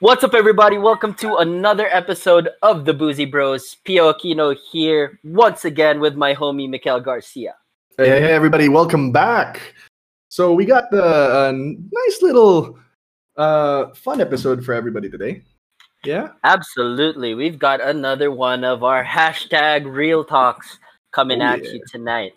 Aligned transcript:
What's 0.00 0.22
up, 0.22 0.34
everybody? 0.34 0.78
Welcome 0.78 1.14
to 1.14 1.36
another 1.38 1.88
episode 1.88 2.50
of 2.62 2.84
the 2.84 2.94
Boozy 2.94 3.24
Bros. 3.24 3.76
Pio 3.84 4.12
Aquino 4.12 4.56
here 4.70 5.18
once 5.24 5.64
again 5.64 5.98
with 5.98 6.14
my 6.14 6.34
homie 6.34 6.68
Mikel 6.68 7.00
Garcia. 7.00 7.56
Hey, 7.96 8.08
hey, 8.20 8.32
everybody, 8.32 8.68
welcome 8.68 9.10
back. 9.10 9.74
So 10.28 10.52
we 10.52 10.64
got 10.66 10.90
the 10.92 11.02
uh, 11.04 11.52
nice 11.52 12.22
little 12.22 12.78
uh, 13.36 13.86
fun 13.94 14.20
episode 14.20 14.64
for 14.64 14.72
everybody 14.72 15.10
today. 15.10 15.42
Yeah, 16.04 16.28
Absolutely. 16.44 17.34
We've 17.34 17.58
got 17.58 17.80
another 17.80 18.30
one 18.30 18.62
of 18.62 18.84
our 18.84 19.04
hashtag 19.04 19.92
real 19.92 20.24
talks 20.24 20.78
coming 21.10 21.42
Oh, 21.42 21.46
at 21.46 21.64
yeah. 21.64 21.70
you 21.72 21.82
tonight. 21.90 22.34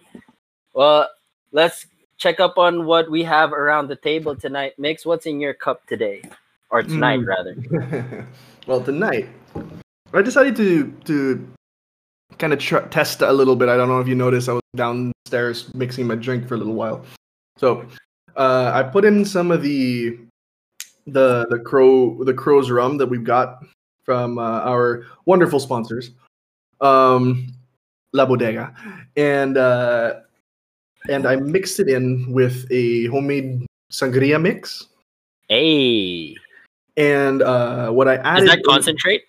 Well, 0.73 1.07
let's 1.51 1.85
check 2.17 2.39
up 2.39 2.57
on 2.57 2.87
what 2.87 3.11
we 3.11 3.21
have 3.21 3.53
around 3.53 3.87
the 3.87 3.95
table 3.97 4.35
tonight. 4.35 4.73
Mix, 4.79 5.05
what's 5.05 5.27
in 5.27 5.39
your 5.39 5.53
cup 5.53 5.85
today? 5.85 6.23
Or 6.71 6.83
tonight, 6.83 7.19
Mm. 7.19 7.27
rather. 7.27 8.27
well, 8.67 8.81
tonight 8.81 9.27
I 10.13 10.21
decided 10.21 10.55
to 10.55 10.91
to 11.05 11.47
kind 12.37 12.53
of 12.53 12.59
tr- 12.59 12.87
test 12.89 13.21
a 13.21 13.31
little 13.31 13.55
bit. 13.55 13.69
I 13.69 13.75
don't 13.77 13.89
know 13.89 13.99
if 13.99 14.07
you 14.07 14.15
noticed, 14.15 14.47
I 14.49 14.53
was 14.53 14.61
downstairs 14.75 15.73
mixing 15.75 16.07
my 16.07 16.15
drink 16.15 16.47
for 16.47 16.55
a 16.55 16.57
little 16.57 16.73
while. 16.73 17.05
So 17.57 17.85
uh, 18.37 18.71
I 18.73 18.83
put 18.83 19.03
in 19.05 19.25
some 19.25 19.51
of 19.51 19.61
the 19.61 20.17
the 21.07 21.45
the 21.49 21.59
crow 21.59 22.23
the 22.23 22.33
crow's 22.33 22.71
rum 22.71 22.97
that 22.97 23.07
we've 23.07 23.23
got 23.23 23.59
from 24.05 24.39
uh, 24.39 24.61
our 24.61 25.05
wonderful 25.25 25.59
sponsors, 25.59 26.11
um, 26.79 27.51
La 28.13 28.25
Bodega, 28.25 28.73
and 29.17 29.57
uh, 29.57 30.21
and 31.09 31.27
I 31.27 31.35
mixed 31.35 31.79
it 31.79 31.89
in 31.89 32.31
with 32.31 32.65
a 32.71 33.07
homemade 33.07 33.65
sangria 33.91 34.41
mix. 34.41 34.87
Hey, 35.49 36.35
And 36.97 37.41
uh, 37.41 37.91
what 37.91 38.07
I 38.07 38.15
added 38.17 38.43
is 38.43 38.49
that 38.49 38.63
concentrate? 38.63 39.23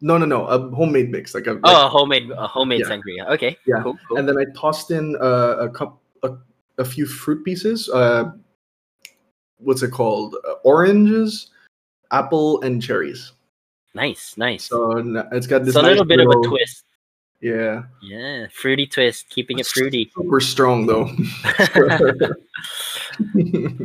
no, 0.00 0.18
no, 0.18 0.26
no, 0.26 0.46
a 0.46 0.58
homemade 0.74 1.10
mix, 1.10 1.34
like 1.34 1.46
a 1.46 1.52
like- 1.52 1.60
oh, 1.64 1.86
a 1.86 1.88
homemade, 1.88 2.30
a 2.30 2.46
homemade 2.46 2.80
Yeah. 2.80 2.86
sangria. 2.86 3.28
Okay, 3.30 3.56
Yeah. 3.66 3.82
cool, 3.82 3.98
cool. 4.08 4.18
and 4.18 4.28
then 4.28 4.36
I 4.38 4.44
tossed 4.54 4.90
in 4.90 5.16
uh, 5.20 5.56
a 5.60 5.68
cup, 5.70 5.98
a, 6.22 6.32
a 6.78 6.84
few 6.84 7.06
fruit 7.06 7.44
pieces. 7.44 7.88
Uh, 7.88 8.32
what's 9.58 9.82
it 9.82 9.90
called? 9.92 10.36
Uh, 10.46 10.54
oranges, 10.64 11.50
apple, 12.10 12.60
and 12.62 12.82
cherries. 12.82 13.32
nice, 13.94 14.36
nice. 14.36 14.64
So 14.64 14.98
it's 15.32 15.46
got 15.46 15.60
this 15.64 15.68
it's 15.74 15.76
a 15.76 15.82
little 15.82 16.04
bit 16.04 16.20
of 16.20 16.28
a 16.28 16.46
twist. 16.48 16.84
Yeah, 17.40 17.82
Yeah, 18.02 18.46
fruity 18.50 18.86
twist, 18.86 19.28
keeping 19.28 19.58
it 19.58 19.66
fruity. 19.66 20.10
super 20.16 20.40
strong 20.40 20.86
though. 20.86 21.10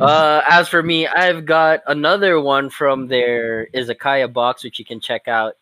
uh, 0.00 0.42
as 0.48 0.68
for 0.68 0.82
me, 0.82 1.06
I've 1.06 1.44
got 1.44 1.82
another 1.86 2.40
one 2.40 2.70
from 2.70 3.08
their 3.08 3.66
izakaya 3.74 4.32
box, 4.32 4.64
which 4.64 4.78
you 4.78 4.84
can 4.86 4.98
check 4.98 5.28
out. 5.28 5.56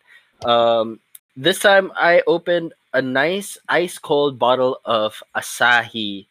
Um, 0.45 1.01
this 1.37 1.59
time, 1.59 1.91
I 1.97 2.23
opened 2.27 2.73
a 2.95 3.03
nice 3.03 3.59
ice 3.69 3.99
cold 3.99 4.39
bottle 4.39 4.81
of 4.85 5.21
Asahi, 5.35 6.27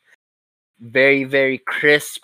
very 0.79 1.25
very 1.25 1.57
crisp, 1.57 2.23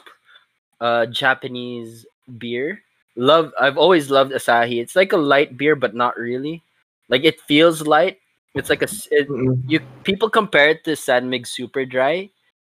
uh, 0.80 1.06
Japanese 1.08 2.06
beer. 2.38 2.82
Love. 3.16 3.52
I've 3.60 3.78
always 3.78 4.10
loved 4.10 4.32
Asahi. 4.32 4.82
It's 4.82 4.96
like 4.96 5.12
a 5.12 5.18
light 5.18 5.58
beer, 5.58 5.76
but 5.76 5.94
not 5.94 6.18
really. 6.18 6.64
Like 7.10 7.26
it 7.26 7.42
feels 7.42 7.86
light. 7.86 8.20
It's 8.54 8.70
like 8.70 8.82
a 8.82 8.90
It, 9.12 9.28
you 9.68 9.80
people 10.04 10.30
compare 10.30 10.70
it 10.70 10.84
to 10.86 10.96
San 10.96 11.30
Mig 11.30 11.48
Super 11.48 11.86
Dry, 11.86 12.30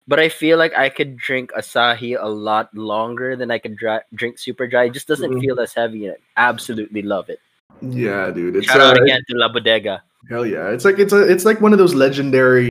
but 0.07 0.21
I 0.21 0.29
feel 0.29 0.57
like 0.59 0.73
I 0.77 0.89
could 0.89 1.17
drink 1.17 1.51
Asahi 1.57 2.17
a 2.19 2.29
lot 2.29 2.71
longer 2.75 3.35
than 3.37 3.51
I 3.51 3.59
could 3.59 3.77
dry, 3.77 4.01
drink 4.15 4.39
Super 4.39 4.67
Dry. 4.67 4.85
It 4.87 4.95
just 4.95 5.09
doesn't 5.09 5.33
Mhm. 5.35 5.41
feel 5.41 5.59
as 5.61 5.75
heavy. 5.75 6.07
And 6.07 6.17
I 6.37 6.49
absolutely 6.49 7.03
love 7.03 7.29
it. 7.29 7.41
yeah, 7.83 8.31
dude. 8.31 8.57
It's 8.57 8.67
Shout 8.71 8.81
out 8.81 8.99
uh, 9.01 9.03
again 9.03 9.21
to 9.29 9.35
La 9.37 9.49
Bodega. 9.51 10.03
hell 10.31 10.47
yeah. 10.47 10.71
It's 10.71 10.85
like 10.87 10.99
it's 11.03 11.13
a 11.13 11.27
it's 11.27 11.45
like 11.45 11.61
one 11.61 11.73
of 11.75 11.79
those 11.83 11.93
legendary 11.95 12.71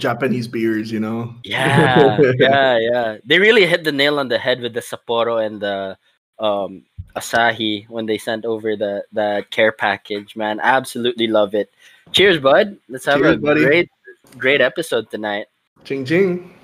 Japanese 0.00 0.48
beers, 0.48 0.90
you 0.90 1.00
know. 1.00 1.34
Yeah, 1.44 2.16
yeah, 2.40 2.78
yeah. 2.80 3.08
They 3.28 3.38
really 3.38 3.66
hit 3.66 3.84
the 3.84 3.92
nail 3.92 4.18
on 4.18 4.28
the 4.28 4.38
head 4.38 4.60
with 4.64 4.72
the 4.72 4.80
Sapporo 4.80 5.36
and 5.44 5.60
the 5.60 5.96
um, 6.40 6.84
Asahi 7.16 7.88
when 7.88 8.06
they 8.06 8.18
sent 8.18 8.44
over 8.44 8.76
the 8.76 9.04
the 9.12 9.44
care 9.50 9.72
package. 9.72 10.36
Man, 10.36 10.60
absolutely 10.62 11.26
love 11.26 11.54
it. 11.54 11.70
Cheers, 12.12 12.38
bud. 12.38 12.76
Let's 12.88 13.04
have 13.06 13.22
a 13.22 13.36
buddy. 13.36 13.64
great 13.64 13.90
great 14.36 14.60
episode 14.60 15.10
tonight. 15.10 15.46
Ching 15.84 16.04
ching. 16.04 16.54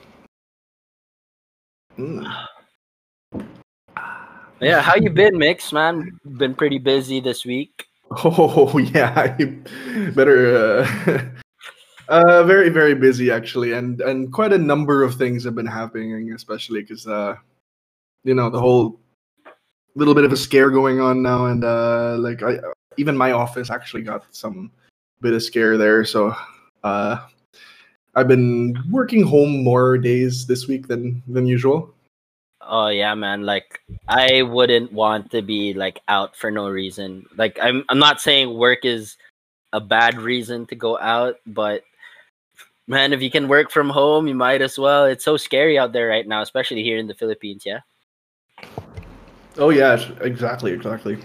Mm. 1.99 2.47
Yeah, 4.61 4.81
how 4.81 4.95
you 4.97 5.11
been, 5.11 5.37
Mix? 5.37 5.73
Man, 5.73 6.19
been 6.39 6.55
pretty 6.55 6.79
busy 6.79 7.21
this 7.21 7.45
week. 7.45 7.87
Oh 8.25 8.79
yeah, 8.95 9.37
better. 10.15 10.57
Uh, 10.57 11.25
uh, 12.09 12.45
very 12.45 12.69
very 12.69 12.95
busy 12.95 13.31
actually, 13.31 13.73
and 13.73 14.01
and 14.01 14.33
quite 14.33 14.53
a 14.53 14.59
number 14.59 15.03
of 15.03 15.17
things 15.17 15.45
have 15.45 15.55
been 15.55 15.67
happening, 15.67 16.33
especially 16.33 16.83
because 16.83 17.07
uh, 17.07 17.37
you 18.25 18.35
know 18.35 18.51
the 18.51 18.61
whole 18.61 19.01
little 19.95 20.15
bit 20.15 20.25
of 20.25 20.33
a 20.33 20.37
scare 20.37 20.71
going 20.71 21.01
on 21.01 21.23
now, 21.23 21.47
and 21.47 21.65
uh, 21.65 22.17
like 22.19 22.43
I 22.43 22.59
even 22.97 23.17
my 23.17 23.33
office 23.33 23.71
actually 23.71 24.03
got 24.03 24.25
some 24.31 24.71
bit 25.21 25.35
of 25.35 25.43
scare 25.43 25.77
there, 25.77 26.05
so 26.05 26.35
uh, 26.83 27.19
I've 28.15 28.29
been 28.29 28.77
working 28.91 29.23
home 29.23 29.65
more 29.65 29.99
days 29.99 30.47
this 30.47 30.67
week 30.67 30.87
than 30.87 31.23
than 31.27 31.47
usual. 31.47 31.95
Oh 32.61 32.89
yeah, 32.89 33.15
man. 33.15 33.43
Like 33.43 33.83
I 34.09 34.43
wouldn't 34.43 34.93
want 34.93 35.31
to 35.33 35.43
be 35.43 35.75
like 35.75 36.01
out 36.09 36.37
for 36.37 36.51
no 36.51 36.69
reason. 36.69 37.27
Like 37.37 37.59
I'm 37.61 37.85
I'm 37.89 37.99
not 37.99 38.21
saying 38.21 38.57
work 38.57 38.85
is 38.85 39.17
a 39.73 39.81
bad 39.81 40.19
reason 40.19 40.67
to 40.67 40.75
go 40.75 40.99
out, 40.99 41.37
but 41.47 41.83
man, 42.87 43.13
if 43.13 43.21
you 43.23 43.31
can 43.31 43.49
work 43.49 43.71
from 43.71 43.91
home, 43.91 44.27
you 44.27 44.35
might 44.35 44.63
as 44.63 44.79
well. 44.79 45.05
It's 45.05 45.25
so 45.25 45.37
scary 45.37 45.79
out 45.79 45.93
there 45.93 46.09
right 46.09 46.27
now, 46.27 46.43
especially 46.43 46.83
here 46.83 46.99
in 46.99 47.07
the 47.07 47.15
Philippines, 47.15 47.65
yeah. 47.67 47.81
Oh 49.57 49.71
yeah, 49.71 50.01
exactly, 50.21 50.73
exactly. 50.73 51.19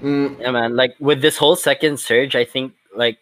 Mm, 0.00 0.40
Yeah, 0.40 0.50
man. 0.50 0.76
Like 0.76 0.94
with 1.00 1.20
this 1.20 1.36
whole 1.36 1.56
second 1.56 1.98
surge, 1.98 2.36
I 2.36 2.44
think 2.44 2.72
like 2.94 3.18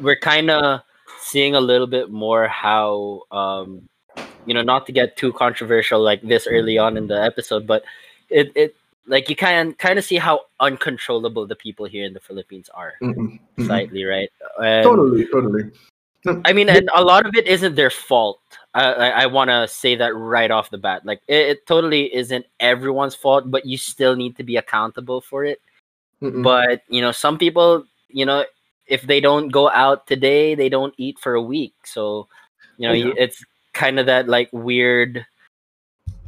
we're 0.00 0.18
kind 0.18 0.50
of 0.50 0.80
seeing 1.20 1.54
a 1.54 1.60
little 1.60 1.86
bit 1.86 2.10
more 2.10 2.46
how 2.48 3.22
um 3.30 3.82
you 4.46 4.54
know 4.54 4.62
not 4.62 4.86
to 4.86 4.92
get 4.92 5.16
too 5.16 5.32
controversial 5.32 6.00
like 6.00 6.22
this 6.22 6.46
early 6.46 6.78
on 6.78 6.96
in 6.96 7.06
the 7.06 7.20
episode, 7.20 7.66
but 7.66 7.84
it 8.30 8.52
it 8.54 8.76
like 9.06 9.28
you 9.28 9.36
can 9.36 9.72
kind 9.74 9.98
of 9.98 10.04
see 10.04 10.16
how 10.16 10.42
uncontrollable 10.60 11.46
the 11.46 11.56
people 11.56 11.86
here 11.86 12.04
in 12.04 12.12
the 12.12 12.20
Philippines 12.20 12.70
are 12.74 12.94
mm, 13.02 13.14
mm, 13.14 13.38
mm. 13.58 13.66
slightly, 13.66 14.04
right? 14.04 14.30
And, 14.62 14.84
Totally, 14.84 15.26
totally. 15.26 15.70
I 16.44 16.52
mean, 16.52 16.68
and 16.68 16.90
a 16.94 17.02
lot 17.02 17.24
of 17.26 17.34
it 17.34 17.46
isn't 17.46 17.74
their 17.74 17.90
fault. 17.90 18.40
I 18.74 18.92
I, 18.92 19.08
I 19.08 19.26
want 19.26 19.50
to 19.50 19.68
say 19.68 19.96
that 19.96 20.14
right 20.14 20.50
off 20.50 20.70
the 20.70 20.78
bat. 20.78 21.04
Like 21.04 21.20
it, 21.28 21.48
it 21.48 21.66
totally 21.66 22.14
isn't 22.14 22.46
everyone's 22.60 23.14
fault, 23.14 23.50
but 23.50 23.66
you 23.66 23.78
still 23.78 24.16
need 24.16 24.36
to 24.36 24.42
be 24.44 24.56
accountable 24.56 25.20
for 25.20 25.44
it 25.44 25.60
Mm-mm. 26.22 26.42
but 26.42 26.82
you 26.88 27.00
know 27.00 27.12
some 27.12 27.38
people 27.38 27.84
you 28.08 28.26
know 28.26 28.44
if 28.86 29.02
they 29.02 29.20
don't 29.20 29.50
go 29.50 29.70
out 29.70 30.06
today 30.06 30.54
they 30.54 30.68
don't 30.68 30.94
eat 30.96 31.18
for 31.18 31.34
a 31.34 31.42
week 31.42 31.74
so 31.84 32.26
you 32.76 32.88
know 32.88 32.92
Oh, 32.92 32.96
you 32.96 33.14
it's 33.16 33.44
kind 33.72 34.00
of 34.00 34.06
that 34.06 34.28
like 34.28 34.48
weird 34.52 35.24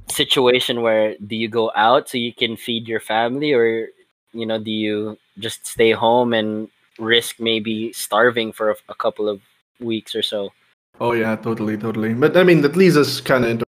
situation 0.08 0.82
where 0.82 1.16
do 1.26 1.34
you 1.34 1.48
go 1.48 1.72
out 1.74 2.08
so 2.08 2.18
you 2.18 2.32
can 2.32 2.56
feed 2.56 2.86
your 2.86 3.00
family 3.00 3.52
or 3.52 3.88
you 4.32 4.46
know 4.46 4.58
do 4.58 4.70
you 4.70 5.18
just 5.38 5.66
stay 5.66 5.90
home 5.90 6.32
and 6.32 6.68
risk 6.98 7.40
maybe 7.40 7.92
starving 7.92 8.52
for 8.52 8.70
a, 8.70 8.76
a 8.88 8.94
couple 8.94 9.28
of 9.28 9.40
weeks 9.80 10.14
or 10.14 10.22
so 10.22 10.52
Oh 11.00 11.12
yeah, 11.12 11.34
totally, 11.36 11.78
totally. 11.78 12.12
But 12.12 12.36
I 12.36 12.44
mean, 12.44 12.60
that 12.60 12.76
leads 12.76 12.96
us 12.96 13.20
kind 13.20 13.44
of 13.44 13.50
into 13.50 13.64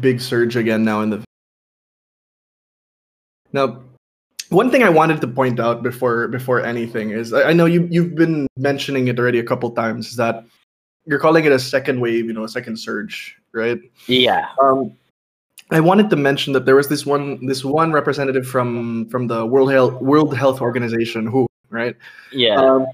big 0.00 0.20
surge 0.20 0.56
again 0.56 0.84
now 0.84 1.02
in 1.02 1.10
the. 1.10 1.24
Now, 3.52 3.82
one 4.48 4.70
thing 4.70 4.82
I 4.82 4.88
wanted 4.88 5.20
to 5.20 5.28
point 5.28 5.60
out 5.60 5.82
before 5.82 6.26
before 6.28 6.60
anything 6.60 7.10
is 7.10 7.32
I, 7.32 7.50
I 7.50 7.52
know 7.52 7.66
you 7.66 7.86
you've 7.90 8.16
been 8.16 8.48
mentioning 8.56 9.06
it 9.06 9.18
already 9.18 9.38
a 9.38 9.44
couple 9.44 9.70
times 9.70 10.08
is 10.08 10.16
that 10.16 10.44
you're 11.06 11.20
calling 11.20 11.44
it 11.44 11.52
a 11.52 11.58
second 11.58 12.00
wave, 12.00 12.26
you 12.26 12.32
know, 12.32 12.44
a 12.44 12.48
second 12.48 12.76
surge, 12.76 13.36
right? 13.52 13.80
yeah 14.08 14.48
Um, 14.60 14.92
I 15.70 15.78
wanted 15.78 16.10
to 16.10 16.16
mention 16.16 16.52
that 16.54 16.66
there 16.66 16.74
was 16.74 16.88
this 16.88 17.06
one 17.06 17.46
this 17.46 17.64
one 17.64 17.92
representative 17.92 18.46
from 18.46 19.08
from 19.08 19.28
the 19.28 19.46
World 19.46 19.70
Health 19.70 20.02
World 20.02 20.36
Health 20.36 20.60
Organization 20.60 21.26
who 21.26 21.46
right 21.70 21.94
yeah 22.32 22.56
um, 22.56 22.86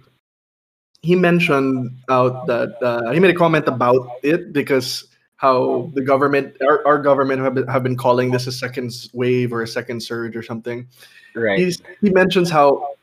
he 1.07 1.15
mentioned 1.15 1.97
out 2.11 2.47
that 2.49 2.75
uh, 2.83 3.13
he 3.13 3.21
made 3.21 3.31
a 3.31 3.39
comment 3.39 3.69
about 3.69 4.11
it 4.25 4.53
because 4.53 5.07
how 5.37 5.89
the 5.95 6.03
government, 6.03 6.57
our, 6.67 6.85
our 6.85 6.99
government, 6.99 7.41
have 7.43 7.55
been, 7.55 7.69
have 7.69 7.85
been 7.85 7.97
calling 7.97 8.33
this 8.33 8.49
a 8.49 8.53
second 8.53 8.91
wave 9.13 9.53
or 9.53 9.63
a 9.63 9.69
second 9.69 10.03
surge 10.03 10.35
or 10.35 10.43
something. 10.43 10.89
right 11.37 11.59
He's, 11.59 11.81
he 12.01 12.11
mentions 12.11 12.51
how 12.51 12.97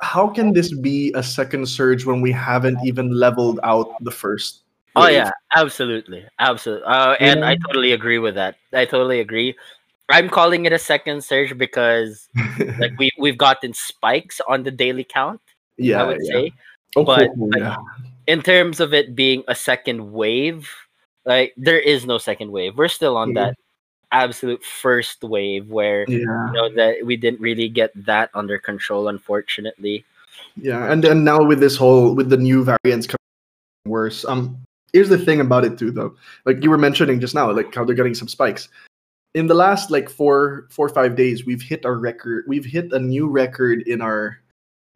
how 0.00 0.28
can 0.28 0.52
this 0.52 0.72
be 0.72 1.12
a 1.14 1.22
second 1.22 1.66
surge 1.68 2.06
when 2.06 2.22
we 2.22 2.32
haven't 2.32 2.78
even 2.84 3.10
leveled 3.10 3.60
out 3.62 4.02
the 4.02 4.10
first? 4.10 4.62
Oh 4.96 5.08
yeah, 5.08 5.30
absolutely, 5.54 6.24
absolutely, 6.38 6.86
uh, 6.86 7.14
and 7.20 7.44
I 7.44 7.56
totally 7.66 7.92
agree 7.92 8.18
with 8.18 8.34
that. 8.36 8.56
I 8.72 8.84
totally 8.86 9.20
agree. 9.20 9.54
I'm 10.08 10.28
calling 10.28 10.64
it 10.66 10.72
a 10.72 10.78
second 10.78 11.22
surge 11.22 11.56
because 11.56 12.28
like 12.78 12.92
we 12.98 13.10
we've 13.18 13.38
gotten 13.38 13.74
spikes 13.74 14.40
on 14.48 14.62
the 14.62 14.70
daily 14.70 15.04
count. 15.04 15.40
yeah, 15.76 16.02
I 16.02 16.06
would 16.06 16.18
yeah. 16.22 16.32
say. 16.32 16.52
Oh, 16.96 17.04
but, 17.04 17.30
like, 17.36 17.60
yeah. 17.60 17.76
in 18.26 18.42
terms 18.42 18.80
of 18.80 18.92
it 18.92 19.14
being 19.14 19.44
a 19.48 19.54
second 19.54 20.12
wave, 20.12 20.68
like 21.24 21.54
there 21.56 21.78
is 21.78 22.06
no 22.06 22.18
second 22.18 22.50
wave. 22.50 22.76
We're 22.76 22.88
still 22.88 23.16
on 23.16 23.30
Mhm. 23.30 23.34
that 23.34 23.56
absolute 24.12 24.62
first 24.64 25.22
wave 25.22 25.70
where 25.70 26.04
yeah. 26.08 26.16
you 26.18 26.52
know 26.52 26.68
that 26.74 27.04
we 27.04 27.16
didn't 27.16 27.40
really 27.40 27.68
get 27.68 27.92
that 27.94 28.30
under 28.34 28.58
control, 28.58 29.08
unfortunately. 29.08 30.04
Yeah, 30.56 30.90
and 30.90 31.04
then 31.04 31.22
now 31.22 31.44
with 31.44 31.60
this 31.60 31.76
whole 31.76 32.14
with 32.14 32.28
the 32.30 32.36
new 32.36 32.64
variants 32.64 33.06
coming 33.06 33.18
worse. 33.86 34.24
Um, 34.24 34.58
here's 34.92 35.08
the 35.08 35.18
thing 35.18 35.40
about 35.40 35.64
it 35.64 35.78
too, 35.78 35.90
though. 35.92 36.14
Like 36.44 36.62
you 36.64 36.70
were 36.70 36.78
mentioning 36.78 37.20
just 37.20 37.34
now, 37.34 37.50
like 37.52 37.72
how 37.74 37.84
they're 37.84 37.94
getting 37.94 38.14
some 38.14 38.28
spikes. 38.28 38.68
In 39.34 39.46
the 39.46 39.54
last 39.54 39.92
like 39.92 40.10
four, 40.10 40.66
four 40.70 40.86
or 40.86 40.92
five 40.92 41.14
days, 41.14 41.46
we've 41.46 41.62
hit 41.62 41.86
our 41.86 41.94
record. 41.94 42.46
We've 42.48 42.64
hit 42.64 42.92
a 42.92 42.98
new 42.98 43.28
record 43.28 43.82
in 43.82 44.00
our 44.00 44.40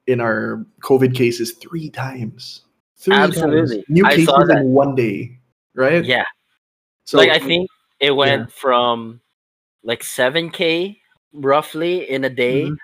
in 0.06 0.20
our 0.20 0.64
COVID 0.80 1.14
cases 1.14 1.52
three 1.52 1.90
times. 1.90 2.62
Three 2.96 3.14
times. 3.14 3.36
Absolutely. 3.38 3.84
new 3.88 4.04
I 4.06 4.16
cases 4.16 4.50
in 4.50 4.70
one 4.72 4.94
day, 4.94 5.38
right? 5.74 6.04
Yeah. 6.04 6.24
So 7.04 7.18
like 7.18 7.30
I 7.30 7.38
think 7.38 7.68
it 8.00 8.12
went 8.12 8.50
from 8.52 9.20
like 9.82 10.02
7k 10.02 10.96
roughly 11.34 12.08
in 12.08 12.24
a 12.24 12.30
day 12.30 12.64
Mhm. 12.64 12.76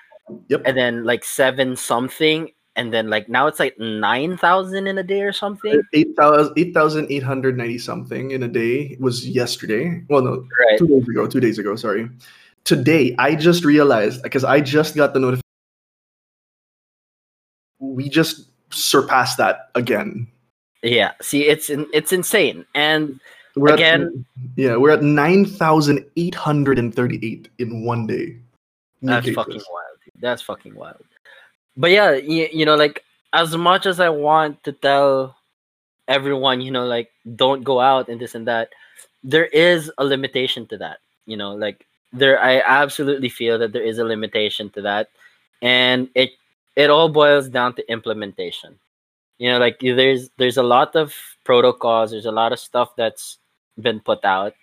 Yep. 0.49 0.62
and 0.67 0.76
then 0.76 1.05
like 1.05 1.25
7 1.25 1.75
something 1.76 2.50
and 2.76 2.93
then 2.93 3.08
like 3.08 3.28
now 3.28 3.46
it's 3.46 3.58
like 3.58 3.78
9000 3.78 4.87
in 4.87 4.99
a 4.99 5.02
day 5.02 5.23
or 5.23 5.32
something. 5.32 5.81
8,000 5.94 6.52
8,890 6.56 7.78
something 7.78 8.31
in 8.31 8.43
a 8.43 8.49
day 8.49 8.96
was 9.00 9.26
yesterday. 9.28 10.02
Well, 10.08 10.23
no, 10.23 10.31
Right. 10.69 10.78
two 10.78 10.87
days 10.87 11.08
ago. 11.08 11.26
Two 11.26 11.40
days 11.40 11.58
ago. 11.58 11.75
Sorry. 11.76 12.08
Today, 12.64 13.14
I 13.19 13.34
just 13.34 13.64
realized 13.64 14.23
because 14.23 14.44
I 14.44 14.61
just 14.61 14.94
got 14.94 15.14
the 15.14 15.20
notification. 15.20 15.40
We 17.80 18.08
just 18.08 18.46
surpassed 18.70 19.36
that 19.38 19.70
again. 19.74 20.28
Yeah. 20.82 21.12
See 21.20 21.48
it's 21.48 21.68
in, 21.70 21.86
it's 21.92 22.12
insane. 22.12 22.64
And 22.74 23.20
We're 23.56 23.74
Again- 23.74 24.24
At, 24.36 24.50
yeah, 24.56 24.76
we're 24.76 24.92
at 24.92 25.02
nine 25.02 25.44
thousand 25.44 26.04
eight 26.16 26.34
hundred 26.34 26.78
and 26.78 26.94
thirty-eight 26.94 27.48
in 27.58 27.84
one 27.84 28.06
day. 28.06 28.36
That's 29.02 29.24
cases. 29.24 29.34
fucking 29.36 29.62
wild. 29.72 29.96
dude. 30.04 30.22
That's 30.22 30.42
fucking 30.42 30.74
wild. 30.74 31.02
But 31.76 31.90
yeah, 31.90 32.12
you, 32.14 32.48
you 32.52 32.64
know 32.64 32.76
like 32.76 33.02
as 33.32 33.56
much 33.56 33.86
as 33.86 33.98
I 34.00 34.08
want 34.08 34.62
to 34.64 34.72
tell 34.72 35.36
everyone, 36.08 36.60
you 36.60 36.70
know, 36.70 36.84
like 36.86 37.10
don't 37.36 37.62
go 37.64 37.80
out 37.80 38.08
and 38.08 38.20
this 38.20 38.34
and 38.34 38.46
that, 38.46 38.70
there 39.24 39.46
is 39.46 39.90
a 39.98 40.04
limitation 40.04 40.66
to 40.68 40.78
that. 40.78 40.98
You 41.26 41.36
know, 41.36 41.54
like 41.54 41.86
there 42.12 42.38
I 42.40 42.60
absolutely 42.60 43.28
feel 43.28 43.58
that 43.58 43.72
there 43.72 43.82
is 43.84 43.98
a 43.98 44.04
limitation 44.04 44.70
to 44.70 44.82
that. 44.82 45.08
And 45.62 46.08
it 46.14 46.30
it 46.80 46.90
all 46.90 47.08
boils 47.08 47.48
down 47.48 47.74
to 47.74 47.92
implementation. 47.92 48.78
You 49.38 49.50
know, 49.52 49.58
like 49.58 49.78
there's 49.80 50.30
there's 50.38 50.56
a 50.56 50.62
lot 50.62 50.96
of 50.96 51.14
protocols, 51.44 52.10
there's 52.10 52.26
a 52.26 52.32
lot 52.32 52.52
of 52.52 52.58
stuff 52.58 52.96
that's 52.96 53.38
been 53.80 54.00
put 54.00 54.24
out 54.24 54.54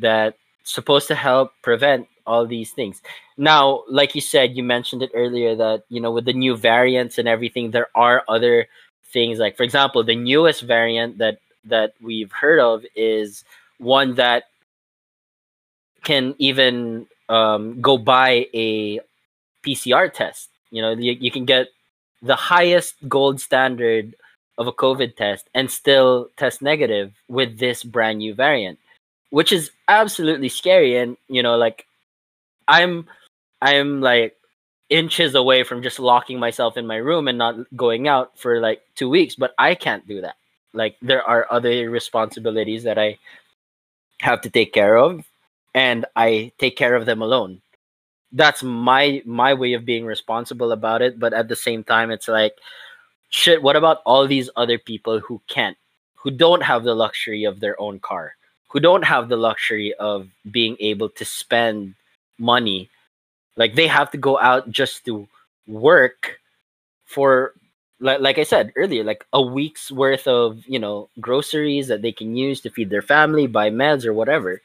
that's 0.00 0.36
supposed 0.64 1.08
to 1.08 1.14
help 1.14 1.52
prevent 1.62 2.08
all 2.26 2.46
these 2.46 2.70
things. 2.72 3.02
Now, 3.36 3.84
like 3.88 4.14
you 4.14 4.20
said, 4.20 4.56
you 4.56 4.62
mentioned 4.62 5.02
it 5.02 5.10
earlier 5.14 5.54
that 5.56 5.84
you 5.88 6.00
know 6.00 6.10
with 6.10 6.24
the 6.24 6.32
new 6.32 6.56
variants 6.56 7.18
and 7.18 7.28
everything, 7.28 7.70
there 7.70 7.88
are 7.94 8.24
other 8.28 8.66
things 9.12 9.38
like, 9.38 9.56
for 9.56 9.62
example, 9.62 10.02
the 10.02 10.16
newest 10.16 10.62
variant 10.62 11.18
that 11.18 11.38
that 11.64 11.94
we've 12.00 12.32
heard 12.32 12.60
of 12.60 12.84
is 12.96 13.44
one 13.78 14.14
that 14.14 14.44
can 16.02 16.34
even 16.38 17.06
um, 17.28 17.80
go 17.80 17.96
by 17.96 18.46
a 18.54 19.00
PCR 19.64 20.12
test. 20.12 20.50
You 20.74 20.82
know, 20.82 20.90
you, 20.90 21.12
you 21.12 21.30
can 21.30 21.44
get 21.44 21.68
the 22.20 22.34
highest 22.34 22.96
gold 23.08 23.40
standard 23.40 24.16
of 24.58 24.66
a 24.66 24.72
COVID 24.72 25.16
test 25.16 25.48
and 25.54 25.70
still 25.70 26.30
test 26.36 26.62
negative 26.62 27.12
with 27.28 27.58
this 27.58 27.84
brand 27.84 28.18
new 28.18 28.34
variant, 28.34 28.78
which 29.30 29.52
is 29.52 29.70
absolutely 29.86 30.48
scary. 30.48 30.96
And 30.96 31.16
you 31.28 31.42
know, 31.42 31.56
like 31.56 31.86
I'm 32.66 33.06
I'm 33.62 34.00
like 34.00 34.36
inches 34.90 35.36
away 35.36 35.62
from 35.62 35.82
just 35.82 36.00
locking 36.00 36.40
myself 36.40 36.76
in 36.76 36.86
my 36.86 36.96
room 36.96 37.28
and 37.28 37.38
not 37.38 37.54
going 37.76 38.08
out 38.08 38.36
for 38.38 38.60
like 38.60 38.82
two 38.96 39.08
weeks, 39.08 39.36
but 39.36 39.54
I 39.56 39.76
can't 39.76 40.06
do 40.08 40.20
that. 40.22 40.36
Like 40.72 40.96
there 41.00 41.22
are 41.22 41.46
other 41.50 41.88
responsibilities 41.88 42.82
that 42.82 42.98
I 42.98 43.18
have 44.20 44.40
to 44.40 44.50
take 44.50 44.72
care 44.72 44.96
of 44.96 45.24
and 45.72 46.04
I 46.16 46.52
take 46.58 46.76
care 46.76 46.96
of 46.96 47.06
them 47.06 47.22
alone. 47.22 47.60
That's 48.32 48.62
my 48.62 49.22
my 49.24 49.54
way 49.54 49.74
of 49.74 49.84
being 49.84 50.06
responsible 50.06 50.72
about 50.72 51.02
it, 51.02 51.18
but 51.18 51.32
at 51.32 51.48
the 51.48 51.56
same 51.56 51.84
time 51.84 52.10
it's 52.10 52.28
like 52.28 52.56
shit, 53.34 53.62
what 53.62 53.74
about 53.74 54.00
all 54.06 54.26
these 54.28 54.48
other 54.54 54.78
people 54.78 55.18
who 55.18 55.40
can't, 55.48 55.76
who 56.14 56.30
don't 56.30 56.62
have 56.62 56.84
the 56.84 56.94
luxury 56.94 57.42
of 57.42 57.58
their 57.58 57.78
own 57.80 57.98
car, 57.98 58.36
who 58.68 58.78
don't 58.78 59.04
have 59.04 59.28
the 59.28 59.36
luxury 59.36 59.92
of 59.94 60.28
being 60.52 60.76
able 60.78 61.08
to 61.08 61.24
spend 61.24 61.94
money? 62.38 62.88
Like 63.56 63.74
they 63.74 63.88
have 63.88 64.10
to 64.12 64.18
go 64.18 64.38
out 64.38 64.70
just 64.70 65.04
to 65.06 65.26
work 65.66 66.38
for, 67.06 67.54
like, 67.98 68.20
like 68.20 68.38
I 68.38 68.44
said 68.44 68.72
earlier, 68.76 69.02
like 69.02 69.26
a 69.32 69.42
week's 69.42 69.90
worth 69.90 70.28
of, 70.28 70.62
you 70.66 70.78
know, 70.78 71.08
groceries 71.20 71.88
that 71.88 72.02
they 72.02 72.12
can 72.12 72.36
use 72.36 72.60
to 72.60 72.70
feed 72.70 72.90
their 72.90 73.02
family, 73.02 73.48
buy 73.48 73.68
meds 73.68 74.04
or 74.04 74.14
whatever. 74.14 74.62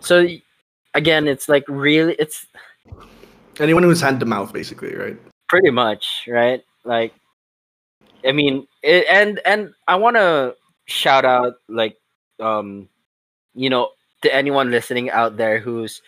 So 0.00 0.26
again, 0.94 1.28
it's 1.28 1.50
like 1.50 1.64
really, 1.68 2.14
it's 2.18 2.46
Anyone 3.58 3.82
who's 3.84 4.00
hand 4.00 4.20
to 4.20 4.26
mouth, 4.26 4.52
basically, 4.52 4.94
right? 4.94 5.16
pretty 5.48 5.70
much 5.70 6.26
right 6.28 6.62
like 6.84 7.12
i 8.24 8.32
mean 8.32 8.66
it, 8.82 9.06
and 9.10 9.40
and 9.44 9.72
i 9.86 9.94
want 9.94 10.16
to 10.16 10.54
shout 10.86 11.24
out 11.24 11.54
like 11.68 11.96
um 12.40 12.88
you 13.54 13.70
know 13.70 13.90
to 14.22 14.34
anyone 14.34 14.70
listening 14.70 15.10
out 15.10 15.36
there 15.36 15.58
who's 15.58 16.02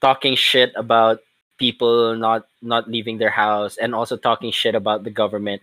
talking 0.00 0.34
shit 0.34 0.72
about 0.76 1.20
people 1.58 2.14
not 2.16 2.46
not 2.60 2.88
leaving 2.88 3.18
their 3.18 3.30
house 3.30 3.76
and 3.76 3.94
also 3.94 4.16
talking 4.16 4.50
shit 4.50 4.74
about 4.74 5.04
the 5.04 5.10
government 5.10 5.62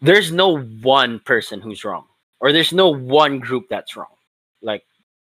there's 0.00 0.32
no 0.32 0.58
one 0.82 1.18
person 1.20 1.60
who's 1.60 1.84
wrong 1.84 2.04
or 2.40 2.52
there's 2.52 2.72
no 2.72 2.88
one 2.88 3.38
group 3.38 3.66
that's 3.68 3.96
wrong 3.96 4.14
like 4.62 4.84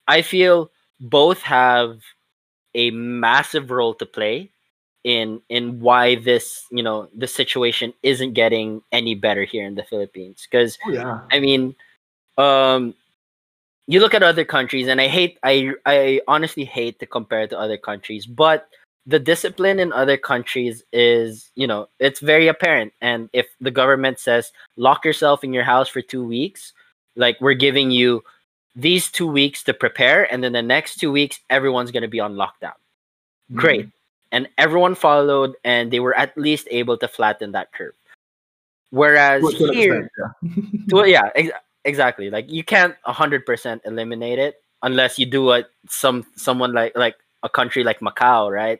i 0.07 0.21
feel 0.21 0.71
both 0.99 1.41
have 1.41 1.99
a 2.75 2.91
massive 2.91 3.71
role 3.71 3.93
to 3.95 4.05
play 4.05 4.49
in 5.03 5.41
in 5.49 5.79
why 5.79 6.15
this 6.15 6.65
you 6.71 6.81
know 6.81 7.09
the 7.15 7.27
situation 7.27 7.93
isn't 8.03 8.33
getting 8.33 8.81
any 8.91 9.15
better 9.15 9.43
here 9.43 9.65
in 9.65 9.75
the 9.75 9.83
Philippines 9.83 10.47
because 10.49 10.77
Oh 10.87 10.91
yeah. 10.91 11.19
I 11.31 11.39
mean 11.39 11.75
um 12.37 12.93
you 13.87 13.99
look 13.99 14.13
at 14.13 14.23
other 14.23 14.45
countries 14.45 14.87
and 14.87 15.01
I 15.01 15.07
hate 15.07 15.37
I 15.43 15.73
I 15.85 16.21
honestly 16.27 16.63
hate 16.63 16.99
to 16.99 17.05
compare 17.05 17.47
to 17.47 17.59
other 17.59 17.77
countries 17.77 18.25
but 18.25 18.69
the 19.05 19.19
discipline 19.19 19.79
in 19.79 19.91
other 19.91 20.15
countries 20.15 20.83
is 20.93 21.51
you 21.55 21.67
know 21.67 21.89
it's 21.99 22.21
very 22.21 22.47
apparent 22.47 22.93
and 23.01 23.29
if 23.33 23.47
the 23.59 23.71
government 23.71 24.19
says 24.19 24.53
lock 24.77 25.03
yourself 25.03 25.43
in 25.43 25.51
your 25.51 25.65
house 25.65 25.89
for 25.89 26.01
2 26.01 26.23
weeks 26.23 26.71
like 27.17 27.35
we're 27.41 27.53
giving 27.53 27.91
you 27.91 28.23
these 28.75 29.11
2 29.11 29.27
weeks 29.27 29.63
to 29.63 29.73
prepare 29.73 30.31
and 30.31 30.43
then 30.43 30.51
the 30.53 30.61
next 30.61 30.97
2 30.97 31.11
weeks 31.11 31.39
everyone's 31.49 31.91
going 31.91 32.01
to 32.03 32.07
be 32.09 32.19
on 32.19 32.35
lockdown. 32.35 32.73
Great. 33.53 33.89
And 34.31 34.49
everyone 34.57 34.95
followed 34.95 35.53
and 35.63 35.91
they 35.91 35.99
were 35.99 36.15
at 36.17 36.35
least 36.37 36.67
able 36.71 36.97
to 36.97 37.07
flatten 37.07 37.51
that 37.53 37.71
curve. 37.71 37.93
Whereas 38.89 39.41
To 39.43 39.71
here 39.73 40.09
extent, 40.09 40.11
yeah. 40.41 40.79
well, 40.91 41.07
yeah 41.07 41.29
ex- 41.35 41.51
exactly. 41.85 42.29
Like 42.29 42.49
you 42.51 42.63
can't 42.63 42.95
100% 43.05 43.81
eliminate 43.85 44.39
it 44.39 44.61
unless 44.81 45.17
you 45.19 45.25
do 45.25 45.43
what 45.43 45.69
some 45.89 46.25
someone 46.35 46.73
like 46.73 46.95
like 46.95 47.15
a 47.43 47.49
country 47.49 47.83
like 47.83 47.99
macau 47.99 48.51
right? 48.51 48.79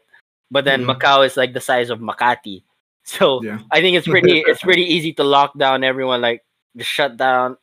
But 0.52 0.66
then 0.66 0.84
Mhm. 0.86 0.98
macau 0.98 1.26
is 1.26 1.38
like 1.38 1.54
the 1.54 1.62
size 1.62 1.90
of 1.90 2.00
makati. 2.00 2.64
So 3.06 3.44
yeah. 3.44 3.60
i 3.70 3.82
think 3.82 3.98
it's 3.98 4.08
pretty 4.16 4.40
it's 4.48 4.62
pretty 4.64 4.84
easy 4.88 5.12
to 5.20 5.26
lock 5.28 5.58
down 5.60 5.84
everyone 5.84 6.22
like 6.22 6.40
just 6.78 6.90
shut 6.90 7.18
down 7.18 7.58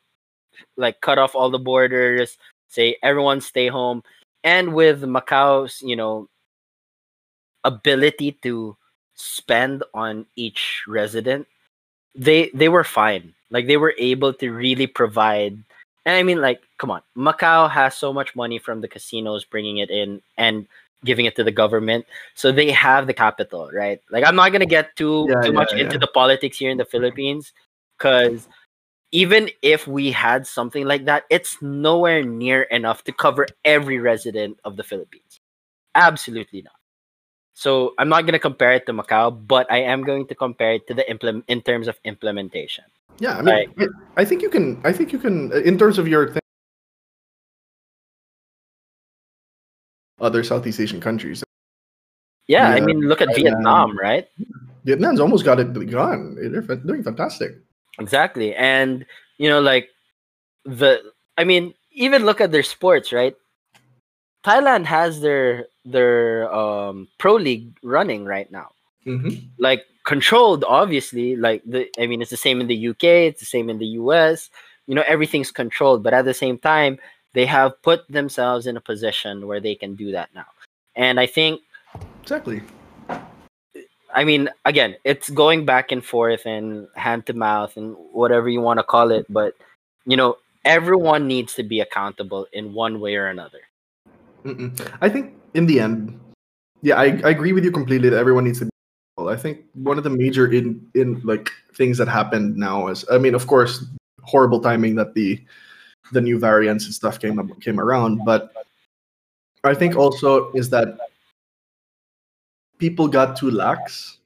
like 0.77 1.01
cut 1.01 1.19
off 1.19 1.35
all 1.35 1.51
the 1.51 1.59
borders 1.59 2.39
say 2.69 2.97
everyone 3.03 3.41
stay 3.41 3.69
home 3.69 4.03
and 4.45 4.75
with 4.75 5.03
macau's 5.03 5.83
you 5.83 5.97
know 5.97 6.29
ability 7.65 8.33
to 8.43 8.77
spend 9.15 9.83
on 9.95 10.25
each 10.37 10.83
resident 10.89 11.47
they 12.15 12.51
they 12.55 12.69
were 12.69 12.85
fine. 12.85 13.35
Like 13.51 13.67
they 13.67 13.77
were 13.77 13.95
able 13.99 14.33
to 14.35 14.51
really 14.51 14.87
provide 14.87 15.59
and 16.07 16.17
i 16.17 16.23
mean 16.23 16.41
like 16.41 16.63
come 16.79 16.91
on 16.91 17.03
macau 17.17 17.69
has 17.69 17.97
so 17.97 18.13
much 18.13 18.35
money 18.37 18.59
from 18.59 18.81
the 18.81 18.89
casinos 18.89 19.45
bringing 19.45 19.79
it 19.79 19.91
in 19.91 20.23
and 20.39 20.67
giving 21.05 21.25
it 21.25 21.35
to 21.37 21.45
the 21.45 21.51
government 21.51 22.07
so 22.35 22.53
they 22.53 22.71
have 22.71 23.07
the 23.07 23.15
capital 23.15 23.71
right? 23.75 24.01
Like 24.11 24.25
i'm 24.25 24.37
not 24.37 24.51
going 24.51 24.61
to 24.61 24.67
get 24.67 24.95
too 24.97 25.29
Yeah, 25.29 25.43
too 25.43 25.51
yeah, 25.51 25.51
much 25.53 25.73
into 25.73 25.99
the 25.99 26.07
politics 26.07 26.59
here 26.59 26.71
in 26.71 26.79
the 26.79 26.85
philippines 26.85 27.53
because 27.99 28.47
even 29.13 29.51
if 29.63 29.87
we 29.87 30.11
had 30.13 30.47
something 30.47 30.85
like 30.87 31.05
that 31.05 31.25
it's 31.31 31.61
nowhere 31.63 32.23
near 32.23 32.63
enough 32.71 33.03
to 33.05 33.13
cover 33.13 33.47
every 33.65 33.99
resident 33.99 34.59
of 34.65 34.77
the 34.77 34.83
philippines 34.85 35.41
absolutely 35.95 36.63
not 36.63 36.75
So 37.61 37.93
I'm 38.01 38.09
not 38.09 38.25
going 38.25 38.33
to 38.33 38.41
compare 38.41 38.73
it 38.73 38.89
to 38.89 38.97
Macau, 38.97 39.29
but 39.37 39.69
I 39.69 39.85
am 39.85 40.01
going 40.01 40.25
to 40.33 40.35
compare 40.35 40.81
it 40.81 40.89
to 40.89 40.95
the 40.97 41.05
implement 41.13 41.45
in 41.45 41.61
terms 41.61 41.93
of 41.93 42.01
implementation. 42.09 42.89
Yeah, 43.21 43.37
I 43.37 43.43
mean, 43.45 43.69
Like- 43.77 43.93
I 44.17 44.25
think 44.25 44.41
you 44.41 44.49
can. 44.49 44.81
I 44.81 44.97
think 44.97 45.13
you 45.13 45.21
can. 45.21 45.53
Uh, 45.53 45.61
in 45.61 45.77
terms 45.77 46.01
of 46.01 46.09
your 46.09 46.33
thing, 46.33 46.41
other 50.25 50.41
Southeast 50.41 50.81
Asian 50.81 51.05
countries, 51.05 51.45
Yeah, 52.49 52.73
I 52.73 52.81
mean, 52.81 53.05
look 53.05 53.21
at. 53.21 53.29
Vietnam, 53.37 53.93
right? 53.93 54.25
Vietnam's 54.89 55.21
almost 55.21 55.45
got 55.45 55.61
it 55.61 55.77
gone. 55.93 56.41
They're 56.41 56.65
doing 56.81 57.05
fantastic. 57.05 57.61
Exactly. 58.01 58.55
And 58.55 59.07
you 59.39 59.49
know, 59.49 59.61
like 59.61 59.89
the 60.65 61.13
I 61.37 61.45
mean, 61.45 61.75
even 61.93 62.25
look 62.25 62.41
at 62.41 62.53
their 62.53 62.63
sports, 62.63 63.13
right? 63.13 63.37
Thailand 64.45 64.87
has 64.87 65.21
their 65.21 65.67
their 65.85 66.53
um 66.53 67.09
pro 67.19 67.35
league 67.37 67.77
running 67.83 68.25
right 68.25 68.51
now. 68.51 68.73
Mm-hmm. 69.07 69.47
Like 69.59 69.85
controlled, 70.05 70.65
obviously. 70.65 71.37
Like 71.37 71.63
the 71.65 71.89
I 71.99 72.07
mean 72.07 72.23
it's 72.23 72.31
the 72.31 72.37
same 72.37 72.61
in 72.61 72.67
the 72.67 72.89
UK, 72.89 73.05
it's 73.31 73.41
the 73.41 73.47
same 73.47 73.71
in 73.71 73.79
the 73.79 74.01
US. 74.01 74.51
You 74.87 74.95
know, 74.95 75.05
everything's 75.07 75.53
controlled, 75.53 76.03
but 76.03 76.15
at 76.15 76.25
the 76.25 76.35
same 76.35 76.59
time, 76.59 76.99
they 77.33 77.47
have 77.47 77.81
put 77.83 78.09
themselves 78.09 78.67
in 78.67 78.77
a 78.77 78.81
position 78.81 79.47
where 79.47 79.61
they 79.61 79.77
can 79.77 79.95
do 79.95 80.11
that 80.13 80.31
now. 80.35 80.47
And 80.97 81.21
I 81.21 81.27
think 81.27 81.61
Exactly. 82.23 82.63
I 84.15 84.25
mean, 84.25 84.49
again, 84.65 84.97
it's 85.05 85.31
going 85.31 85.65
back 85.65 85.93
and 85.93 86.05
forth 86.05 86.47
and 86.47 86.89
hand 86.97 87.27
to 87.27 87.33
mouth 87.33 87.77
and 87.77 87.97
whatever 88.13 88.49
you 88.49 88.61
want 88.61 88.79
to 88.79 88.85
call 88.85 89.11
it, 89.11 89.27
but 89.29 89.55
you 90.07 90.17
know, 90.17 90.37
everyone 90.65 91.27
needs 91.27 91.55
to 91.55 91.63
be 91.63 91.81
accountable 91.81 92.47
in 92.53 92.75
one 92.75 93.01
way 93.01 93.17
or 93.17 93.27
another. 93.27 93.61
Mm-mm. 94.45 94.73
I 95.01 95.09
think 95.09 95.35
in 95.55 95.67
the 95.67 95.81
end, 95.81 96.19
yeah, 96.83 96.97
I, 96.97 97.21
I 97.25 97.31
agree 97.31 97.53
with 97.53 97.65
you 97.65 97.71
completely 97.71 98.09
that 98.09 98.19
everyone 98.19 98.45
needs 98.45 98.59
to 98.61 98.65
be. 98.65 98.71
I 99.19 99.37
think 99.37 99.61
one 99.75 99.99
of 99.99 100.05
the 100.05 100.11
major 100.11 100.51
in 100.51 100.81
in 100.95 101.21
like 101.25 101.51
things 101.75 101.99
that 101.99 102.09
happened 102.09 102.57
now 102.57 102.89
is, 102.89 103.05
I 103.13 103.19
mean, 103.19 103.35
of 103.35 103.47
course, 103.47 103.85
horrible 104.23 104.61
timing 104.61 104.95
that 104.95 105.15
the 105.15 105.39
the 106.13 106.23
new 106.23 106.39
variants 106.39 106.87
and 106.87 106.95
stuff 106.95 107.21
came 107.21 107.55
came 107.61 107.79
around, 107.79 108.23
but 108.25 108.51
I 109.63 109.75
think 109.75 109.95
also 109.95 110.51
is 110.53 110.71
that 110.71 110.99
people 112.81 113.07
got 113.07 113.37
too 113.37 113.51
lax. 113.51 114.19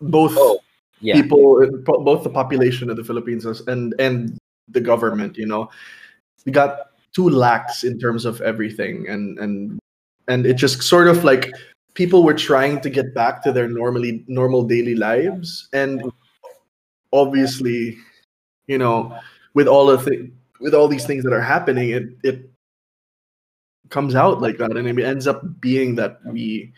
Both 0.00 0.34
Oh, 0.36 0.58
Yeah. 1.00 1.14
people, 1.14 1.62
both 1.84 2.24
the 2.24 2.30
population 2.30 2.90
of 2.90 2.96
the 2.96 3.04
Philippines 3.04 3.46
and 3.68 3.94
and 4.00 4.36
the 4.66 4.80
government, 4.80 5.38
you 5.38 5.46
know, 5.46 5.70
we 6.44 6.50
got 6.50 6.90
too 7.14 7.28
lax 7.30 7.84
in 7.84 7.98
terms 8.00 8.24
of 8.24 8.40
everything, 8.42 9.06
and 9.08 9.38
and 9.38 9.78
and 10.26 10.44
it 10.44 10.54
just 10.58 10.82
sort 10.82 11.06
of 11.06 11.22
like 11.22 11.52
people 11.94 12.24
were 12.24 12.34
trying 12.34 12.80
to 12.82 12.90
get 12.90 13.14
back 13.14 13.42
to 13.42 13.52
their 13.52 13.68
normally 13.68 14.24
normal 14.26 14.62
daily 14.66 14.94
lives, 14.94 15.68
and 15.72 16.02
obviously, 17.12 17.96
you 18.66 18.78
know, 18.78 19.14
with 19.54 19.68
all 19.68 19.88
of 19.88 20.04
the 20.04 20.30
with 20.60 20.74
all 20.74 20.88
these 20.88 21.06
things 21.06 21.22
that 21.22 21.32
are 21.32 21.40
happening, 21.54 21.90
it 21.90 22.10
it 22.24 22.50
comes 23.88 24.14
out 24.14 24.42
like 24.42 24.58
that, 24.58 24.76
and 24.76 24.86
it 24.86 24.98
ends 24.98 25.26
up 25.26 25.40
being 25.60 25.94
that 25.94 26.18
we 26.26 26.72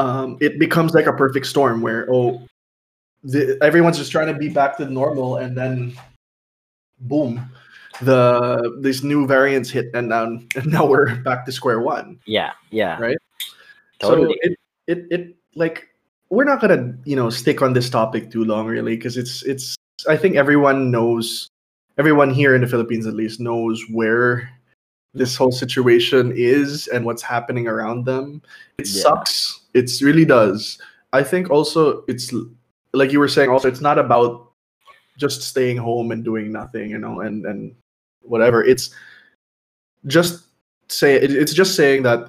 um, 0.00 0.38
it 0.40 0.58
becomes 0.58 0.94
like 0.94 1.06
a 1.06 1.12
perfect 1.12 1.46
storm 1.46 1.82
where 1.82 2.08
oh 2.10 2.42
the, 3.22 3.58
everyone's 3.60 3.98
just 3.98 4.10
trying 4.10 4.32
to 4.32 4.34
be 4.34 4.48
back 4.48 4.78
to 4.78 4.86
normal 4.86 5.36
and 5.36 5.56
then 5.56 5.92
boom 7.00 7.50
the 8.00 8.78
these 8.80 9.04
new 9.04 9.26
variants 9.26 9.68
hit 9.68 9.90
and 9.94 10.08
now 10.08 10.24
and 10.24 10.66
now 10.66 10.86
we're 10.86 11.16
back 11.28 11.44
to 11.44 11.52
square 11.52 11.80
one 11.80 12.18
Yeah. 12.24 12.52
Yeah. 12.70 12.98
Right. 12.98 13.18
Totally. 13.98 14.38
so 14.42 14.50
it, 14.50 14.58
it 14.86 15.06
it 15.10 15.36
like 15.54 15.88
we're 16.30 16.44
not 16.44 16.60
gonna 16.60 16.94
you 17.04 17.16
know 17.16 17.28
stick 17.28 17.60
on 17.60 17.74
this 17.74 17.90
topic 17.90 18.30
too 18.30 18.44
long 18.44 18.66
really 18.66 18.96
because 18.96 19.18
it's 19.18 19.42
it's 19.42 19.76
i 20.08 20.16
think 20.16 20.36
everyone 20.36 20.90
knows 20.90 21.50
everyone 21.98 22.30
here 22.30 22.54
in 22.54 22.62
the 22.62 22.66
philippines 22.66 23.06
at 23.06 23.12
least 23.12 23.40
knows 23.40 23.84
where 23.90 24.48
this 25.14 25.36
whole 25.36 25.50
situation 25.52 26.32
is 26.36 26.86
and 26.88 27.04
what's 27.04 27.22
happening 27.22 27.66
around 27.66 28.04
them. 28.04 28.42
It 28.78 28.86
Yeah. 28.88 29.02
sucks. 29.02 29.60
It 29.74 29.90
really 30.02 30.24
does. 30.24 30.78
I 31.12 31.22
think 31.24 31.50
also 31.50 32.04
it's 32.06 32.32
like 32.92 33.12
you 33.12 33.18
were 33.18 33.28
saying 33.28 33.50
also 33.50 33.68
it's 33.68 33.80
not 33.80 33.98
about 33.98 34.52
just 35.18 35.42
staying 35.42 35.76
home 35.76 36.12
and 36.12 36.24
doing 36.24 36.50
nothing 36.52 36.90
you 36.90 36.98
know 36.98 37.20
and 37.20 37.44
and 37.44 37.74
whatever. 38.22 38.62
It's 38.64 38.94
just 40.06 40.46
say 40.88 41.16
it, 41.16 41.30
it's 41.32 41.52
just 41.52 41.74
saying 41.76 42.02
that 42.04 42.28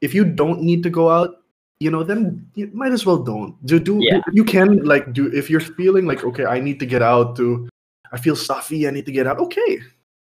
if 0.00 0.14
you 0.14 0.24
don't 0.24 0.62
need 0.62 0.82
to 0.82 0.90
go 0.90 1.08
out 1.10 1.42
you 1.80 1.90
know 1.90 2.02
then 2.02 2.44
you 2.54 2.68
might 2.72 2.92
as 2.92 3.06
well 3.06 3.18
don't. 3.18 3.54
Do 3.66 3.78
do 3.78 3.98
Yeah. 4.00 4.20
you 4.32 4.44
can 4.44 4.82
like 4.84 5.12
do 5.12 5.30
if 5.32 5.48
you're 5.50 5.60
feeling 5.60 6.06
like 6.06 6.24
okay 6.24 6.44
i 6.44 6.58
need 6.60 6.80
to 6.80 6.86
get 6.86 7.02
out 7.02 7.36
to 7.36 7.68
i 8.12 8.18
feel 8.18 8.34
stuffy 8.34 8.88
i 8.88 8.90
need 8.90 9.06
to 9.06 9.12
get 9.12 9.26
out 9.26 9.38
okay 9.38 9.78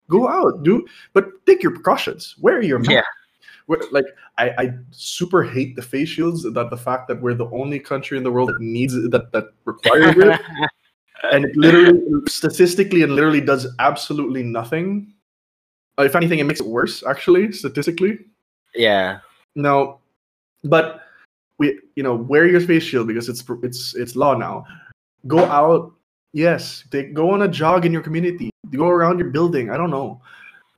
go 0.10 0.28
out 0.28 0.64
do 0.64 0.86
but 1.14 1.46
take 1.46 1.62
your 1.62 1.72
precautions 1.72 2.36
wear 2.40 2.62
your 2.62 2.80
mask 2.80 2.92
Yeah. 2.92 3.02
Like 3.92 4.06
I, 4.38 4.50
I 4.58 4.70
super 4.92 5.44
hate 5.44 5.76
the 5.76 5.82
face 5.82 6.08
shields 6.08 6.44
that 6.44 6.70
the 6.70 6.78
fact 6.78 7.10
that 7.10 7.22
we're 7.22 7.34
the 7.34 7.50
only 7.50 7.80
country 7.80 8.18
in 8.18 8.24
the 8.24 8.32
world 8.32 8.48
that 8.48 8.62
needs 8.62 8.94
it, 8.96 9.12
that 9.12 9.34
that 9.34 9.48
requires 9.66 10.16
it 10.16 10.40
and 11.34 11.44
it 11.44 11.56
literally 11.58 12.00
statistically 12.30 13.04
and 13.04 13.14
literally 13.14 13.42
does 13.42 13.68
absolutely 13.80 14.44
nothing 14.44 15.14
Uh, 16.00 16.04
if 16.04 16.16
anything 16.16 16.40
it 16.40 16.46
makes 16.46 16.62
it 16.62 16.68
worse 16.68 17.04
actually 17.04 17.52
statistically 17.52 18.20
yeah. 18.78 19.20
no, 19.56 20.00
but 20.64 21.02
we, 21.58 21.80
you 21.96 22.04
know, 22.04 22.16
wear 22.16 22.46
your 22.48 22.62
face 22.62 22.84
shield 22.84 23.08
because 23.08 23.30
it's 23.30 23.44
it's 23.64 23.96
it's 23.96 24.16
law 24.16 24.36
now. 24.36 24.66
Go 25.26 25.44
out, 25.46 25.94
yes. 26.34 26.84
Take, 26.92 27.14
go 27.14 27.32
on 27.32 27.42
a 27.42 27.48
jog 27.48 27.86
in 27.86 27.92
your 27.94 28.02
community. 28.02 28.50
Go 28.72 28.88
around 28.90 29.20
your 29.20 29.30
building. 29.30 29.70
I 29.70 29.78
don't 29.78 29.92
know. 29.92 30.22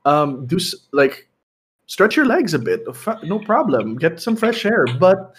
Um, 0.04 0.46
do 0.46 0.58
like 0.92 1.28
stretch 1.86 2.16
your 2.16 2.26
legs 2.26 2.54
a 2.54 2.58
bit. 2.58 2.82
No 3.24 3.38
problem. 3.38 3.96
Get 3.96 4.20
some 4.20 4.36
fresh 4.36 4.64
air, 4.64 4.86
but 4.98 5.34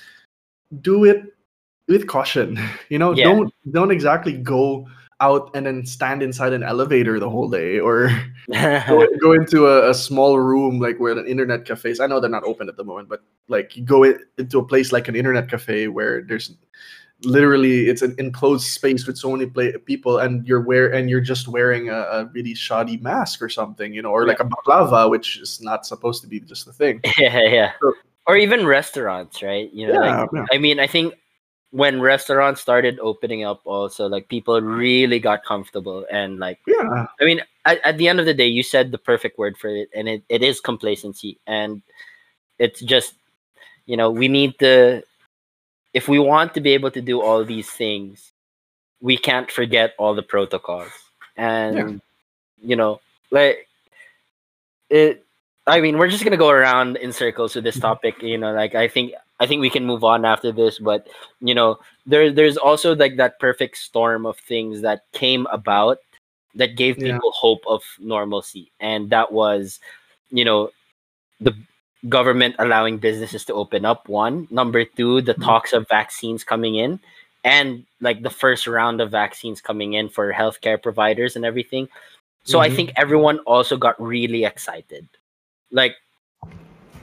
do 0.81 1.05
it 1.05 1.33
with 1.87 2.07
caution. 2.07 2.59
You 2.89 2.99
know, 2.99 3.13
Yeah. 3.15 3.25
don't 3.25 3.53
don't 3.71 3.91
exactly 3.91 4.33
go 4.33 4.87
out 5.21 5.51
and 5.53 5.65
then 5.67 5.85
stand 5.85 6.23
inside 6.23 6.51
an 6.51 6.63
elevator 6.63 7.19
the 7.19 7.29
whole 7.29 7.47
day 7.47 7.79
or 7.79 8.09
go, 8.49 9.07
go 9.21 9.31
into 9.33 9.67
a, 9.67 9.91
a 9.91 9.93
small 9.93 10.39
room 10.39 10.79
like 10.79 10.97
where 10.99 11.15
an 11.15 11.27
internet 11.27 11.63
cafes 11.63 11.99
i 11.99 12.07
know 12.07 12.19
they're 12.19 12.27
not 12.27 12.43
open 12.43 12.67
at 12.67 12.75
the 12.75 12.83
moment 12.83 13.07
but 13.07 13.21
like 13.47 13.77
you 13.77 13.83
go 13.85 14.03
into 14.03 14.57
a 14.57 14.65
place 14.65 14.91
like 14.91 15.07
an 15.07 15.15
internet 15.15 15.47
cafe 15.47 15.87
where 15.87 16.23
there's 16.23 16.55
literally 17.23 17.87
it's 17.87 18.01
an 18.01 18.15
enclosed 18.17 18.67
space 18.67 19.05
with 19.05 19.17
so 19.17 19.31
many 19.31 19.45
play, 19.45 19.71
people 19.85 20.19
and 20.19 20.45
you're 20.47 20.61
wear 20.61 20.91
and 20.91 21.09
you're 21.09 21.21
just 21.21 21.47
wearing 21.47 21.89
a, 21.89 21.93
a 21.95 22.25
really 22.33 22.53
shoddy 22.55 22.97
mask 22.97 23.41
or 23.41 23.49
something 23.49 23.93
you 23.93 24.01
know 24.01 24.09
or 24.11 24.25
like 24.25 24.39
a 24.39 24.45
baklava 24.45 25.09
which 25.09 25.37
is 25.37 25.61
not 25.61 25.85
supposed 25.85 26.21
to 26.21 26.27
be 26.27 26.39
just 26.39 26.67
a 26.67 26.73
thing 26.73 26.99
yeah. 27.17 27.39
Yeah. 27.43 27.71
So- 27.81 27.93
Or 28.27 28.37
even 28.37 28.65
restaurants, 28.69 29.41
right? 29.41 29.73
You 29.73 29.87
know, 29.87 29.99
like 29.99 30.29
yeah, 30.31 30.39
yeah. 30.41 30.45
I 30.53 30.57
mean, 30.61 30.79
I 30.79 30.85
think 30.85 31.15
when 31.71 31.99
restaurants 31.99 32.61
started 32.61 32.99
opening 33.01 33.43
up, 33.43 33.61
also 33.65 34.05
like 34.07 34.29
people 34.29 34.61
really 34.61 35.19
got 35.19 35.43
comfortable 35.43 36.05
and 36.11 36.37
like 36.37 36.59
yeah 36.67 37.07
I 37.19 37.25
mean, 37.25 37.41
at, 37.65 37.81
at 37.83 37.97
the 37.97 38.07
end 38.07 38.19
of 38.19 38.27
the 38.29 38.33
day, 38.37 38.45
you 38.47 38.61
said 38.61 38.91
the 38.91 38.99
perfect 39.01 39.37
word 39.39 39.57
for 39.57 39.69
it, 39.69 39.89
and 39.97 40.07
it, 40.07 40.21
it 40.29 40.43
is 40.43 40.61
complacency, 40.61 41.39
and 41.47 41.81
it's 42.59 42.79
just 42.81 43.15
you 43.89 43.97
know 43.97 44.11
we 44.13 44.27
need 44.29 44.53
to 44.59 45.01
if 45.93 46.07
we 46.07 46.19
want 46.19 46.53
to 46.53 46.62
be 46.62 46.71
able 46.71 46.91
to 46.91 47.01
do 47.01 47.21
all 47.21 47.43
these 47.43 47.69
things, 47.69 48.31
we 49.01 49.17
can't 49.17 49.51
forget 49.51 49.93
all 49.98 50.15
the 50.15 50.24
protocols, 50.24 50.91
and 51.36 52.01
you 52.62 52.75
know 52.75 53.01
like 53.31 53.67
it. 54.89 55.25
I 55.67 55.79
mean, 55.79 55.98
we're 55.98 56.10
just 56.10 56.24
gonna 56.24 56.38
go 56.38 56.50
around 56.50 56.98
in 56.98 57.13
circles 57.13 57.55
with 57.55 57.63
this 57.63 57.75
mm-hmm. 57.75 57.81
topic. 57.81 58.21
You 58.21 58.38
know, 58.38 58.53
like 58.53 58.75
I 58.75 58.88
think 58.88 59.13
I 59.39 59.48
think 59.48 59.62
we 59.62 59.69
can 59.69 59.86
move 59.86 60.03
on 60.03 60.24
after 60.24 60.51
this, 60.51 60.77
but 60.79 61.07
you 61.39 61.55
know, 61.55 61.79
there 62.05 62.31
there's 62.31 62.57
also 62.57 62.95
like 62.95 63.17
that 63.17 63.39
perfect 63.39 63.77
storm 63.77 64.25
of 64.25 64.38
things 64.38 64.81
that 64.81 65.05
came 65.13 65.48
about 65.51 65.98
that 66.55 66.75
gave 66.75 66.98
Yeah. 66.98 67.13
people 67.13 67.31
hope 67.31 67.63
of 67.67 67.83
normalcy, 68.00 68.71
and 68.79 69.10
that 69.10 69.31
was, 69.31 69.79
you 70.29 70.45
know, 70.45 70.69
the 71.39 71.55
government 72.10 72.55
allowing 72.60 72.98
businesses 72.98 73.46
to 73.46 73.53
open 73.53 73.86
up. 73.86 74.08
One, 74.10 74.48
number 74.51 74.86
two, 74.86 75.22
the 75.22 75.36
Mhm. 75.38 75.43
talks 75.43 75.74
of 75.74 75.88
vaccines 75.89 76.43
coming 76.43 76.75
in, 76.75 77.00
and 77.43 77.86
like 78.01 78.22
the 78.24 78.29
first 78.29 78.67
round 78.67 79.01
of 79.01 79.12
vaccines 79.12 79.62
coming 79.62 79.93
in 79.93 80.10
for 80.10 80.34
healthcare 80.34 80.81
providers 80.81 81.36
and 81.36 81.46
everything. 81.46 81.89
So 82.43 82.60
I 82.60 82.70
Mhm. 82.70 82.75
think 82.75 82.93
everyone 82.98 83.39
also 83.46 83.77
got 83.77 84.01
really 84.01 84.46
excited, 84.46 85.08
like, 85.72 85.96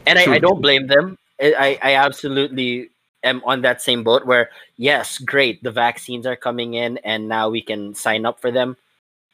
and 0.06 0.18
I, 0.18 0.34
I 0.34 0.38
don't 0.38 0.60
blame 0.60 0.86
them. 0.86 1.18
I, 1.40 1.78
I 1.82 1.90
I 1.92 1.94
absolutely 1.96 2.90
am 3.24 3.42
on 3.44 3.62
that 3.62 3.82
same 3.82 4.02
boat 4.04 4.26
where 4.26 4.50
yes, 4.76 5.18
great, 5.18 5.62
the 5.62 5.70
vaccines 5.70 6.26
are 6.26 6.36
coming 6.36 6.74
in, 6.74 6.98
and 6.98 7.28
now 7.28 7.48
we 7.50 7.62
can 7.62 7.94
sign 7.94 8.26
up 8.26 8.40
for 8.40 8.50
them. 8.50 8.76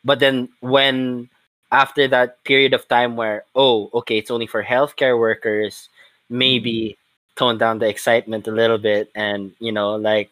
But 0.04 0.20
then 0.20 0.48
when 0.60 1.28
after 1.72 2.06
that 2.08 2.42
period 2.44 2.72
of 2.74 2.86
time 2.88 3.16
where 3.16 3.44
oh 3.54 3.90
okay 3.94 4.18
it's 4.18 4.30
only 4.30 4.46
for 4.46 4.62
healthcare 4.62 5.18
workers 5.18 5.88
maybe 6.30 6.96
tone 7.36 7.58
down 7.58 7.78
the 7.78 7.88
excitement 7.88 8.46
a 8.46 8.52
little 8.52 8.78
bit 8.78 9.10
and 9.14 9.52
you 9.58 9.72
know 9.72 9.96
like 9.96 10.30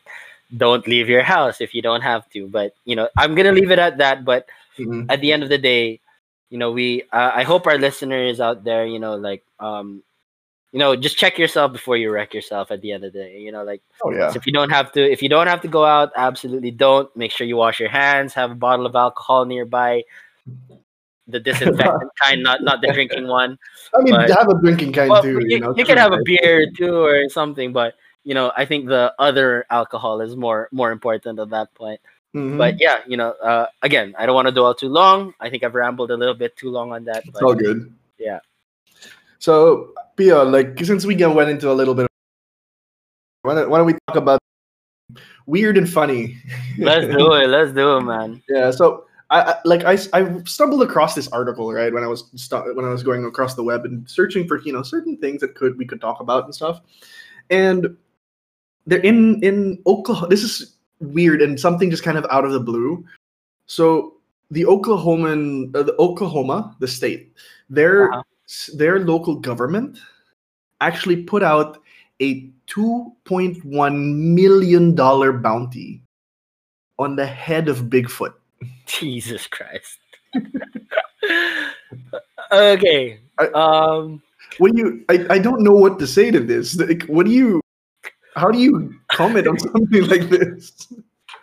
don't 0.56 0.86
leave 0.86 1.08
your 1.08 1.22
house 1.22 1.60
if 1.60 1.74
you 1.74 1.80
don't 1.82 2.02
have 2.02 2.28
to. 2.30 2.46
But 2.46 2.74
you 2.84 2.94
know 2.96 3.08
i'm 3.16 3.34
gonna 3.34 3.52
leave 3.52 3.70
it 3.70 3.78
at 3.78 3.98
that. 3.98 4.24
But 4.24 4.46
Mhm. 4.78 5.06
at 5.10 5.20
the 5.20 5.32
end 5.32 5.42
of 5.42 5.48
the 5.48 5.58
day 5.58 6.00
you 6.50 6.58
know 6.58 6.70
we 6.70 7.02
uh, 7.12 7.32
i 7.34 7.42
hope 7.42 7.66
our 7.66 7.78
listeners 7.78 8.40
out 8.40 8.64
there 8.64 8.84
you 8.86 8.98
know 8.98 9.16
like 9.16 9.42
um 9.60 10.02
you 10.72 10.78
know 10.78 10.96
just 10.96 11.16
check 11.16 11.38
yourself 11.38 11.72
before 11.72 11.96
you 11.96 12.10
wreck 12.10 12.32
yourself 12.34 12.70
at 12.70 12.80
the 12.80 12.92
end 12.92 13.04
of 13.04 13.12
the 13.12 13.18
day. 13.18 13.38
You 13.38 13.52
know 13.52 13.64
like 13.64 13.82
Oh 14.04 14.12
yeah. 14.12 14.30
so 14.30 14.36
if 14.36 14.46
you 14.46 14.52
don't 14.52 14.70
have 14.70 14.92
to 14.92 15.00
if 15.02 15.22
you 15.22 15.28
don't 15.28 15.46
have 15.46 15.60
to 15.62 15.68
go 15.68 15.84
out 15.84 16.12
absolutely 16.16 16.70
don't. 16.70 17.14
Make 17.16 17.30
sure 17.32 17.46
you 17.46 17.56
wash 17.56 17.80
your 17.80 17.88
hands 17.90 18.32
have 18.34 18.50
a 18.50 18.54
bottle 18.54 18.86
of 18.86 18.94
alcohol 18.96 19.44
nearby 19.44 20.04
the 21.28 21.38
disinfectant 21.40 22.10
kind 22.22 22.42
not 22.42 22.62
not 22.62 22.80
the 22.80 22.88
drinking 22.92 23.26
one 23.28 23.58
I 23.96 24.02
mean, 24.02 24.14
but- 24.14 24.30
have 24.30 24.48
a 24.48 24.58
drinking 24.60 24.92
kind 24.92 25.10
well, 25.10 25.22
too. 25.22 25.38
you, 25.42 25.48
You, 25.48 25.60
know, 25.60 25.74
you 25.76 25.84
can 25.84 25.96
have 25.98 26.12
a 26.12 26.18
beer 26.24 26.66
too 26.76 26.96
or 27.04 27.28
something 27.28 27.72
but 27.72 27.94
you 28.24 28.34
know 28.34 28.52
i 28.56 28.64
think 28.64 28.86
the 28.88 29.14
other 29.18 29.64
alcohol 29.70 30.20
is 30.20 30.34
more 30.36 30.68
more 30.72 30.90
important 30.92 31.38
at 31.38 31.50
that 31.50 31.72
point 31.74 32.00
Mhm. 32.34 32.56
but 32.56 32.80
yeah 32.80 33.00
you 33.06 33.16
know 33.18 33.32
uh, 33.44 33.66
again 33.82 34.14
i 34.16 34.24
don't 34.24 34.34
want 34.34 34.48
to 34.48 34.54
dwell 34.56 34.72
too 34.74 34.88
long 34.88 35.34
i 35.38 35.50
think 35.50 35.62
i've 35.62 35.74
rambled 35.76 36.10
a 36.10 36.16
little 36.16 36.34
bit 36.34 36.56
too 36.56 36.70
long 36.70 36.90
on 36.90 37.04
that 37.04 37.22
it's 37.28 37.42
all 37.42 37.54
good. 37.54 37.92
yeah. 38.18 38.40
So, 39.38 39.90
Pia, 40.16 40.38
like 40.44 40.78
since 40.84 41.04
we 41.04 41.16
went 41.16 41.50
into 41.50 41.68
a 41.68 41.74
little 41.74 41.94
bit, 41.94 42.06
why 43.42 43.54
don't, 43.56 43.68
why 43.68 43.78
don't 43.78 43.86
we 43.90 43.94
talk 44.06 44.14
about 44.16 44.38
weird 45.46 45.76
and 45.76 45.88
funny? 45.90 46.38
let's 46.78 47.06
do 47.10 47.32
it 47.34 47.48
let's 47.48 47.72
do 47.72 47.96
it 47.98 48.02
man 48.02 48.40
Yeah. 48.48 48.70
So 48.70 49.04
I, 49.32 49.40
I 49.52 49.54
like 49.64 49.84
I, 49.84 49.96
I 50.12 50.42
stumbled 50.44 50.82
across 50.82 51.14
this 51.14 51.26
article 51.28 51.72
right 51.72 51.92
when 51.92 52.04
I 52.04 52.06
was 52.06 52.24
stu- 52.36 52.74
when 52.76 52.84
I 52.84 52.90
was 52.90 53.02
going 53.02 53.24
across 53.24 53.54
the 53.54 53.62
web 53.64 53.84
and 53.86 54.08
searching 54.08 54.46
for 54.46 54.60
you 54.60 54.72
know 54.72 54.82
certain 54.82 55.16
things 55.16 55.40
that 55.40 55.54
could 55.54 55.78
we 55.78 55.86
could 55.86 56.00
talk 56.00 56.20
about 56.20 56.44
and 56.44 56.54
stuff, 56.54 56.82
and 57.50 57.96
they're 58.86 59.00
in 59.00 59.42
in 59.42 59.82
Oklahoma. 59.86 60.28
This 60.28 60.42
is 60.44 60.76
weird 61.00 61.40
and 61.42 61.58
something 61.58 61.90
just 61.90 62.04
kind 62.04 62.18
of 62.18 62.26
out 62.30 62.44
of 62.44 62.52
the 62.52 62.60
blue. 62.60 63.04
So 63.66 64.18
the 64.50 64.64
Oklahoman, 64.64 65.74
uh, 65.74 65.82
the 65.82 65.96
Oklahoma, 65.98 66.76
the 66.78 66.86
state, 66.86 67.32
their 67.70 68.12
Uh-huh. 68.12 68.22
their 68.76 69.00
local 69.00 69.36
government 69.36 69.98
actually 70.82 71.22
put 71.24 71.42
out 71.42 71.78
a 72.20 72.50
two 72.66 73.10
point 73.24 73.64
one 73.64 74.34
million 74.34 74.94
dollar 74.94 75.32
bounty 75.32 76.02
on 76.98 77.16
the 77.16 77.24
head 77.26 77.68
of 77.68 77.88
Bigfoot. 77.88 78.34
jesus 78.86 79.46
christ 79.46 79.98
okay 82.52 83.18
I- 83.38 83.46
um 83.54 84.22
What 84.58 84.72
do 84.72 84.78
you? 84.78 85.04
I, 85.08 85.26
I 85.30 85.38
don't 85.38 85.62
know 85.62 85.72
what 85.72 85.98
to 86.00 86.06
say 86.06 86.30
to 86.30 86.38
this. 86.38 86.76
Like, 86.76 87.04
what 87.08 87.24
do 87.24 87.32
you? 87.32 87.60
How 88.36 88.50
do 88.50 88.58
you 88.60 88.92
comment 89.08 89.46
on 89.48 89.58
something 89.72 90.04
like 90.08 90.28
this? 90.28 90.92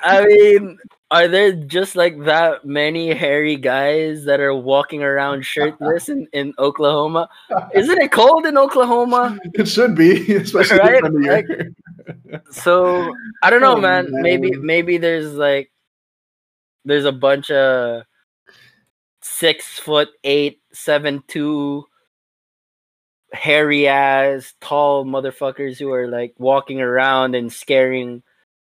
I 0.05 0.25
mean, 0.25 0.77
are 1.09 1.27
there 1.27 1.51
just 1.53 1.95
like 1.95 2.23
that 2.25 2.65
many 2.65 3.13
hairy 3.13 3.55
guys 3.57 4.25
that 4.25 4.39
are 4.39 4.53
walking 4.53 5.01
around 5.01 5.41
shirtless 5.43 6.07
in, 6.09 6.27
in 6.33 6.53
Oklahoma? 6.59 7.29
Isn't 7.73 7.97
it 7.99 8.11
cold 8.11 8.45
in 8.45 8.57
Oklahoma? 8.57 9.39
It 9.55 9.67
should 9.67 9.95
be, 9.95 10.35
especially 10.35 10.77
Right? 10.77 11.01
Like- 11.03 11.49
So 12.51 13.11
I 13.41 13.49
don't 13.49 13.61
know, 13.61 13.77
Oh, 13.77 13.81
man. 13.81 14.05
Maybe 14.21 14.51
maybe 14.53 14.97
there's 15.01 15.33
like 15.33 15.71
there's 16.85 17.05
a 17.05 17.11
bunch 17.11 17.51
of 17.51 18.03
six 19.21 19.79
foot 19.79 20.09
eight, 20.23 20.61
seven 20.71 21.23
two 21.27 21.85
hairy 23.31 23.87
ass 23.87 24.53
tall 24.59 25.05
motherfuckers 25.05 25.77
who 25.77 25.91
are 25.91 26.07
like 26.07 26.33
walking 26.37 26.81
around 26.81 27.35
and 27.35 27.53
scaring 27.53 28.23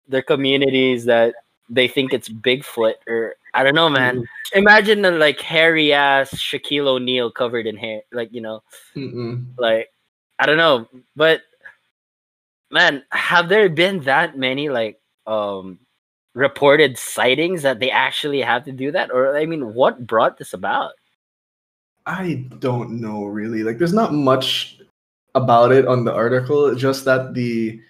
their 0.08 0.22
communities 0.22 1.04
that 1.04 1.34
they 1.70 1.86
think 1.86 2.12
it's 2.12 2.28
Bigfoot 2.28 2.94
or 3.06 3.34
I 3.54 3.62
don't 3.62 3.74
know, 3.74 3.88
man. 3.88 4.24
Imagine 4.52 5.04
a 5.04 5.10
like 5.10 5.40
hairy 5.40 5.92
ass 5.92 6.30
Shaquille 6.30 6.86
O'Neal 6.86 7.30
covered 7.30 7.66
in 7.66 7.76
hair, 7.76 8.02
like 8.12 8.32
you 8.32 8.40
know, 8.40 8.62
Mm-mm. 8.96 9.46
like 9.56 9.88
I 10.38 10.46
don't 10.46 10.56
know, 10.56 10.88
but 11.16 11.42
man, 12.70 13.04
have 13.10 13.48
there 13.48 13.68
been 13.68 14.00
that 14.00 14.36
many 14.36 14.68
like 14.68 15.00
um 15.26 15.78
reported 16.38 16.96
sightings 16.96 17.62
that 17.62 17.80
they 17.80 17.90
actually 17.90 18.40
have 18.40 18.64
to 18.64 18.72
do 18.72 18.92
that, 18.92 19.10
or 19.10 19.36
I 19.36 19.44
mean, 19.44 19.74
what 19.74 20.06
brought 20.06 20.38
this 20.38 20.52
about? 20.52 20.92
I 22.06 22.46
don't 22.58 23.00
know 23.00 23.24
really. 23.24 23.62
Like, 23.64 23.78
there's 23.78 23.92
not 23.92 24.14
much 24.14 24.78
about 25.34 25.72
it 25.72 25.86
on 25.86 26.04
the 26.04 26.12
article. 26.12 26.74
Just 26.74 27.04
that 27.04 27.34
the 27.34 27.80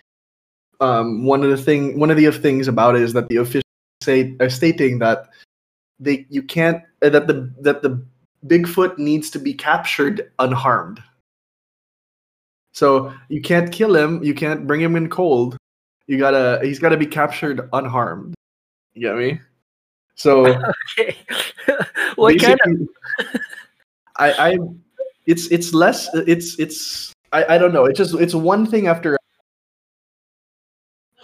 um 0.81 1.25
one 1.25 1.43
of 1.45 1.51
the 1.51 1.57
thing 1.57 1.99
one 1.99 2.11
of 2.11 2.17
the 2.17 2.31
things 2.31 2.69
about 2.69 2.97
it 2.97 3.03
is 3.03 3.13
that 3.13 3.29
the 3.29 3.37
official 3.37 3.63
say 4.03 4.37
are 4.41 4.51
stating 4.51 4.99
that 5.01 5.29
they 6.01 6.27
you 6.31 6.43
can't 6.43 6.83
uh, 7.03 7.11
that 7.11 7.27
the 7.27 7.53
that 7.61 7.83
the 7.83 8.03
Bigfoot 8.47 8.99
needs 8.99 9.31
to 9.31 9.39
be 9.39 9.53
captured 9.53 10.31
unharmed. 10.39 11.03
So 12.73 13.13
you 13.29 13.43
can't 13.43 13.73
kill 13.73 13.97
him. 13.97 14.23
You 14.23 14.35
can't 14.35 14.67
bring 14.67 14.81
him 14.81 14.95
in 14.95 15.11
cold. 15.11 15.57
You 16.07 16.17
gotta. 16.17 16.61
He's 16.63 16.79
gotta 16.79 16.97
be 16.97 17.07
captured 17.07 17.69
unharmed. 17.73 18.35
You 18.99 19.07
get 19.07 19.17
me? 19.17 19.41
So 20.17 20.45
Okay, 20.99 21.17
what 22.17 22.41
kind 22.41 22.59
of 22.65 23.29
I, 24.17 24.33
I 24.33 24.59
it's 25.27 25.47
it's 25.53 25.73
less 25.73 26.09
it's 26.15 26.59
it's 26.59 27.13
I, 27.31 27.55
I 27.55 27.59
don't 27.59 27.73
know. 27.73 27.85
It's 27.85 27.97
just 27.99 28.15
it's 28.15 28.35
one 28.35 28.67
thing 28.67 28.89
after 28.89 29.17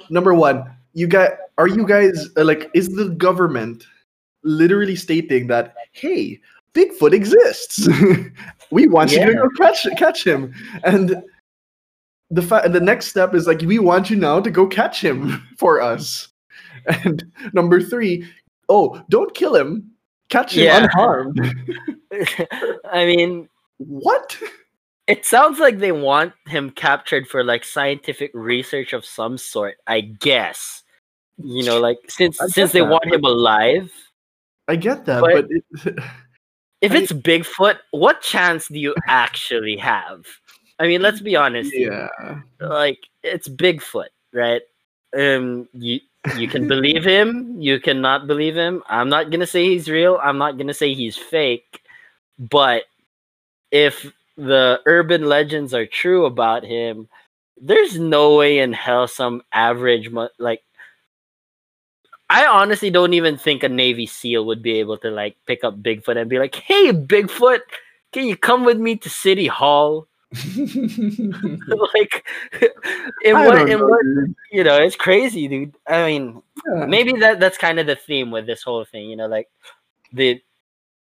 number 0.09 0.35
one 0.35 0.71
you 0.93 1.09
got 1.09 1.33
are 1.59 1.67
you 1.67 1.85
guys 1.85 2.29
uh, 2.37 2.45
like 2.45 2.71
is 2.75 2.89
the 2.91 3.09
government 3.09 3.87
literally 4.45 4.95
stating 4.95 5.49
that 5.49 5.75
hey 5.91 6.41
bigfoot 6.75 7.13
exists? 7.13 7.89
We 8.71 8.89
want 8.89 9.13
you 9.13 9.25
to 9.25 9.35
go 9.35 9.49
catch 9.57 9.87
catch 9.97 10.27
him. 10.27 10.53
And 10.83 11.23
the 12.31 12.43
fa- 12.43 12.69
the 12.69 12.81
next 12.81 13.07
step 13.07 13.33
is 13.33 13.47
like 13.47 13.61
we 13.61 13.79
want 13.79 14.11
you 14.11 14.17
now 14.17 14.41
to 14.41 14.51
go 14.51 14.67
catch 14.67 15.01
him 15.01 15.47
for 15.59 15.81
us 15.81 16.34
and 16.87 17.25
number 17.53 17.81
three 17.81 18.27
oh 18.69 19.03
don't 19.11 19.35
kill 19.35 19.55
him 19.55 19.91
catch 20.29 20.55
him 20.57 20.65
Yeah. 20.65 20.85
unharmed 20.85 21.41
I 22.93 23.05
mean, 23.07 23.49
what 23.79 24.39
it 25.07 25.27
sounds 25.27 25.59
like 25.59 25.79
they 25.79 25.93
want 25.93 26.33
him 26.47 26.71
captured 26.71 27.27
for 27.29 27.43
like 27.45 27.65
scientific 27.65 28.31
research 28.35 28.93
of 28.93 29.05
some 29.05 29.37
sort. 29.37 29.77
I 29.87 30.01
guess. 30.01 30.83
You 31.43 31.65
know, 31.65 31.81
like 31.81 31.99
since 32.09 32.39
since 32.49 32.73
they 32.73 32.81
that, 32.81 32.87
want 32.89 33.05
him 33.07 33.25
alive. 33.25 33.93
i 34.69 34.77
get 34.77 35.05
that 35.07 35.21
But- 35.21 35.49
but, 35.49 35.87
it, 35.87 35.99
If 36.81 36.93
I- 36.93 36.97
it's 36.99 37.13
Bigfoot, 37.13 37.79
what 37.91 38.21
chance 38.21 38.69
do 38.69 38.79
you 38.79 38.95
actually 39.09 39.77
have? 39.79 40.25
I 40.79 40.87
mean, 40.87 41.03
let's 41.03 41.21
be 41.21 41.35
honest. 41.37 41.73
yeah 41.75 42.09
Like 42.61 42.99
it's 43.23 43.49
Bigfoot, 43.49 44.09
right? 44.33 44.63
Um, 45.17 45.69
you 45.73 46.01
you 46.37 46.49
can 46.49 46.67
believe 46.67 47.05
him, 47.05 47.61
you 47.61 47.81
cannot 47.81 48.27
believe 48.27 48.57
him. 48.57 48.83
I'm 48.89 49.09
not 49.09 49.31
gonna 49.31 49.47
say 49.47 49.65
he's 49.67 49.89
real. 49.89 50.19
I'm 50.23 50.39
not 50.39 50.59
gonna 50.59 50.75
say 50.75 50.95
he's 50.95 51.17
fake. 51.17 51.81
But 52.39 52.85
if 53.71 54.13
the 54.37 54.81
urban 54.87 55.27
legends 55.27 55.75
are 55.75 55.87
true 55.87 56.25
about 56.25 56.65
him, 56.65 57.09
there's 57.61 57.99
no 57.99 58.37
way 58.37 58.59
in 58.59 58.73
hell 58.73 59.07
some 59.07 59.43
average 59.53 60.11
like. 60.39 60.63
I 62.31 62.47
honestly 62.47 62.91
don't 62.91 63.13
even 63.15 63.37
think 63.37 63.63
a 63.63 63.69
Navy 63.69 64.07
SEAL 64.07 64.47
would 64.47 64.63
be 64.63 64.81
able 64.81 64.97
to 64.99 65.11
like 65.11 65.37
pick 65.47 65.63
up 65.63 65.83
Bigfoot 65.83 66.17
and 66.17 66.31
be 66.31 66.39
like, 66.39 66.55
"Hey, 66.55 66.91
Bigfoot, 66.91 67.61
can 68.13 68.27
you 68.27 68.37
come 68.37 68.65
with 68.65 68.79
me 68.79 68.97
to 68.97 69.11
City 69.11 69.47
Hall?" 69.47 70.09
like, 71.95 72.25
in 73.25 73.37
I 73.37 73.47
what, 73.47 73.61
in 73.69 73.79
know, 73.79 73.87
what, 73.87 74.03
dude. 74.05 74.35
you 74.53 74.65
know, 74.65 74.77
it's 74.77 74.97
crazy, 74.97 75.49
dude. 75.49 75.75
I 75.89 76.07
mean, 76.07 76.43
Yeah. 76.67 76.87
maybe 76.87 77.13
that 77.21 77.41
that's 77.41 77.59
kind 77.59 77.79
of 77.79 77.87
the 77.87 77.97
theme 77.97 78.31
with 78.31 78.47
this 78.47 78.63
whole 78.63 78.85
thing, 78.85 79.09
you 79.11 79.17
know, 79.17 79.27
like 79.27 79.49
the 80.13 80.41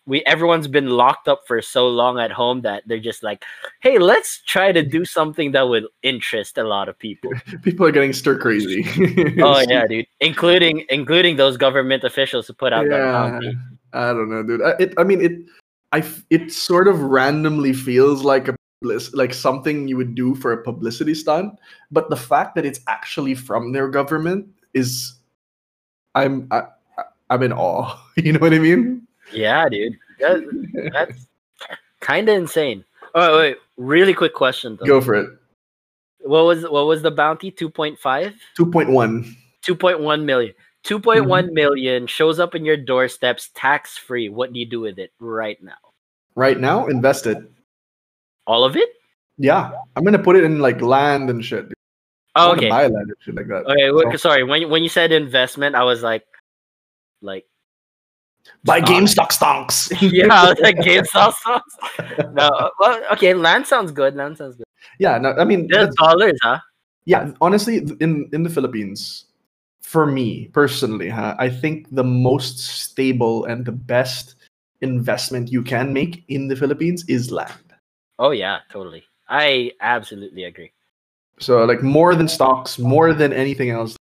we 0.05 0.23
everyone's 0.25 0.67
been 0.69 0.89
locked 0.89 1.27
up 1.27 1.41
for 1.45 1.61
so 1.61 1.89
long 1.89 2.17
at 2.17 2.31
home 2.31 2.61
that 2.61 2.81
they're 2.87 2.97
just 2.97 3.23
like, 3.23 3.43
hey, 3.81 3.99
let's 3.99 4.41
try 4.47 4.71
to 4.71 4.81
do 4.81 5.03
something 5.03 5.51
that 5.51 5.67
would 5.67 5.85
interest 6.01 6.57
a 6.57 6.63
lot 6.63 6.87
of 6.87 6.97
people. 6.97 7.29
people 7.61 7.85
are 7.85 7.91
getting 7.91 8.13
stir 8.13 8.37
crazy 8.39 8.85
oh 9.41 9.59
yeah, 9.67 9.85
dude, 9.85 10.07
including 10.21 10.85
including 10.89 11.35
those 11.35 11.57
government 11.57 12.03
officials 12.05 12.47
who 12.47 12.53
put 12.53 12.71
out 12.71 12.87
that 12.87 12.97
yeah 12.97 13.29
bounty. 13.29 13.57
i 13.93 14.07
don't 14.13 14.29
know 14.29 14.43
dude 14.43 14.61
I, 14.61 14.71
it, 14.79 14.93
I 14.97 15.03
mean 15.03 15.19
it 15.21 15.33
i 15.91 16.03
it 16.29 16.51
sort 16.53 16.87
of 16.87 17.01
randomly 17.01 17.73
feels 17.73 18.23
like 18.23 18.47
a 18.47 18.55
like 18.81 19.33
something 19.33 19.87
you 19.87 19.97
would 19.97 20.13
do 20.13 20.35
for 20.35 20.53
a 20.53 20.63
publicity 20.63 21.15
stunt 21.15 21.53
but 21.91 22.09
the 22.09 22.15
fact 22.15 22.53
that 22.55 22.65
it's 22.65 22.79
actually 22.87 23.33
from 23.33 23.71
their 23.71 23.87
government 23.87 24.47
is 24.73 25.15
i'm 26.15 26.47
I, 26.51 26.59
I- 26.97 27.03
i'm 27.31 27.41
in 27.41 27.53
awe 27.53 27.99
you 28.17 28.33
know 28.33 28.39
what 28.39 28.53
i 28.53 28.59
mean 28.59 29.07
Yeah, 29.33 29.67
dude, 29.67 29.97
that, 30.19 30.39
that's 30.93 31.27
kind 31.99 32.29
of 32.29 32.35
insane. 32.35 32.85
Oh 33.13 33.39
wait, 33.39 33.49
wait, 33.49 33.57
really 33.75 34.13
quick 34.13 34.33
question 34.33 34.77
though. 34.79 34.85
go 34.85 35.01
for 35.01 35.15
it 35.15 35.29
what 36.27 36.45
was 36.45 36.63
what 36.63 36.87
was 36.87 37.01
the 37.01 37.11
bounty? 37.11 37.51
2.5? 37.51 37.97
2.1. 38.57 39.35
2.1 39.65 40.23
million. 40.23 40.53
2.1 40.85 41.01
mm-hmm. 41.01 41.53
million 41.53 42.07
shows 42.07 42.39
up 42.39 42.55
in 42.55 42.63
your 42.63 42.77
doorsteps 42.77 43.49
tax 43.53 43.97
free. 43.97 44.29
What 44.29 44.53
do 44.53 44.59
you 44.59 44.65
do 44.65 44.79
with 44.79 44.99
it 44.99 45.11
right 45.19 45.61
now? 45.61 45.73
Right 46.35 46.59
now, 46.59 46.87
invest 46.87 47.27
it. 47.27 47.37
All 48.47 48.63
of 48.63 48.75
it? 48.75 48.89
Yeah, 49.37 49.71
I'm 49.95 50.03
gonna 50.03 50.17
put 50.23 50.35
it 50.35 50.43
in 50.43 50.59
like 50.59 50.81
land 50.81 51.29
and 51.29 51.43
shit. 51.45 51.71
Oh, 52.35 52.53
okay. 52.53 52.69
buy 52.69 52.83
land 52.87 52.95
and 53.09 53.15
shit 53.19 53.35
like 53.35 53.47
that. 53.47 53.65
Okay, 53.65 53.91
wait, 53.91 54.11
So- 54.13 54.29
sorry. 54.29 54.43
When 54.43 54.61
you- 54.61 54.67
when 54.69 54.81
you 54.83 54.89
said 54.89 55.11
investment, 55.11 55.75
I 55.75 55.83
was 55.83 56.01
like, 56.01 56.23
like, 57.21 57.45
Buy 58.63 58.79
Stock. 58.79 58.89
GameStop 58.89 59.31
stocks. 59.33 59.91
yeah, 60.01 60.33
I 60.33 60.49
was 60.49 60.59
like 60.61 60.77
GameStop 60.77 61.33
stocks. 61.41 61.75
No, 62.33 62.71
well, 62.79 63.03
okay, 63.13 63.33
land 63.33 63.67
sounds 63.67 63.91
good. 63.91 64.15
Land 64.15 64.37
sounds 64.37 64.55
good. 64.55 64.65
yeah, 64.99 65.17
no, 65.17 65.33
I 65.33 65.43
mean, 65.43 65.67
There's 65.67 65.89
that's- 65.89 65.95
dollars, 65.99 66.39
huh? 66.41 66.59
yeah. 67.05 67.31
Honestly, 67.41 67.77
in 67.99 68.29
in 68.31 68.43
the 68.43 68.49
Philippines, 68.49 69.25
for 69.81 70.05
me 70.05 70.47
personally, 70.53 71.09
huh, 71.09 71.35
I 71.37 71.49
think 71.49 71.87
the 71.91 72.03
most 72.05 72.59
stable 72.59 73.45
and 73.45 73.65
the 73.65 73.73
best 73.75 74.35
investment 74.81 75.51
you 75.51 75.61
can 75.63 75.91
make 75.91 76.23
in 76.29 76.47
the 76.47 76.55
Philippines 76.55 77.03
is 77.09 77.31
land. 77.31 77.66
Oh 78.19 78.31
yeah, 78.31 78.59
totally. 78.71 79.03
I 79.29 79.71
absolutely 79.81 80.45
agree. 80.45 80.71
So 81.39 81.63
like 81.65 81.83
more 81.83 82.15
than 82.15 82.27
stocks, 82.27 82.79
more 82.79 83.13
than 83.13 83.31
anything 83.33 83.69
else, 83.69 83.95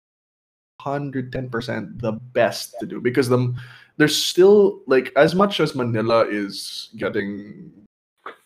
hundred 0.82 1.32
ten 1.32 1.50
percent 1.50 2.00
the 2.02 2.12
best 2.12 2.76
to 2.80 2.86
do 2.86 3.00
because 3.00 3.30
the 3.30 3.54
there's 3.98 4.16
still 4.16 4.82
like 4.88 5.12
as 5.16 5.34
much 5.34 5.60
as 5.60 5.76
Manila 5.76 6.26
is 6.28 6.90
getting 6.98 7.72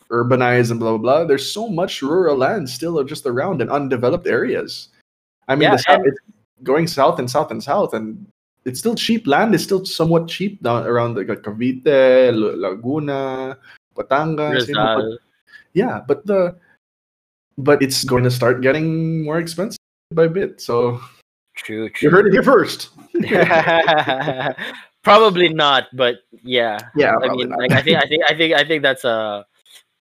urbanized 0.10 0.72
and 0.72 0.80
blah 0.80 0.92
blah 0.98 0.98
blah. 0.98 1.24
There's 1.26 1.52
so 1.52 1.68
much 1.68 2.02
rural 2.02 2.38
land 2.38 2.70
still 2.70 3.04
just 3.04 3.26
around 3.26 3.62
in 3.62 3.70
undeveloped 3.70 4.28
areas. 4.28 4.90
I 5.48 5.56
mean, 5.56 5.64
Yeah, 5.64 5.72
the 5.76 5.80
south, 5.80 6.02
it's 6.06 6.20
going 6.64 6.88
south 6.88 7.20
and 7.20 7.30
south 7.30 7.52
and 7.52 7.64
south, 7.64 7.94
and 7.94 8.26
it's 8.66 8.80
still 8.80 8.96
cheap. 8.96 9.28
Land 9.28 9.56
is 9.56 9.64
still 9.64 9.86
somewhat 9.86 10.28
cheap 10.28 10.62
down 10.64 10.86
around 10.86 11.16
like 11.16 11.28
Cavite, 11.28 12.32
Laguna, 12.36 13.58
Batangas. 13.96 14.68
you 14.68 14.74
know, 14.76 14.96
but- 14.96 15.04
Rizal. 15.04 15.18
Yeah 15.78 16.02
but 16.10 16.26
the 16.26 16.58
but 17.58 17.82
it's 17.82 18.04
going 18.04 18.26
to 18.26 18.34
start 18.34 18.62
getting 18.62 19.24
more 19.24 19.38
expensive 19.38 19.78
by 20.12 20.26
bit 20.26 20.58
so 20.58 21.00
True, 21.56 21.90
you 22.02 22.10
heard 22.10 22.26
it 22.26 22.34
here 22.34 22.44
first 22.44 22.90
Probably 25.08 25.48
not, 25.48 25.88
but 25.94 26.20
yeah. 26.44 26.78
yeah 26.94 27.16
I 27.16 27.32
mean, 27.32 27.48
like 27.48 27.72
I 27.72 27.82
think, 27.82 27.96
I 27.96 28.06
think, 28.06 28.24
I 28.28 28.36
think, 28.36 28.54
I 28.54 28.64
think 28.68 28.84
that's 28.84 29.06
a, 29.06 29.46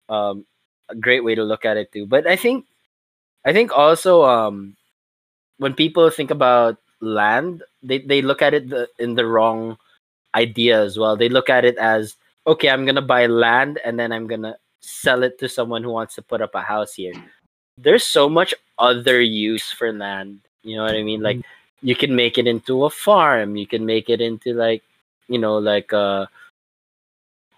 um, 0.09 0.45
a 0.89 0.95
great 0.95 1.23
way 1.23 1.33
to 1.33 1.41
look 1.41 1.65
at 1.65 1.75
it 1.75 1.91
too. 1.91 2.05
But 2.05 2.27
I 2.27 2.35
think, 2.35 2.67
I 3.43 3.51
think 3.51 3.75
also, 3.75 4.21
um, 4.21 4.77
when 5.57 5.73
people 5.73 6.07
think 6.11 6.29
about 6.29 6.77
land, 7.01 7.63
they 7.81 7.97
they 7.97 8.21
look 8.21 8.43
at 8.43 8.53
it 8.53 8.69
the, 8.69 8.89
in 8.99 9.15
the 9.15 9.25
wrong 9.25 9.77
idea 10.35 10.77
as 10.77 10.99
well. 10.99 11.17
They 11.17 11.29
look 11.29 11.49
at 11.49 11.65
it 11.65 11.77
as 11.77 12.15
okay, 12.45 12.69
I'm 12.69 12.85
gonna 12.85 13.01
buy 13.01 13.25
land 13.25 13.79
and 13.83 13.97
then 13.97 14.11
I'm 14.11 14.27
gonna 14.27 14.60
sell 14.81 15.23
it 15.23 15.39
to 15.39 15.47
someone 15.49 15.83
who 15.83 15.91
wants 15.91 16.15
to 16.15 16.21
put 16.21 16.41
up 16.41 16.53
a 16.55 16.61
house 16.61 16.93
here. 16.93 17.13
There's 17.77 18.03
so 18.05 18.27
much 18.29 18.53
other 18.77 19.21
use 19.21 19.71
for 19.71 19.93
land. 19.93 20.41
You 20.63 20.77
know 20.77 20.83
what 20.83 20.95
I 20.95 21.03
mean? 21.03 21.21
Like 21.21 21.37
you 21.81 21.95
can 21.95 22.15
make 22.15 22.37
it 22.37 22.45
into 22.47 22.85
a 22.85 22.89
farm. 22.89 23.55
You 23.55 23.65
can 23.65 23.85
make 23.85 24.09
it 24.09 24.21
into 24.21 24.53
like 24.53 24.83
you 25.27 25.39
know 25.39 25.57
like 25.57 25.91
a 25.93 26.27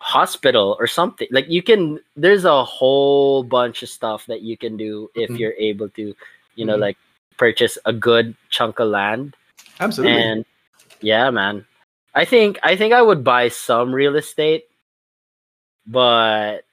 hospital 0.03 0.75
or 0.79 0.85
something 0.85 1.27
like 1.31 1.47
you 1.47 1.63
can 1.63 1.97
there's 2.17 2.43
a 2.43 2.63
whole 2.65 3.41
bunch 3.41 3.83
of 3.83 3.87
stuff 3.89 4.25
that 4.27 4.41
you 4.41 4.57
can 4.57 4.75
do 4.75 5.09
if 5.15 5.29
Mhm. 5.29 5.39
you're 5.39 5.53
able 5.57 5.87
to 5.95 6.13
you 6.55 6.65
know 6.65 6.75
Mhm. 6.75 6.81
like 6.91 6.97
purchase 7.37 7.77
a 7.85 7.93
good 7.93 8.35
chunk 8.49 8.79
of 8.79 8.89
land 8.89 9.33
absolutely 9.79 10.19
and 10.21 10.45
yeah 10.99 11.31
man 11.31 11.65
i 12.15 12.25
think 12.25 12.59
i 12.63 12.75
think 12.75 12.91
i 12.91 13.01
would 13.01 13.23
buy 13.23 13.47
some 13.47 13.95
real 13.95 14.17
estate 14.17 14.67
but 15.87 16.65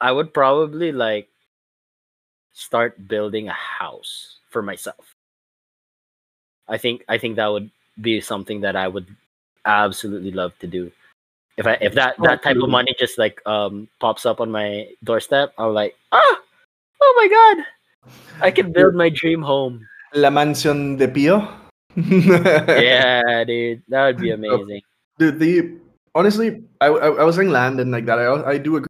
i 0.00 0.10
would 0.10 0.32
probably 0.32 0.92
like 0.92 1.28
start 2.52 2.96
building 3.08 3.48
a 3.48 3.56
house 3.56 4.36
for 4.50 4.62
myself. 4.62 5.14
I 6.68 6.78
think 6.78 7.04
i 7.08 7.18
think 7.18 7.36
that 7.36 7.48
would 7.50 7.70
be 8.00 8.20
something 8.20 8.60
that 8.62 8.76
i 8.76 8.86
would 8.88 9.06
absolutely 9.66 10.30
love 10.30 10.52
to 10.60 10.66
do. 10.66 10.90
If 11.56 11.66
i 11.66 11.74
if 11.80 11.94
that 11.94 12.16
that 12.22 12.42
type 12.42 12.56
of 12.56 12.70
money 12.70 12.94
just 12.98 13.18
like 13.18 13.40
um 13.46 13.88
pops 14.00 14.24
up 14.24 14.40
on 14.40 14.50
my 14.50 14.88
doorstep 15.04 15.52
i'm 15.58 15.74
like 15.74 15.96
ah! 16.12 16.36
Oh 17.02 17.12
my 17.16 17.28
god! 17.28 17.56
I 18.44 18.50
can 18.50 18.72
build 18.76 18.94
my 18.94 19.08
dream 19.08 19.40
home. 19.42 19.88
La 20.14 20.28
mansión 20.30 20.96
de 20.98 21.08
pio 21.08 21.48
yeah, 21.96 23.42
dude, 23.44 23.82
that 23.88 24.06
would 24.06 24.18
be 24.18 24.30
amazing. 24.30 24.82
dude 25.18 25.38
the 25.38 25.76
honestly 26.14 26.62
I, 26.80 26.86
I 26.86 27.08
i 27.22 27.24
was 27.24 27.36
saying 27.36 27.50
land 27.50 27.80
and 27.80 27.90
like 27.90 28.06
that. 28.06 28.18
I 28.18 28.54
i 28.54 28.58
do 28.58 28.76
agree 28.76 28.89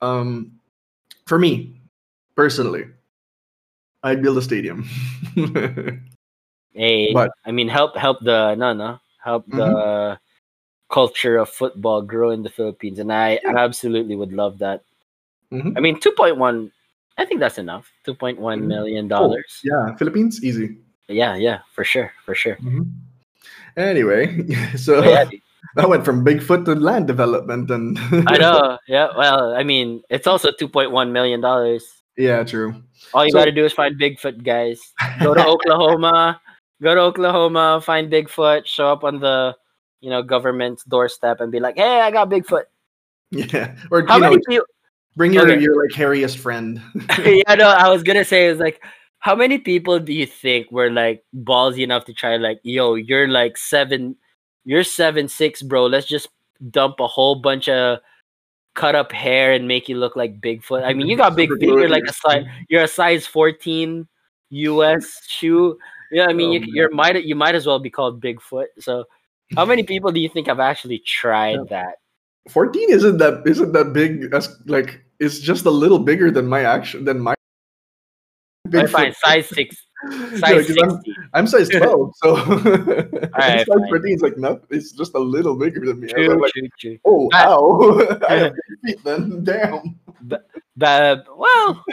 um 0.00 0.52
for 1.26 1.38
me 1.38 1.80
personally 2.36 2.84
i'd 4.04 4.22
build 4.22 4.38
a 4.38 4.42
stadium 4.42 4.84
Hey, 6.74 7.12
But- 7.18 7.32
I 7.44 7.50
mean, 7.50 7.68
help 7.68 7.96
help 7.96 8.20
the 8.20 8.54
no 8.54 8.72
no 8.72 9.00
help 9.22 9.46
the 9.48 10.18
culture 10.90 11.36
of 11.38 11.48
football 11.50 12.00
grow 12.02 12.30
in 12.30 12.42
the 12.42 12.48
Philippines, 12.50 12.98
and 12.98 13.12
I 13.12 13.40
absolutely 13.44 14.16
would 14.16 14.32
love 14.32 14.58
that. 14.58 14.84
Mhm. 15.52 15.76
I 15.76 15.80
mean, 15.80 15.98
two 16.00 16.12
point 16.12 16.36
one, 16.36 16.70
I 17.18 17.24
think 17.24 17.40
that's 17.40 17.58
enough. 17.58 17.90
Two 18.04 18.14
point 18.14 18.38
one 18.38 18.62
Mhm. 18.62 18.68
million 18.68 19.04
Oh, 19.06 19.08
dollars. 19.08 19.60
yeah 19.64 19.96
philippines 19.96 20.44
easy 20.44 20.76
Yeah, 21.08 21.34
yeah, 21.36 21.60
for 21.74 21.84
sure, 21.84 22.12
for 22.24 22.34
sure. 22.34 22.58
anyway 23.76 24.44
so 24.76 25.00
But 25.02 25.10
yeah, 25.10 25.24
that 25.76 25.88
went 25.88 26.04
from 26.04 26.24
bigfoot 26.24 26.64
to 26.64 26.74
land 26.74 27.06
development 27.06 27.70
and 27.70 27.98
I 28.28 28.36
know. 28.38 28.78
Yeah, 28.88 29.08
well, 29.16 29.54
I 29.54 29.62
mean, 29.64 30.02
it's 30.08 30.26
also 30.26 30.50
two 30.50 30.68
point 30.68 30.90
one 30.90 31.12
million 31.12 31.40
dollars. 31.40 31.84
yeah 32.16 32.42
true 32.44 32.74
All 33.14 33.24
you 33.24 33.30
So- 33.32 33.38
got 33.38 33.44
to 33.46 33.52
do 33.52 33.64
is 33.64 33.72
find 33.72 33.94
Bigfoot, 34.00 34.42
guys. 34.44 34.80
Go 35.22 35.32
to 35.34 35.44
Oklahoma. 35.54 36.40
Go 36.82 36.94
to 36.94 37.00
Oklahoma. 37.00 37.80
Find 37.84 38.10
Bigfoot. 38.10 38.66
Show 38.66 38.90
up 38.92 39.02
on 39.04 39.20
the, 39.20 39.54
you 40.00 40.10
know, 40.10 40.22
government's 40.22 40.84
doorstep 40.84 41.40
and 41.40 41.50
be 41.50 41.58
like, 41.60 41.76
"Hey, 41.76 42.00
I 42.00 42.10
got 42.10 42.28
Bigfoot." 42.30 42.64
yeah 43.30 43.76
or 43.90 44.06
How 44.06 44.16
you 44.16 44.20
know 44.22 44.30
many 44.30 44.42
people? 44.48 44.66
bring 45.16 45.32
your 45.34 45.44
Okay. 45.50 45.60
your 45.60 45.76
like 45.76 45.92
hairiest 45.94 46.38
friend 46.38 46.80
yeah, 47.20 47.54
no, 47.56 47.68
I 47.68 47.88
was 47.90 48.02
gonna 48.02 48.24
say 48.24 48.46
is 48.46 48.58
like, 48.58 48.80
how 49.20 49.34
many 49.34 49.58
people 49.58 49.98
do 49.98 50.12
you 50.14 50.24
think 50.26 50.70
were 50.72 50.90
like 50.90 51.24
ballsy 51.34 51.82
enough 51.82 52.04
to 52.06 52.14
try 52.14 52.36
like, 52.36 52.60
yo, 52.62 52.94
you're 52.94 53.28
like 53.28 53.56
seven, 53.58 54.16
you're 54.68 54.84
seven 54.84 55.28
six, 55.28 55.62
bro. 55.62 55.86
Let's 55.86 56.06
just 56.06 56.28
dump 56.70 57.00
a 57.00 57.06
whole 57.06 57.36
bunch 57.36 57.70
of 57.70 58.00
cut 58.74 58.94
up 58.94 59.12
hair 59.12 59.52
and 59.52 59.66
make 59.66 59.88
you 59.88 59.96
look 59.96 60.14
like 60.14 60.42
Bigfoot. 60.42 60.84
I 60.84 60.92
mean, 60.92 61.08
you 61.08 61.16
got 61.16 61.34
big 61.34 61.48
feet. 61.58 61.62
You're 61.62 61.88
like 61.88 62.04
a 62.06 62.12
size, 62.12 62.44
you're 62.68 62.82
a 62.84 62.88
size 62.88 63.26
fourteen 63.26 64.06
U.S. 64.50 65.22
shoe. 65.26 65.78
Yeah, 66.12 66.26
I 66.26 66.34
mean, 66.34 66.50
Oh, 66.50 66.66
you, 66.66 66.72
you're 66.74 66.90
might 66.90 67.24
you 67.24 67.34
might 67.34 67.54
as 67.54 67.66
well 67.66 67.78
be 67.78 67.88
called 67.88 68.20
Bigfoot. 68.20 68.66
So, 68.78 69.04
how 69.56 69.64
many 69.64 69.82
people 69.92 70.12
do 70.12 70.20
you 70.20 70.28
think 70.28 70.48
have 70.48 70.60
actually 70.60 70.98
tried 70.98 71.66
that? 71.70 71.94
14 72.50 72.90
isn't 72.90 73.18
that 73.18 73.42
isn't 73.46 73.72
that 73.72 73.92
big 73.94 74.32
as 74.34 74.54
like 74.66 75.02
it's 75.18 75.38
just 75.38 75.64
a 75.64 75.70
little 75.70 75.98
bigger 75.98 76.30
than 76.30 76.46
my 76.46 76.62
action 76.62 77.04
than 77.04 77.20
my 77.20 77.34
I 78.74 78.86
find 78.86 79.14
size 79.16 79.48
six, 79.48 79.76
Yeah, 79.76 79.87
size 80.38 80.66
'cause 80.66 80.76
I'm. 80.82 81.00
I'm 81.34 81.46
size 81.46 81.68
12 81.74 82.12
so 82.22 82.36
Alright, 82.36 83.66
size. 83.66 83.66
14 83.66 84.14
is 84.14 84.22
like 84.22 84.36
no 84.38 84.60
it's 84.70 84.92
just 84.92 85.14
a 85.14 85.18
little 85.18 85.56
bigger 85.56 85.80
than 85.84 86.00
me 86.00 86.08
True, 86.08 86.40
like 86.40 86.52
true, 86.52 86.68
true. 86.78 86.98
oh 87.04 87.28
I- 87.32 87.44
ow 87.46 88.18
I 88.28 88.34
have 88.34 88.52
big 88.54 88.94
feet 88.96 89.04
then 89.04 89.42
damn 89.44 89.98
But, 90.22 91.26
well, 91.36 91.84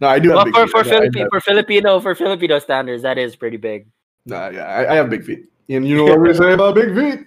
no 0.00 0.08
I 0.08 0.18
do 0.18 0.30
have 0.30 0.36
well 0.36 0.44
big 0.44 0.54
for, 0.54 0.66
feet. 0.66 0.70
for, 0.70 0.94
I- 0.94 0.98
I 0.98 1.18
have- 1.20 1.28
for 1.30 1.40
Filipino 1.40 2.00
for 2.00 2.14
Filipino 2.14 2.58
standards, 2.58 3.02
that 3.02 3.18
is 3.18 3.36
pretty 3.36 3.56
big. 3.56 3.86
Nah, 4.26 4.48
yeah, 4.50 4.64
I, 4.66 4.92
I 4.92 4.94
have 4.96 5.10
big 5.10 5.24
feet. 5.24 5.46
And 5.68 5.86
you 5.86 5.96
know 5.96 6.04
what 6.04 6.20
we 6.20 6.34
say 6.34 6.52
about 6.52 6.74
big 6.74 6.94
feet? 6.94 7.20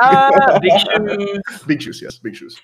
Ah, 0.00 0.58
big 0.60 0.72
shoes. 0.78 1.62
big 1.66 1.82
shoes, 1.82 2.02
yes, 2.02 2.18
big 2.18 2.36
shoes. 2.36 2.60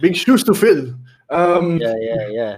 big 0.00 0.14
shoes 0.16 0.44
to 0.44 0.54
fill. 0.54 0.94
Um, 1.30 1.78
yeah. 1.78 1.94
Yeah, 1.98 2.28
yeah, 2.28 2.56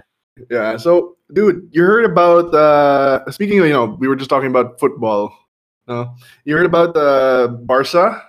yeah. 0.49 0.77
So, 0.77 1.17
dude, 1.33 1.69
you 1.71 1.83
heard 1.83 2.05
about? 2.05 2.53
Uh, 2.53 3.29
speaking 3.31 3.59
of, 3.59 3.65
you 3.67 3.73
know, 3.73 3.97
we 3.99 4.07
were 4.07 4.15
just 4.15 4.29
talking 4.29 4.49
about 4.49 4.79
football. 4.79 5.33
No, 5.87 6.13
you 6.45 6.55
heard 6.55 6.65
about 6.65 6.95
uh, 6.97 7.47
Barca? 7.47 8.23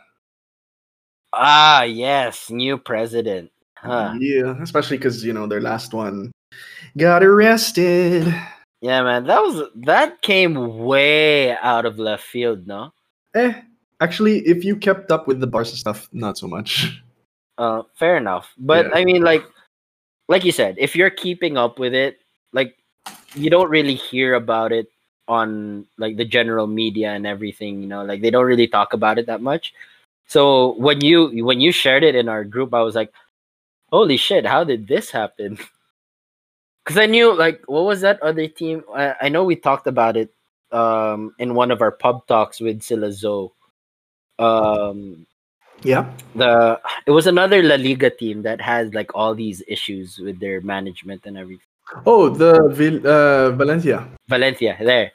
Ah, 1.33 1.83
yes, 1.83 2.51
new 2.51 2.79
president. 2.79 3.51
Huh. 3.77 4.15
Yeah, 4.19 4.61
especially 4.63 4.97
because 4.97 5.25
you 5.25 5.33
know 5.33 5.47
their 5.47 5.61
last 5.61 5.95
one 5.95 6.33
got 6.97 7.23
arrested. 7.23 8.27
Yeah, 8.81 9.03
man, 9.03 9.25
that 9.27 9.41
was 9.41 9.69
that 9.87 10.23
came 10.23 10.79
way 10.79 11.57
out 11.57 11.85
of 11.85 11.99
left 11.99 12.25
field, 12.25 12.67
no? 12.67 12.93
Eh, 13.35 13.53
actually, 14.01 14.47
if 14.47 14.65
you 14.65 14.77
kept 14.77 15.11
up 15.11 15.27
with 15.27 15.41
the 15.41 15.47
Barca 15.47 15.71
stuff, 15.71 16.09
not 16.13 16.39
so 16.39 16.47
much. 16.47 17.03
Uh, 17.59 17.83
fair 17.99 18.17
enough. 18.17 18.55
But 18.57 18.87
Yeah. 18.87 18.93
I 18.95 19.05
mean, 19.05 19.23
like, 19.23 19.43
like 20.29 20.45
you 20.45 20.53
said, 20.53 20.77
if 20.79 20.95
you're 20.95 21.11
keeping 21.11 21.57
up 21.57 21.79
with 21.79 21.95
it, 21.95 22.21
like 22.53 22.77
you 23.35 23.51
don't 23.51 23.71
really 23.71 23.95
hear 23.95 24.35
about 24.35 24.73
it 24.73 24.89
on 25.27 25.87
like 25.99 26.17
the 26.17 26.25
general 26.25 26.67
media 26.67 27.13
and 27.13 27.27
everything, 27.27 27.83
you 27.83 27.89
know, 27.89 28.05
like 28.05 28.23
they 28.23 28.31
don't 28.31 28.47
really 28.47 28.69
talk 28.69 28.93
about 28.93 29.19
it 29.19 29.27
that 29.27 29.43
much. 29.43 29.75
So 30.27 30.75
when 30.77 31.01
you 31.01 31.45
when 31.45 31.61
you 31.61 31.73
shared 31.73 32.05
it 32.05 32.15
in 32.15 32.29
our 32.29 32.45
group, 32.45 32.75
I 32.75 32.83
was 32.83 32.95
like, 32.95 33.13
"Holy 33.93 34.17
shit! 34.19 34.47
How 34.47 34.65
did 34.65 34.89
this 34.89 35.11
happen?" 35.11 35.59
Because 36.85 36.99
I 36.99 37.07
knew 37.07 37.35
like 37.37 37.63
what 37.67 37.85
was 37.85 38.01
that 38.01 38.23
other 38.23 38.49
team? 38.49 38.83
I, 38.95 39.15
I 39.23 39.29
know 39.29 39.45
we 39.45 39.57
talked 39.57 39.87
about 39.87 40.17
it 40.17 40.33
um 40.73 41.35
in 41.39 41.55
one 41.55 41.71
of 41.71 41.81
our 41.83 41.93
pub 41.93 42.27
talks 42.27 42.61
with 42.61 42.81
Silazo. 42.81 43.53
Um, 44.39 45.27
Yeah. 45.83 46.11
the 46.35 46.81
it 47.07 47.13
was 47.13 47.27
another 47.27 47.63
La 47.63 47.77
Liga 47.77 48.11
team 48.11 48.43
that 48.43 48.61
has 48.61 48.93
like 48.95 49.15
all 49.15 49.35
these 49.35 49.63
issues 49.69 50.19
with 50.19 50.41
their 50.41 50.61
management 50.61 51.23
and 51.27 51.39
everything. 51.39 51.65
Oh, 52.05 52.29
the 52.29 52.55
uh, 53.05 53.57
Valencia. 53.57 54.09
Valencia 54.29 54.77
there. 54.81 55.13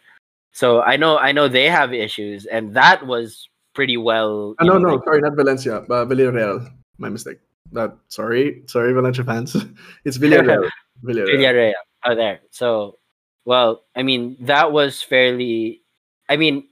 So 0.54 0.82
I 0.82 0.97
know 0.97 1.17
I 1.17 1.32
know 1.32 1.47
they 1.47 1.69
have 1.69 1.93
issues, 1.93 2.45
and 2.45 2.73
that 2.76 3.06
was 3.06 3.49
pretty 3.73 3.97
well. 3.97 4.56
Uh, 4.60 4.65
no, 4.65 4.73
know, 4.73 4.80
no, 4.80 4.95
like- 4.95 5.04
sorry, 5.04 5.21
not 5.21 5.36
Valencia, 5.36 5.84
but 5.88 6.08
Villarreal. 6.08 6.69
My 6.97 7.10
mistake. 7.10 7.39
That 7.71 7.97
sorry, 8.08 8.63
sorry, 8.67 8.93
Valencia 8.93 9.23
fans. 9.23 9.56
it's 10.06 10.17
Villarreal. 10.17 10.69
Villarreal. 11.04 11.36
Villarreal 11.36 11.73
are 12.04 12.15
there. 12.15 12.39
So, 12.52 12.99
well, 13.45 13.84
I 13.95 14.04
mean, 14.04 14.38
that 14.41 14.71
was 14.71 15.02
fairly. 15.02 15.82
I 16.30 16.38
mean, 16.38 16.69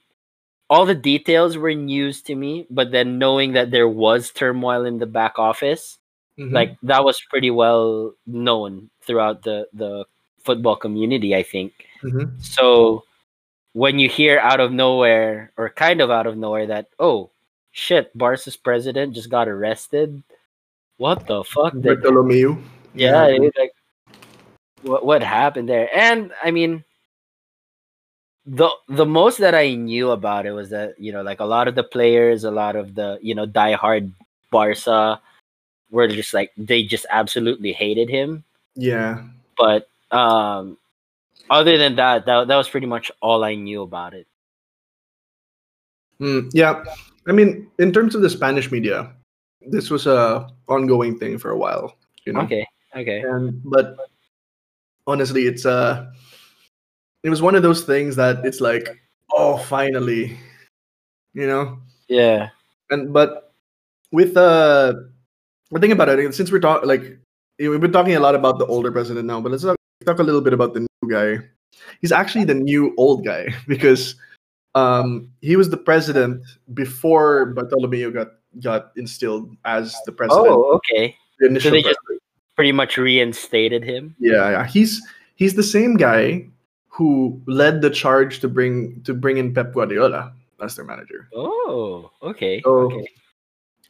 all 0.71 0.87
the 0.87 0.95
details 0.95 1.57
were 1.59 1.75
news 1.75 2.23
to 2.23 2.33
me, 2.33 2.63
but 2.71 2.91
then 2.95 3.19
knowing 3.19 3.51
that 3.59 3.71
there 3.75 3.91
was 3.91 4.31
turmoil 4.31 4.85
in 4.87 4.97
the 5.03 5.05
back 5.05 5.35
office, 5.37 5.99
Mhm. 6.39 6.55
like 6.55 6.71
that 6.87 7.03
was 7.03 7.19
pretty 7.29 7.51
well 7.51 8.15
known 8.25 8.87
throughout 9.03 9.43
the 9.43 9.67
the 9.75 10.07
football 10.39 10.79
community. 10.79 11.35
I 11.35 11.43
think. 11.43 11.75
Mhm. 12.01 12.39
So 12.39 13.03
when 13.75 13.99
you 13.99 14.07
hear 14.07 14.39
out 14.39 14.59
of 14.63 14.71
nowhere 14.71 15.51
or 15.59 15.67
kind 15.75 15.99
of 15.99 16.07
out 16.09 16.25
of 16.25 16.39
nowhere 16.39 16.67
that 16.71 16.87
oh 17.03 17.29
shit, 17.75 18.15
Barca's 18.17 18.55
president 18.55 19.11
just 19.13 19.27
got 19.29 19.47
arrested. 19.51 20.23
What 20.97 21.27
the 21.27 21.43
fuck? 21.43 21.75
Bartolomeu. 21.75 22.55
yeah, 22.95 23.27
it 23.27 23.43
like 23.59 23.75
what 24.87 25.03
what 25.05 25.21
happened 25.21 25.67
there? 25.67 25.91
And 25.91 26.31
I 26.41 26.51
mean 26.51 26.83
the 28.45 28.69
the 28.87 29.05
most 29.05 29.37
that 29.39 29.53
I 29.55 29.75
knew 29.75 30.11
about 30.11 30.45
it 30.45 30.51
was 30.51 30.69
that, 30.71 30.99
you 30.99 31.11
know, 31.11 31.21
like 31.21 31.39
a 31.39 31.45
lot 31.45 31.67
of 31.67 31.75
the 31.75 31.83
players, 31.83 32.43
a 32.43 32.51
lot 32.51 32.75
of 32.75 32.95
the, 32.95 33.19
you 33.21 33.35
know, 33.35 33.45
diehard 33.45 34.11
Barca 34.51 35.21
were 35.91 36.07
just 36.07 36.33
like 36.33 36.51
they 36.57 36.83
just 36.83 37.05
absolutely 37.09 37.71
hated 37.73 38.09
him 38.09 38.43
Yeah. 38.75 39.27
but 39.57 39.87
um 40.11 40.77
other 41.49 41.77
than 41.77 41.95
that 41.97 42.25
that, 42.25 42.47
that 42.47 42.55
was 42.55 42.69
pretty 42.69 42.87
much 42.87 43.11
all 43.21 43.43
i 43.43 43.55
knew 43.55 43.81
about 43.83 44.13
it 44.13 44.25
Mm, 46.21 46.49
yeah. 46.53 46.83
I 47.27 47.31
mean, 47.31 47.69
in 47.79 47.91
terms 47.91 48.15
of 48.15 48.21
the 48.21 48.29
Spanish 48.29 48.71
media, 48.71 49.11
this 49.67 49.89
was 49.89 50.05
a 50.07 50.47
ongoing 50.67 51.17
thing 51.17 51.37
for 51.37 51.49
a 51.51 51.57
while. 51.57 51.97
You 52.25 52.33
know. 52.33 52.41
okay 52.41 52.65
okay 52.95 53.21
And 53.21 53.61
but 53.65 53.97
honestly, 55.07 55.47
it's 55.47 55.65
uh 55.65 56.11
it 57.23 57.29
was 57.29 57.41
one 57.41 57.55
of 57.55 57.63
those 57.63 57.83
things 57.83 58.15
that 58.15 58.45
it's 58.45 58.61
like, 58.61 58.89
oh, 59.31 59.57
finally, 59.57 60.37
you 61.33 61.47
know. 61.47 61.79
yeah 62.07 62.49
And 62.89 63.13
but 63.13 63.53
with 64.11 64.35
uh, 64.35 64.93
the 65.71 65.79
thing 65.79 65.91
about 65.91 66.09
it, 66.09 66.33
since 66.35 66.51
we're 66.51 66.59
talking 66.59 66.87
like 66.87 67.17
we've 67.59 67.79
been 67.79 67.91
talking 67.91 68.15
a 68.15 68.19
lot 68.19 68.35
about 68.35 68.59
the 68.59 68.65
older 68.65 68.91
president 68.91 69.25
now, 69.27 69.39
but 69.39 69.51
let's 69.51 69.63
talk, 69.63 69.77
talk 70.05 70.19
a 70.19 70.23
little 70.23 70.41
bit 70.41 70.53
about 70.53 70.73
the 70.73 70.81
new 70.81 71.07
guy. 71.09 71.39
He's 72.01 72.11
actually 72.11 72.43
the 72.45 72.55
new 72.55 72.93
old 72.97 73.23
guy 73.23 73.47
because 73.67 74.15
um 74.75 75.29
he 75.41 75.55
was 75.55 75.69
the 75.69 75.77
president 75.77 76.43
before 76.73 77.47
Bartolomeo 77.53 78.09
got 78.11 78.39
got 78.59 78.91
instilled 78.95 79.55
as 79.65 79.95
the 80.05 80.11
president. 80.11 80.47
oh 80.47 80.75
okay 80.79 81.15
the 81.39 81.47
initial 81.47 81.71
they 81.71 81.81
just- 81.81 81.99
pretty 82.55 82.71
much 82.71 82.97
reinstated 82.97 83.83
him 83.83 84.13
Yeah, 84.19 84.49
yeah. 84.51 84.65
He's 84.67 85.01
he's 85.35 85.55
the 85.55 85.63
same 85.63 85.95
guy 85.95 86.47
who 86.91 87.41
led 87.47 87.81
the 87.81 87.89
charge 87.89 88.39
to 88.41 88.47
bring 88.47 89.01
to 89.03 89.13
bring 89.13 89.37
in 89.37 89.53
Pep 89.53 89.73
Guardiola 89.73 90.33
as 90.61 90.75
their 90.75 90.85
manager. 90.85 91.27
oh 91.33 92.11
okay 92.21 92.61
So 92.61 92.91
okay 92.91 93.07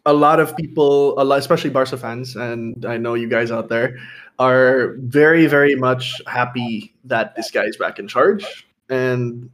a 0.06 0.14
lot 0.14 0.40
of 0.40 0.56
people, 0.58 1.20
a 1.22 1.24
lot, 1.24 1.40
especially 1.40 1.70
Barca 1.70 1.98
fans, 1.98 2.36
and 2.36 2.86
I 2.86 2.98
know 2.98 3.14
you 3.14 3.28
guys 3.28 3.52
out 3.52 3.70
there 3.70 3.98
are 4.40 4.96
very, 5.00 5.46
very 5.46 5.76
much 5.76 6.22
happy 6.26 6.94
that 7.06 7.36
this 7.36 7.52
guy 7.52 7.66
is 7.66 7.78
back 7.78 8.00
in 8.00 8.08
charge, 8.08 8.68
and 8.90 9.50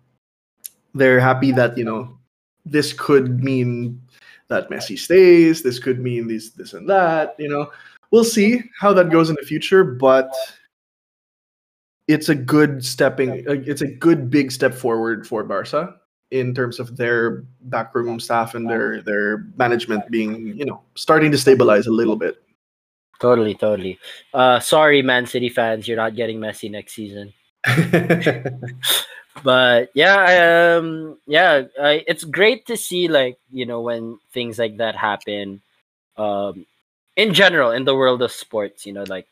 they're 0.94 1.20
happy 1.20 1.52
that 1.52 1.78
you 1.78 1.84
know 1.84 2.18
this 2.66 2.94
could 2.94 3.44
mean 3.44 4.02
that 4.48 4.70
Messi 4.70 4.98
stays. 4.98 5.64
This 5.64 5.80
could 5.80 6.00
mean 6.00 6.28
this, 6.28 6.52
this, 6.52 6.74
and 6.74 6.90
that. 6.90 7.36
You 7.38 7.50
know, 7.50 7.72
we'll 8.12 8.24
see 8.24 8.64
how 8.80 8.94
that 8.94 9.12
goes 9.12 9.30
in 9.30 9.36
the 9.40 9.46
future, 9.46 9.84
but 9.84 10.32
it's 12.08 12.30
a 12.30 12.36
good 12.36 12.84
stepping. 12.84 13.44
It's 13.48 13.82
a 13.82 13.88
good 13.88 14.30
big 14.30 14.52
step 14.52 14.74
forward 14.74 15.28
for 15.28 15.44
Barca 15.44 15.96
in 16.32 16.54
terms 16.54 16.80
of 16.80 16.98
their 16.98 17.44
backroom 17.62 18.20
staff 18.20 18.56
and 18.56 18.70
their 18.70 19.02
their 19.02 19.46
management 19.58 20.10
being 20.12 20.58
you 20.58 20.66
know 20.66 20.82
starting 20.96 21.32
to 21.32 21.38
stabilize 21.38 21.88
a 21.88 21.92
little 21.92 22.16
bit. 22.16 22.42
totally 23.20 23.56
totally. 23.56 24.00
Uh 24.34 24.60
sorry 24.60 25.02
man 25.02 25.26
city 25.26 25.50
fans 25.50 25.88
you're 25.88 25.98
not 25.98 26.16
getting 26.16 26.40
messi 26.40 26.70
next 26.72 26.94
season. 26.94 27.34
But 29.44 29.92
yeah 29.94 30.78
um 30.78 31.20
yeah 31.28 31.64
it's 31.78 32.24
great 32.24 32.66
to 32.68 32.78
see 32.78 33.08
like 33.08 33.38
you 33.52 33.66
know 33.66 33.82
when 33.82 34.18
things 34.34 34.58
like 34.58 34.78
that 34.78 34.96
happen 34.96 35.62
um 36.18 36.66
in 37.16 37.34
general 37.34 37.70
in 37.70 37.86
the 37.86 37.96
world 37.96 38.22
of 38.22 38.32
sports 38.32 38.86
you 38.86 38.94
know 38.94 39.06
like 39.08 39.28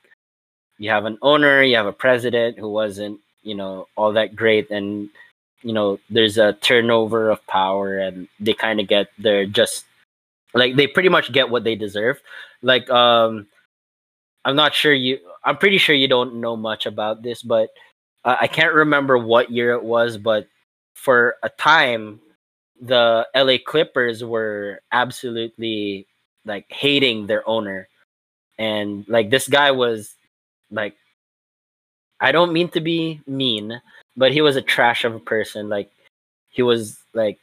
you 0.78 0.90
have 0.90 1.06
an 1.06 1.18
owner 1.22 1.62
you 1.64 1.76
have 1.76 1.86
a 1.86 1.94
president 1.94 2.58
who 2.58 2.70
wasn't 2.70 3.20
you 3.44 3.56
know 3.56 3.88
all 3.96 4.14
that 4.14 4.36
great 4.36 4.70
and 4.72 5.10
you 5.62 5.74
know 5.74 6.00
there's 6.10 6.38
a 6.38 6.54
turnover 6.54 7.30
of 7.30 7.46
power 7.48 7.98
and 7.98 8.28
they 8.40 8.54
kind 8.54 8.80
of 8.80 8.88
get 8.88 9.08
their 9.18 9.46
just 9.46 9.86
like 10.54 10.76
they 10.76 10.88
pretty 10.88 11.10
much 11.10 11.32
get 11.34 11.50
what 11.50 11.64
they 11.64 11.76
deserve. 11.76 12.20
Like 12.62 12.90
um 12.90 13.48
i'm 14.46 14.56
not 14.56 14.74
sure 14.74 14.94
you 14.94 15.20
i'm 15.44 15.58
pretty 15.58 15.78
sure 15.78 15.96
you 15.96 16.08
don't 16.08 16.36
know 16.36 16.56
much 16.56 16.86
about 16.86 17.24
this 17.24 17.42
but 17.42 17.70
uh, 18.26 18.38
I 18.42 18.48
can't 18.48 18.74
remember 18.74 19.18
what 19.18 19.52
year 19.52 19.72
it 19.74 19.84
was, 19.84 20.18
but 20.18 20.48
for 20.96 21.36
a 21.44 21.50
time, 21.50 22.20
the 22.82 23.26
LA 23.36 23.58
Clippers 23.64 24.24
were 24.24 24.82
absolutely 24.92 26.08
like 26.44 26.66
hating 26.70 27.28
their 27.28 27.48
owner, 27.48 27.88
and 28.58 29.08
like 29.08 29.30
this 29.30 29.48
guy 29.48 29.72
was 29.72 30.15
like, 30.72 30.96
I 32.20 32.32
don't 32.32 32.54
mean 32.54 32.70
to 32.70 32.82
be 32.82 33.22
mean, 33.28 33.82
but 34.16 34.32
he 34.32 34.42
was 34.42 34.56
a 34.56 34.62
trash 34.62 35.04
of 35.04 35.16
a 35.16 35.20
person. 35.20 35.70
Like 35.70 35.92
he 36.50 36.62
was 36.62 36.98
like 37.14 37.40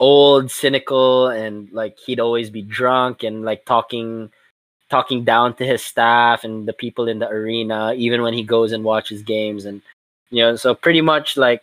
old, 0.00 0.50
cynical, 0.50 1.28
and 1.28 1.70
like 1.72 1.98
he'd 1.98 2.20
always 2.20 2.50
be 2.50 2.62
drunk 2.62 3.22
and 3.22 3.44
like 3.44 3.64
talking 3.64 4.30
talking 4.88 5.24
down 5.24 5.54
to 5.56 5.66
his 5.66 5.82
staff 5.82 6.44
and 6.44 6.66
the 6.66 6.72
people 6.72 7.08
in 7.08 7.18
the 7.18 7.28
arena, 7.28 7.92
even 7.96 8.22
when 8.22 8.34
he 8.34 8.42
goes 8.42 8.72
and 8.72 8.84
watches 8.84 9.22
games 9.22 9.64
and 9.64 9.82
you 10.30 10.42
know 10.42 10.56
so 10.56 10.74
pretty 10.74 11.00
much 11.00 11.36
like 11.36 11.62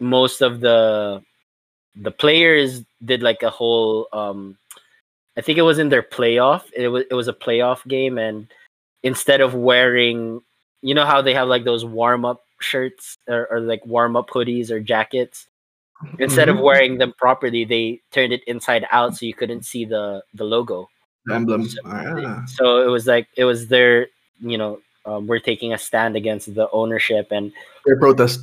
most 0.00 0.42
of 0.42 0.60
the 0.60 1.22
the 1.96 2.10
players 2.10 2.82
did 3.04 3.22
like 3.22 3.42
a 3.42 3.50
whole 3.50 4.08
um 4.12 4.56
i 5.36 5.40
think 5.40 5.58
it 5.58 5.62
was 5.62 5.78
in 5.78 5.88
their 5.88 6.02
playoff 6.02 6.62
it 6.74 6.88
was 6.88 7.04
it 7.10 7.14
was 7.14 7.28
a 7.28 7.32
playoff 7.32 7.86
game 7.86 8.18
and 8.18 8.48
instead 9.06 9.40
of 9.40 9.54
wearing 9.54 10.40
you 10.82 10.94
know 10.96 11.06
how 11.06 11.20
they 11.22 11.34
have 11.34 11.48
like 11.48 11.64
those 11.64 11.84
warm 11.84 12.24
up 12.24 12.40
shirts 12.60 13.18
or, 13.28 13.46
or 13.52 13.58
like 13.60 13.84
warm 13.86 14.16
up 14.18 14.28
hoodies 14.34 14.70
or 14.70 14.80
jackets 14.80 15.46
instead 16.18 16.48
of 16.50 16.56
Mhm. 16.56 16.62
wearing 16.68 16.92
them 16.98 17.12
properly 17.16 17.64
they 17.64 18.00
turned 18.12 18.32
it 18.32 18.42
inside 18.50 18.84
out 18.90 19.16
so 19.16 19.24
you 19.24 19.32
couldn't 19.40 19.64
see 19.64 19.84
the 19.84 20.04
the 20.34 20.44
logo 20.44 20.88
The 21.26 21.34
emblem. 21.38 21.62
so, 21.68 21.78
Ah. 21.86 22.44
so 22.58 22.64
it 22.86 22.90
was 22.96 23.06
like 23.06 23.26
it 23.36 23.44
was 23.44 23.68
their 23.68 24.08
you 24.40 24.58
know 24.60 24.80
um, 25.08 25.26
we're 25.30 25.38
taking 25.50 25.70
a 25.72 25.78
stand 25.78 26.16
against 26.16 26.46
the 26.58 26.66
ownership 26.72 27.30
and 27.30 27.52
Their 27.86 27.98
protest. 27.98 28.40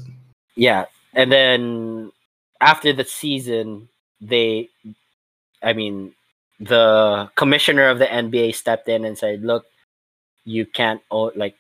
yeah 0.56 0.86
and 1.14 1.30
then 1.32 1.60
after 2.62 2.94
the 2.94 3.04
season 3.06 3.90
they 4.22 4.70
i 5.62 5.74
mean 5.74 6.14
the 6.60 6.86
commissioner 7.36 7.86
of 7.94 8.00
the 8.00 8.08
nba 8.08 8.56
stepped 8.56 8.88
in 8.88 9.04
and 9.06 9.18
said 9.18 9.44
look 9.44 9.66
you 10.46 10.66
can't 10.66 11.02
own 11.12 11.32
like 11.36 11.56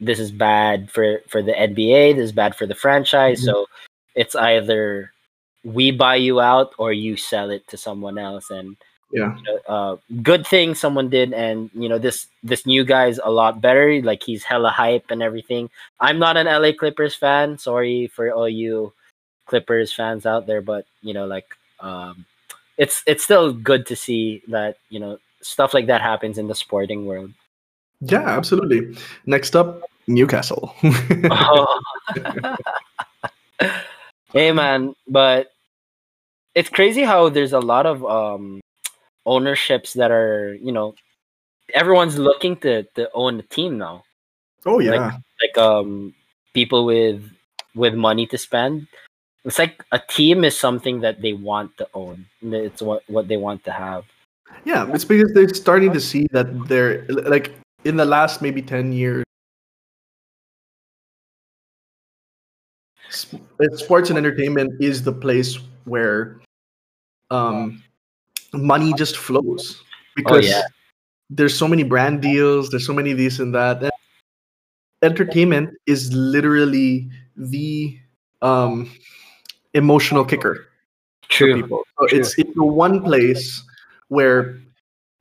this 0.00 0.18
is 0.18 0.30
bad 0.32 0.90
for 0.90 1.20
for 1.28 1.42
the 1.42 1.52
nba 1.52 2.14
this 2.16 2.24
is 2.24 2.32
bad 2.32 2.54
for 2.56 2.66
the 2.66 2.74
franchise 2.74 3.40
Mhm. 3.40 3.44
so 3.44 3.66
it's 4.14 4.34
either 4.34 5.12
we 5.64 5.90
buy 5.90 6.16
you 6.16 6.40
out 6.40 6.72
or 6.78 6.92
you 6.92 7.16
sell 7.16 7.50
it 7.50 7.66
to 7.68 7.76
someone 7.76 8.18
else 8.18 8.50
and 8.50 8.76
Yeah. 9.12 9.34
uh, 9.68 9.96
good 10.22 10.46
thing 10.46 10.74
someone 10.74 11.10
did, 11.10 11.32
and 11.34 11.68
you 11.74 11.88
know 11.90 11.98
this 11.98 12.28
this 12.46 12.64
new 12.64 12.84
guy's 12.86 13.18
a 13.18 13.28
lot 13.30 13.60
better. 13.60 14.00
Like 14.02 14.22
he's 14.22 14.44
hella 14.46 14.70
hype 14.70 15.10
and 15.10 15.20
everything. 15.20 15.68
I'm 15.98 16.18
not 16.22 16.36
an 16.38 16.46
LA 16.46 16.70
Clippers 16.72 17.14
fan. 17.18 17.58
Sorry 17.58 18.06
for 18.06 18.30
all 18.30 18.48
you 18.48 18.92
Clippers 19.50 19.92
fans 19.92 20.26
out 20.26 20.46
there, 20.46 20.62
but 20.62 20.86
you 21.02 21.12
know, 21.12 21.26
like 21.26 21.50
um, 21.82 22.24
it's 22.78 23.02
it's 23.06 23.24
still 23.24 23.52
good 23.52 23.84
to 23.90 23.96
see 23.96 24.42
that 24.46 24.78
you 24.94 25.00
know 25.02 25.18
stuff 25.42 25.74
like 25.74 25.86
that 25.90 26.00
happens 26.06 26.38
in 26.38 26.46
the 26.46 26.54
sporting 26.54 27.04
world. 27.04 27.32
Yeah, 28.00 28.26
absolutely. 28.26 28.96
Next 29.26 29.54
up, 29.54 29.82
Newcastle. 30.06 30.74
Oh. 31.30 31.80
hey 34.32 34.52
man, 34.52 34.94
but 35.06 35.52
it's 36.54 36.68
crazy 36.68 37.02
how 37.02 37.28
there's 37.28 37.52
a 37.52 37.60
lot 37.60 37.86
of 37.86 38.04
um 38.04 38.60
ownerships 39.26 39.92
that 39.94 40.10
are 40.10 40.54
you 40.54 40.72
know 40.72 40.94
everyone's 41.74 42.18
looking 42.18 42.56
to 42.56 42.82
to 42.94 43.10
own 43.12 43.36
the 43.36 43.44
team 43.44 43.78
now 43.78 44.02
oh 44.66 44.80
yeah. 44.80 45.12
like 45.40 45.58
um 45.58 46.12
people 46.54 46.84
with 46.84 47.22
with 47.74 47.94
money 47.94 48.26
to 48.26 48.36
spend 48.36 48.88
it's 49.44 49.58
like 49.58 49.84
a 49.92 50.00
team 50.08 50.42
is 50.42 50.58
something 50.58 51.00
that 51.00 51.20
they 51.22 51.32
want 51.32 51.70
to 51.76 51.86
own 51.94 52.26
it's 52.42 52.82
what 52.82 53.02
what 53.08 53.28
they 53.28 53.36
want 53.36 53.62
to 53.64 53.70
have 53.70 54.04
Yeah, 54.64 54.90
it's 54.92 55.04
because 55.04 55.32
they're 55.32 55.48
starting 55.54 55.92
to 55.92 56.00
see 56.00 56.26
that 56.32 56.68
they're 56.68 57.06
like 57.08 57.52
in 57.84 57.96
the 57.96 58.04
last 58.04 58.42
maybe 58.42 58.62
10 58.62 58.92
years 58.92 59.24
sports 63.74 64.08
and 64.10 64.18
entertainment 64.18 64.72
is 64.80 65.02
the 65.02 65.12
place 65.12 65.58
where 65.84 66.40
um 67.30 67.82
money 68.52 68.92
just 68.94 69.16
flows 69.16 69.82
because 70.14 70.48
yeah. 70.48 70.62
there's 71.28 71.56
so 71.56 71.66
many 71.66 71.82
brand 71.82 72.20
deals 72.20 72.70
there's 72.70 72.86
so 72.86 72.92
many 72.92 73.12
this 73.12 73.38
and 73.38 73.54
that 73.54 73.82
and 73.82 73.92
entertainment 75.02 75.70
is 75.86 76.12
literally 76.12 77.08
the 77.36 77.98
um 78.42 78.90
emotional 79.74 80.24
kicker 80.24 80.66
for 81.22 81.28
true 81.28 81.62
people. 81.62 81.84
So 81.98 82.06
it's 82.06 82.38
it's 82.38 82.54
the 82.54 82.64
one 82.64 83.02
place 83.02 83.62
where 84.08 84.58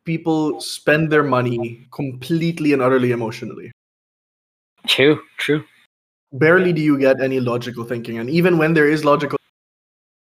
people 0.09 0.59
spend 0.59 1.11
their 1.11 1.23
money 1.23 1.85
completely 1.91 2.73
and 2.73 2.81
utterly 2.81 3.11
emotionally. 3.11 3.71
true 4.87 5.19
true 5.37 5.63
Barely 6.33 6.71
do 6.73 6.81
you 6.81 6.97
get 6.97 7.21
any 7.21 7.39
logical 7.39 7.83
thinking, 7.83 8.19
and 8.19 8.29
even 8.29 8.57
when 8.61 8.73
there 8.73 8.87
is 8.87 9.03
logical, 9.03 9.39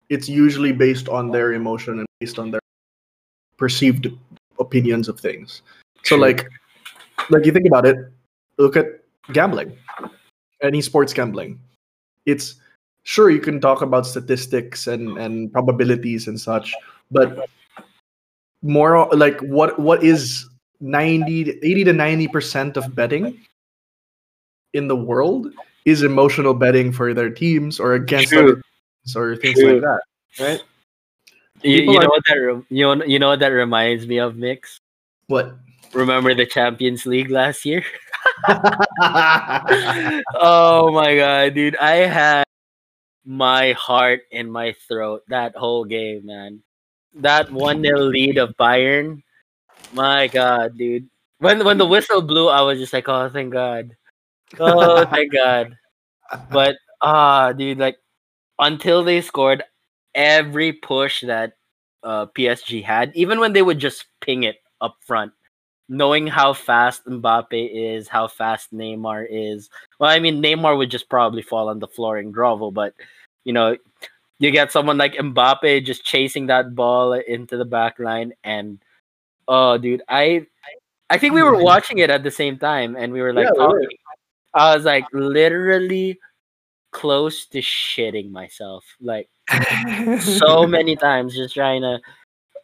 it's 0.07 0.29
usually 0.29 0.71
based 0.71 1.09
on 1.09 1.29
their 1.31 1.51
emotion 1.53 1.99
and 1.99 2.07
based 2.21 2.39
on 2.39 2.51
their 2.51 2.61
perceived 3.57 4.07
opinions 4.59 5.09
of 5.11 5.19
things. 5.19 5.61
So 6.03 6.15
like, 6.15 6.47
like 7.29 7.45
you 7.45 7.51
think 7.51 7.67
about 7.67 7.85
it, 7.85 7.97
look 8.57 8.77
at 8.77 9.03
gambling, 9.33 9.75
any 10.63 10.79
sports 10.79 11.11
gambling. 11.11 11.59
It's 12.25 12.55
sure 13.03 13.29
you 13.29 13.43
can 13.43 13.59
talk 13.59 13.83
about 13.83 14.07
statistics 14.07 14.87
and 14.87 15.19
and 15.19 15.51
probabilities 15.51 16.31
and 16.31 16.39
such, 16.39 16.71
but 17.11 17.43
more 18.61 19.07
like 19.13 19.39
what 19.41 19.79
what 19.79 20.03
is 20.03 20.47
90 20.81 21.43
to- 21.45 21.65
80 21.65 21.83
to 21.85 21.93
90 21.93 22.27
percent 22.27 22.77
of 22.77 22.95
betting 22.95 23.39
in 24.73 24.87
the 24.87 24.95
world 24.95 25.47
is 25.85 26.03
emotional 26.03 26.53
betting 26.53 26.91
for 26.91 27.13
their 27.13 27.29
teams 27.29 27.79
or 27.79 27.93
against 27.93 28.29
True. 28.29 28.39
other 28.39 28.55
teams 28.55 29.15
or 29.15 29.35
things 29.37 29.59
True. 29.59 29.73
like 29.73 29.81
that 29.81 30.01
right 30.39 30.61
you, 31.63 31.81
you 31.81 31.97
are- 31.97 32.03
know 32.03 32.09
what 32.09 32.23
that 32.27 32.35
re- 32.35 32.63
you 32.69 32.95
know, 32.95 33.03
you 33.05 33.19
know 33.19 33.29
what 33.29 33.39
that 33.39 33.49
reminds 33.49 34.05
me 34.07 34.19
of 34.19 34.35
mix 34.35 34.79
what 35.27 35.55
remember 35.93 36.33
the 36.35 36.45
champions 36.45 37.05
league 37.05 37.29
last 37.29 37.65
year 37.65 37.83
oh 40.39 40.91
my 40.93 41.15
god, 41.15 41.53
dude. 41.53 41.75
I 41.77 41.95
had 42.07 42.43
my 43.25 43.73
heart 43.73 44.21
in 44.31 44.49
my 44.49 44.75
throat 44.87 45.23
that 45.27 45.55
whole 45.55 45.83
game, 45.85 46.25
man. 46.25 46.61
That 47.15 47.51
1 47.51 47.83
0 47.83 47.99
lead 47.99 48.37
of 48.37 48.55
Bayern. 48.57 49.23
My 49.93 50.27
god, 50.27 50.77
dude. 50.77 51.09
When 51.39 51.63
when 51.65 51.77
the 51.77 51.85
whistle 51.85 52.21
blew, 52.21 52.49
I 52.49 52.61
was 52.61 52.79
just 52.79 52.93
like, 52.93 53.09
oh 53.09 53.29
thank 53.29 53.53
God. 53.53 53.95
Oh 54.59 55.05
thank 55.11 55.33
God. 55.33 55.75
But 56.51 56.77
ah 57.01 57.51
dude, 57.53 57.79
like 57.79 57.97
until 58.59 59.03
they 59.03 59.21
scored 59.21 59.63
every 60.13 60.73
push 60.73 61.21
that 61.21 61.53
uh, 62.03 62.27
PSG 62.27 62.83
had, 62.83 63.11
even 63.15 63.39
when 63.39 63.53
they 63.53 63.61
would 63.61 63.79
just 63.79 64.05
ping 64.21 64.43
it 64.43 64.57
up 64.81 64.97
front, 65.01 65.31
knowing 65.87 66.27
how 66.27 66.53
fast 66.53 67.05
Mbappe 67.05 67.69
is, 67.73 68.07
how 68.07 68.27
fast 68.27 68.73
Neymar 68.73 69.25
is. 69.29 69.69
Well, 69.99 70.09
I 70.09 70.19
mean, 70.19 70.41
Neymar 70.41 70.77
would 70.77 70.91
just 70.91 71.09
probably 71.09 71.41
fall 71.41 71.69
on 71.69 71.79
the 71.79 71.87
floor 71.87 72.17
and 72.17 72.33
grovel, 72.33 72.71
but 72.71 72.93
you 73.45 73.53
know, 73.53 73.77
you 74.39 74.51
get 74.51 74.71
someone 74.71 74.97
like 74.97 75.13
Mbappe 75.13 75.85
just 75.85 76.03
chasing 76.03 76.47
that 76.47 76.73
ball 76.75 77.13
into 77.13 77.57
the 77.57 77.65
back 77.65 77.99
line, 77.99 78.33
and 78.43 78.79
oh, 79.47 79.77
dude, 79.77 80.01
I, 80.07 80.47
I 81.09 81.17
think 81.17 81.33
we 81.33 81.43
were 81.43 81.61
watching 81.63 81.99
it 81.99 82.09
at 82.09 82.23
the 82.23 82.31
same 82.31 82.57
time, 82.57 82.95
and 82.95 83.13
we 83.13 83.21
were 83.21 83.33
like, 83.33 83.45
Yeah, 83.45 83.51
we 83.53 83.73
were. 83.73 83.81
talking. 83.81 83.97
I 84.53 84.75
was 84.75 84.85
like 84.85 85.05
literally 85.13 86.19
close 86.91 87.45
to 87.47 87.59
shitting 87.59 88.31
myself, 88.31 88.83
like 88.99 89.29
so 90.21 90.65
many 90.67 90.95
times 90.95 91.35
just 91.35 91.53
trying 91.53 91.81
to 91.81 91.99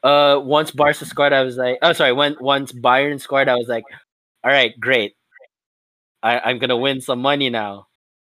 uh 0.04 0.40
once 0.40 0.72
Barca 0.72 1.06
scored 1.06 1.34
I 1.34 1.42
was 1.42 1.58
like 1.58 1.80
oh 1.82 1.94
sorry 1.94 2.14
when 2.14 2.36
once 2.40 2.72
Bayern 2.72 3.20
scored 3.20 3.50
I 3.50 3.56
was 3.56 3.68
like 3.68 3.84
all 4.44 4.52
right 4.52 4.80
great 4.80 5.16
I, 6.22 6.40
I'm 6.40 6.60
gonna 6.60 6.78
win 6.78 7.02
some 7.02 7.22
money 7.22 7.50
now 7.50 7.88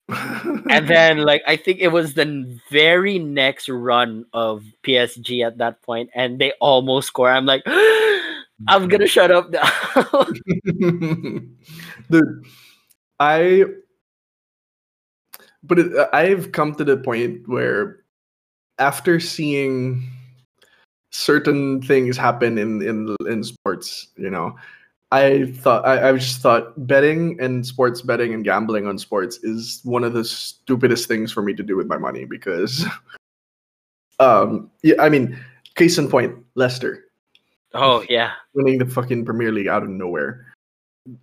and 0.09 0.87
then 0.89 1.19
like 1.19 1.43
I 1.47 1.57
think 1.57 1.81
it 1.81 1.89
was 1.89 2.15
the 2.15 2.59
very 2.71 3.19
next 3.19 3.69
run 3.69 4.27
of 4.33 4.65
PSG 4.83 5.47
at 5.47 5.59
that 5.59 5.83
point 5.83 6.11
and 6.15 6.39
they 6.39 6.53
almost 6.61 7.09
score. 7.09 7.31
I'm 7.31 7.47
like 7.47 7.63
I'm 8.69 8.89
gonna 8.89 9.07
shut 9.07 9.31
up 9.31 9.51
now. 9.51 10.27
Dude 12.11 12.45
i 13.21 13.65
but 15.63 15.79
it, 15.79 16.09
i've 16.13 16.53
come 16.53 16.75
to 16.75 16.85
the 16.85 16.97
point 16.97 17.47
where 17.49 18.01
after 18.79 19.21
seeing 19.21 20.11
certain 21.11 21.81
things 21.83 22.17
happen 22.17 22.59
in 22.59 22.83
in 22.83 23.17
in 23.29 23.45
sports 23.45 24.09
you 24.17 24.31
know 24.31 24.55
i 25.13 25.47
thought 25.59 25.85
i, 25.87 26.09
I 26.09 26.13
just 26.17 26.41
thought 26.41 26.73
betting 26.87 27.39
and 27.41 27.65
sports 27.67 28.03
betting 28.03 28.35
and 28.35 28.45
gambling 28.45 28.87
on 28.87 28.99
sports 28.99 29.39
is 29.43 29.81
one 29.85 30.03
of 30.05 30.13
the 30.13 30.25
stupidest 30.25 31.07
things 31.09 31.31
for 31.33 31.43
me 31.43 31.55
to 31.55 31.63
do 31.63 31.77
with 31.77 31.87
my 31.87 31.99
money 31.99 32.25
because 32.25 32.85
um 34.21 34.71
yeah 34.83 34.95
i 35.01 35.09
mean 35.09 35.39
case 35.75 35.99
in 35.99 36.09
point 36.09 36.35
leicester 36.55 37.05
oh 37.75 38.05
yeah 38.09 38.33
winning 38.55 38.79
the 38.79 38.87
fucking 38.87 39.25
Premier 39.25 39.51
League 39.51 39.67
out 39.67 39.83
of 39.83 39.89
nowhere. 39.89 40.47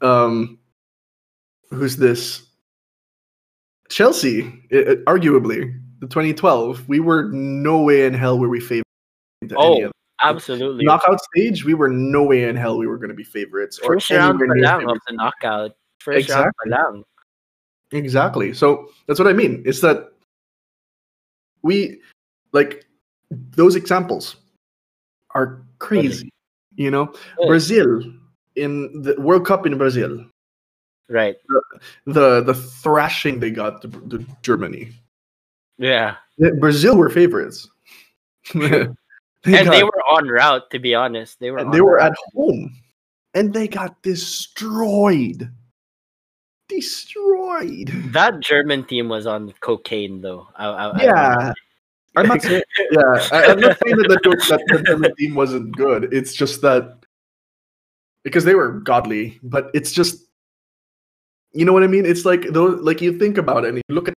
Um, 0.01 0.59
who's 1.69 1.95
this? 1.95 2.43
Chelsea, 3.89 4.41
i- 4.73 4.75
i- 4.75 4.95
arguably 5.07 5.73
the 5.99 6.07
2012. 6.07 6.87
We 6.89 6.99
were 6.99 7.29
no 7.31 7.81
way 7.81 8.05
in 8.05 8.13
hell 8.13 8.37
were 8.37 8.49
we 8.49 8.59
favored. 8.59 8.83
oh 9.55 9.89
absolutely 10.23 10.85
knockout 10.85 11.19
stage. 11.21 11.65
We 11.65 11.73
were 11.73 11.89
no 11.89 12.23
way 12.23 12.43
in 12.43 12.55
hell 12.55 12.77
we 12.77 12.87
were 12.87 12.97
going 12.97 13.09
to 13.09 13.15
be 13.15 13.23
favorites 13.23 13.79
or 13.79 13.95
first 13.95 14.09
round 14.11 14.41
anywhere 14.41 14.55
near 14.57 14.85
pa 14.85 14.91
of 14.91 14.99
the 15.07 15.13
knockout 15.13 15.71
first 15.99 16.29
round 16.29 16.51
pa 16.63 16.69
lang. 16.69 17.03
Exactly. 17.91 18.53
So 18.53 18.87
that's 19.07 19.19
what 19.19 19.27
I 19.27 19.33
mean. 19.33 19.63
It's 19.65 19.81
that 19.81 20.11
we 21.61 21.99
like 22.53 22.85
those 23.31 23.75
examples 23.75 24.37
are 25.35 25.61
crazy. 25.79 26.31
You 26.75 26.89
know, 26.91 27.13
Yeah. 27.39 27.47
Brazil 27.47 28.01
in 28.55 29.01
the 29.01 29.15
World 29.19 29.45
Cup 29.45 29.65
in 29.65 29.77
Brazil, 29.77 30.25
right 31.09 31.35
the 32.05 32.41
the 32.41 32.53
thrashing 32.53 33.39
they 33.39 33.51
got 33.51 33.81
to, 33.81 33.87
to 34.09 34.25
Germany. 34.41 34.89
yeah 35.77 36.15
Yeah, 36.37 36.51
Brazil 36.59 36.95
were 36.97 37.09
favorites. 37.09 37.69
they 39.43 39.59
and 39.59 39.71
they 39.71 39.83
were 39.83 40.01
on 40.11 40.27
route 40.27 40.69
to 40.71 40.79
be 40.79 40.93
honest 40.95 41.39
they 41.39 41.51
were 41.51 41.57
and 41.59 41.73
they 41.73 41.81
were 41.81 41.95
route. 41.97 42.11
at 42.11 42.17
home, 42.35 42.75
and 43.33 43.53
they 43.53 43.67
got 43.67 44.01
destroyed. 44.01 45.49
Destroyed. 46.69 47.89
that 48.13 48.39
german 48.39 48.85
team 48.85 49.09
was 49.09 49.27
on 49.27 49.53
cocaine 49.59 50.21
though 50.21 50.47
I, 50.55 50.67
I, 50.67 50.85
I- 50.89 51.03
Yeah. 51.03 51.53
I'm 52.15 52.27
not 52.27 52.41
saying, 52.41 52.61
yeah, 52.91 53.27
I, 53.31 53.45
I'm 53.45 53.59
not 53.59 53.77
saying 53.83 53.95
that 53.95 54.07
the, 54.09 54.45
that 54.49 54.61
the 54.67 54.83
German 54.83 55.15
team 55.15 55.33
wasn't 55.33 55.75
good. 55.77 56.13
It's 56.13 56.33
just 56.33 56.61
that 56.61 56.97
because 58.25 58.43
they 58.43 58.53
were 58.53 58.81
godly, 58.81 59.39
but 59.43 59.71
it's 59.73 59.93
just 59.93 60.25
you 61.53 61.63
know 61.63 61.71
what 61.71 61.83
I 61.83 61.87
mean. 61.87 62.05
It's 62.05 62.25
like 62.25 62.47
those 62.49 62.81
like 62.81 62.99
you 63.01 63.17
think 63.17 63.37
about 63.37 63.63
it 63.63 63.69
and 63.69 63.77
you 63.77 63.95
look 63.95 64.09
at 64.09 64.13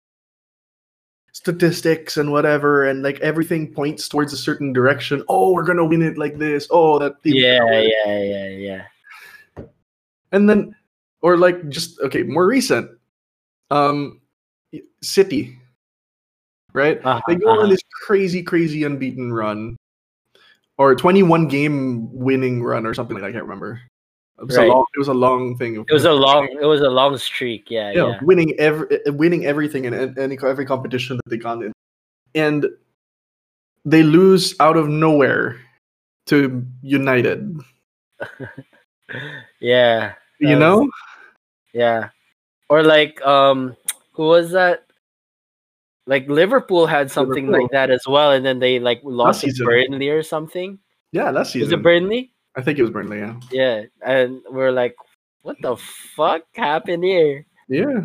statistics 1.43 2.15
and 2.15 2.31
whatever, 2.31 2.87
and 2.87 3.03
like 3.03 3.19
everything 3.19 3.67
points 3.73 4.07
towards 4.07 4.31
a 4.31 4.37
certain 4.37 4.71
direction. 4.71 5.21
Oh, 5.27 5.51
we're 5.51 5.65
gonna 5.65 5.83
win 5.83 6.01
it 6.01 6.17
like 6.17 6.37
this. 6.37 6.67
Oh, 6.71 6.97
that 6.99 7.15
Yeah, 7.23 7.59
yeah, 7.81 8.23
yeah, 8.23 8.47
yeah. 8.47 8.83
and 10.31 10.49
then 10.49 10.73
or 11.21 11.37
like 11.37 11.67
just 11.67 11.99
okay 11.99 12.23
more 12.23 12.47
recent 12.47 12.89
um 13.71 14.21
city 15.01 15.57
right 16.73 16.99
Uh-huh, 17.05 17.21
they 17.27 17.35
go 17.35 17.49
on 17.49 17.59
uh-huh. 17.59 17.67
this 17.67 17.81
crazy 18.05 18.41
crazy 18.41 18.83
unbeaten 18.83 19.31
run 19.31 19.77
or 20.77 20.95
21 20.95 21.47
game 21.47 22.11
winning 22.11 22.63
run 22.63 22.85
or 22.85 22.93
something 22.93 23.15
like 23.15 23.21
that 23.21 23.29
i 23.29 23.31
can't 23.31 23.43
remember 23.43 23.79
it 24.39 24.45
was, 24.47 24.57
Right. 24.57 24.67
a, 24.67 24.71
long, 24.71 24.85
it 24.95 24.99
was 24.99 25.07
a 25.09 25.13
long 25.13 25.57
thing 25.57 25.75
It 25.87 25.93
was 25.93 26.05
a 26.05 26.11
long, 26.11 26.47
it 26.61 26.65
was 26.65 26.81
a 26.81 26.89
long 26.89 27.17
streak. 27.17 27.69
Yeah, 27.69 27.91
yeah, 27.91 28.07
yeah. 28.07 28.19
winning 28.23 28.53
every 28.59 28.87
winning 29.07 29.45
everything 29.45 29.85
in 29.85 29.93
any 30.17 30.37
every 30.43 30.65
competition 30.65 31.17
that 31.17 31.29
they 31.29 31.37
got 31.37 31.61
in 31.63 31.71
and 32.35 32.65
they 33.85 34.01
lose 34.03 34.55
out 34.59 34.75
of 34.77 34.87
nowhere 34.89 35.59
to 36.27 36.65
united 36.81 37.59
Yeah, 39.59 40.13
you 40.39 40.47
That 40.47 40.53
was- 40.55 40.59
know 40.59 40.89
yeah. 41.73 42.09
Or 42.69 42.81
like, 42.83 43.21
um, 43.25 43.75
who 44.13 44.23
was 44.27 44.51
that? 44.51 44.85
Like 46.05 46.27
Liverpool 46.27 46.85
had 46.87 47.09
something 47.11 47.47
Liverpool. 47.47 47.61
like 47.63 47.71
that 47.71 47.89
as 47.91 48.03
well, 48.07 48.31
and 48.31 48.45
then 48.45 48.59
they 48.59 48.79
like 48.79 49.01
lost 49.03 49.41
to. 49.41 49.63
Burnley 49.65 50.09
or 50.09 50.23
something. 50.23 50.79
yeah 51.11 51.29
last 51.29 51.53
Was 51.55 51.69
season 51.69 51.79
it 51.79 51.83
Burnley? 51.83 52.32
I 52.55 52.61
think 52.61 52.77
it 52.77 52.81
was 52.81 52.91
burnley 52.91 53.19
yeah 53.19 53.35
Yeah, 53.51 53.83
and 54.05 54.41
we're 54.49 54.71
like, 54.71 54.95
what 55.41 55.57
the 55.61 55.75
fuck 55.77 56.43
happened 56.55 57.03
here? 57.03 57.45
yeah 57.67 58.01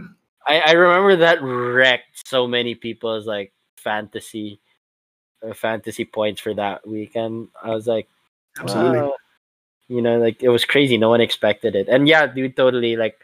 I, 0.46 0.61
I 0.61 0.72
remember 0.72 1.16
that 1.16 1.42
wrecked 1.42 2.26
so 2.26 2.46
many 2.46 2.74
people's 2.74 3.26
like 3.26 3.53
fantasy, 3.76 4.61
uh, 5.46 5.53
fantasy 5.53 6.07
points 6.07 6.40
for 6.40 6.55
that 6.55 6.86
weekend. 6.88 7.49
I 7.62 7.70
was 7.70 7.86
like, 7.86 8.09
absolutely 8.59 8.99
wow. 9.01 9.14
you 9.88 10.01
know, 10.01 10.18
like 10.18 10.42
it 10.42 10.49
was 10.49 10.64
crazy. 10.64 10.96
No 10.96 11.11
one 11.11 11.20
expected 11.20 11.76
it, 11.76 11.88
and 11.88 12.09
yeah, 12.09 12.26
dude, 12.26 12.57
totally 12.57 12.96
like. 12.96 13.20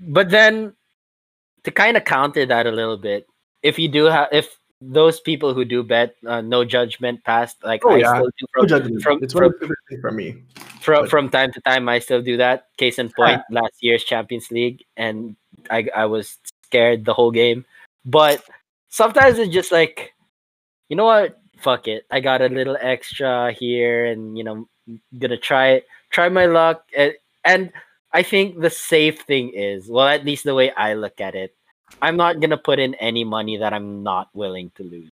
But 0.00 0.30
then, 0.30 0.72
to 1.64 1.70
kind 1.70 1.96
of 1.96 2.04
counter 2.04 2.46
that 2.46 2.66
a 2.66 2.72
little 2.72 2.96
bit, 2.96 3.26
if 3.62 3.78
you 3.78 3.88
do 3.88 4.04
have, 4.04 4.28
if 4.32 4.58
those 4.80 5.18
people 5.20 5.54
who 5.54 5.64
do 5.64 5.82
bet, 5.82 6.14
uh, 6.26 6.40
no 6.40 6.64
judgment 6.64 7.24
passed, 7.24 7.56
like 7.64 7.82
Oh, 7.84 7.90
I 7.90 7.98
yeah. 7.98 8.14
still 8.14 8.30
do 8.38 8.46
No 8.54 8.60
from, 8.62 8.68
judgment. 8.68 9.02
from, 9.02 9.22
it's 9.22 9.32
from, 9.32 9.42
one 9.44 9.58
favorite 9.58 9.78
thing 9.88 10.00
from 10.00 10.16
me. 10.16 10.42
from 10.80 11.02
But- 11.02 11.10
from 11.10 11.28
time 11.30 11.52
to 11.52 11.60
time 11.62 11.88
i 11.88 11.98
still 11.98 12.22
do 12.22 12.36
that 12.38 12.66
case 12.78 12.98
in 12.98 13.10
point 13.10 13.42
last 13.50 13.74
year's 13.82 14.04
champions 14.04 14.50
league 14.50 14.84
and 14.96 15.34
i 15.70 15.84
i 15.94 16.06
was 16.06 16.38
scared 16.70 17.04
the 17.04 17.12
whole 17.12 17.32
game 17.32 17.64
but 18.06 18.42
sometimes 18.88 19.38
it's 19.38 19.52
just 19.52 19.72
like 19.72 20.14
you 20.88 20.94
know 20.96 21.04
what 21.04 21.40
fuck 21.58 21.88
it 21.88 22.06
i 22.14 22.20
got 22.20 22.40
a 22.40 22.48
little 22.48 22.78
extra 22.80 23.50
here 23.52 24.06
and 24.06 24.38
you 24.38 24.44
know 24.44 24.68
gonna 25.18 25.36
try 25.36 25.82
it, 25.82 25.86
try 26.10 26.28
my 26.30 26.46
luck 26.46 26.86
and, 26.96 27.12
and 27.44 27.72
i 28.14 28.22
think 28.22 28.60
the 28.62 28.70
safe 28.70 29.20
thing 29.26 29.50
is 29.52 29.88
well 29.90 30.06
at 30.06 30.24
least 30.24 30.44
the 30.44 30.54
way 30.54 30.70
i 30.78 30.94
look 30.94 31.20
at 31.20 31.34
it 31.34 31.54
i'm 32.02 32.16
not 32.16 32.40
gonna 32.40 32.56
put 32.56 32.78
in 32.78 32.94
any 32.96 33.24
money 33.24 33.56
that 33.56 33.72
i'm 33.72 34.02
not 34.02 34.28
willing 34.34 34.70
to 34.76 34.82
lose 34.84 35.10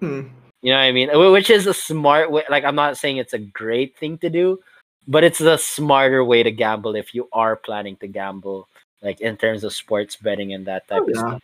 Hmm. 0.00 0.22
you 0.60 0.70
know 0.72 0.76
what 0.76 0.90
I 0.90 0.92
mean? 0.92 1.08
Which 1.32 1.50
is 1.50 1.66
a 1.66 1.72
smart 1.72 2.30
way. 2.30 2.42
Like, 2.50 2.64
I'm 2.64 2.74
not 2.74 2.98
saying 2.98 3.18
it's 3.18 3.32
a 3.32 3.38
great 3.38 3.96
thing 3.96 4.18
to 4.18 4.28
do, 4.28 4.58
but 5.06 5.22
it's 5.22 5.38
the 5.38 5.56
smarter 5.56 6.24
way 6.24 6.42
to 6.42 6.50
gamble 6.50 6.96
if 6.96 7.14
you 7.14 7.28
are 7.32 7.54
planning 7.54 7.96
to 7.98 8.08
gamble, 8.08 8.68
like 9.02 9.20
in 9.20 9.36
terms 9.36 9.62
of 9.62 9.72
sports 9.72 10.16
betting 10.16 10.52
and 10.52 10.66
that 10.66 10.88
type 10.88 11.02
Oh, 11.06 11.10
of 11.10 11.16
stuff. 11.16 11.42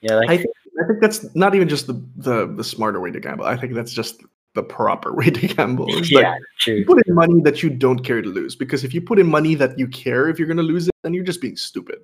Yeah, 0.00 0.14
like 0.16 0.30
I 0.30 0.36
think 0.38 0.50
I 0.82 0.86
think 0.86 1.00
that's 1.00 1.34
not 1.36 1.54
even 1.54 1.68
just 1.68 1.86
the, 1.86 2.00
the 2.16 2.46
the 2.46 2.64
smarter 2.64 2.98
way 2.98 3.10
to 3.10 3.20
gamble. 3.20 3.44
I 3.44 3.56
think 3.56 3.74
that's 3.74 3.92
just 3.92 4.22
the 4.54 4.62
proper 4.62 5.14
way 5.20 5.28
to 5.30 5.46
gamble. 5.46 5.86
It's 5.90 6.10
yeah, 6.10 6.32
like 6.32 6.40
true. 6.58 6.84
put 6.86 7.06
in 7.06 7.14
money 7.14 7.40
that 7.42 7.62
you 7.62 7.68
don't 7.70 8.00
care 8.00 8.22
to 8.22 8.28
lose. 8.28 8.56
Because 8.56 8.84
if 8.84 8.94
you 8.94 9.02
put 9.02 9.18
in 9.18 9.26
money 9.26 9.54
that 9.54 9.78
you 9.78 9.86
care 9.86 10.28
if 10.28 10.38
you're 10.38 10.48
gonna 10.48 10.62
lose 10.62 10.88
it, 10.88 10.94
then 11.02 11.12
you're 11.12 11.24
just 11.24 11.42
being 11.42 11.56
stupid. 11.56 11.98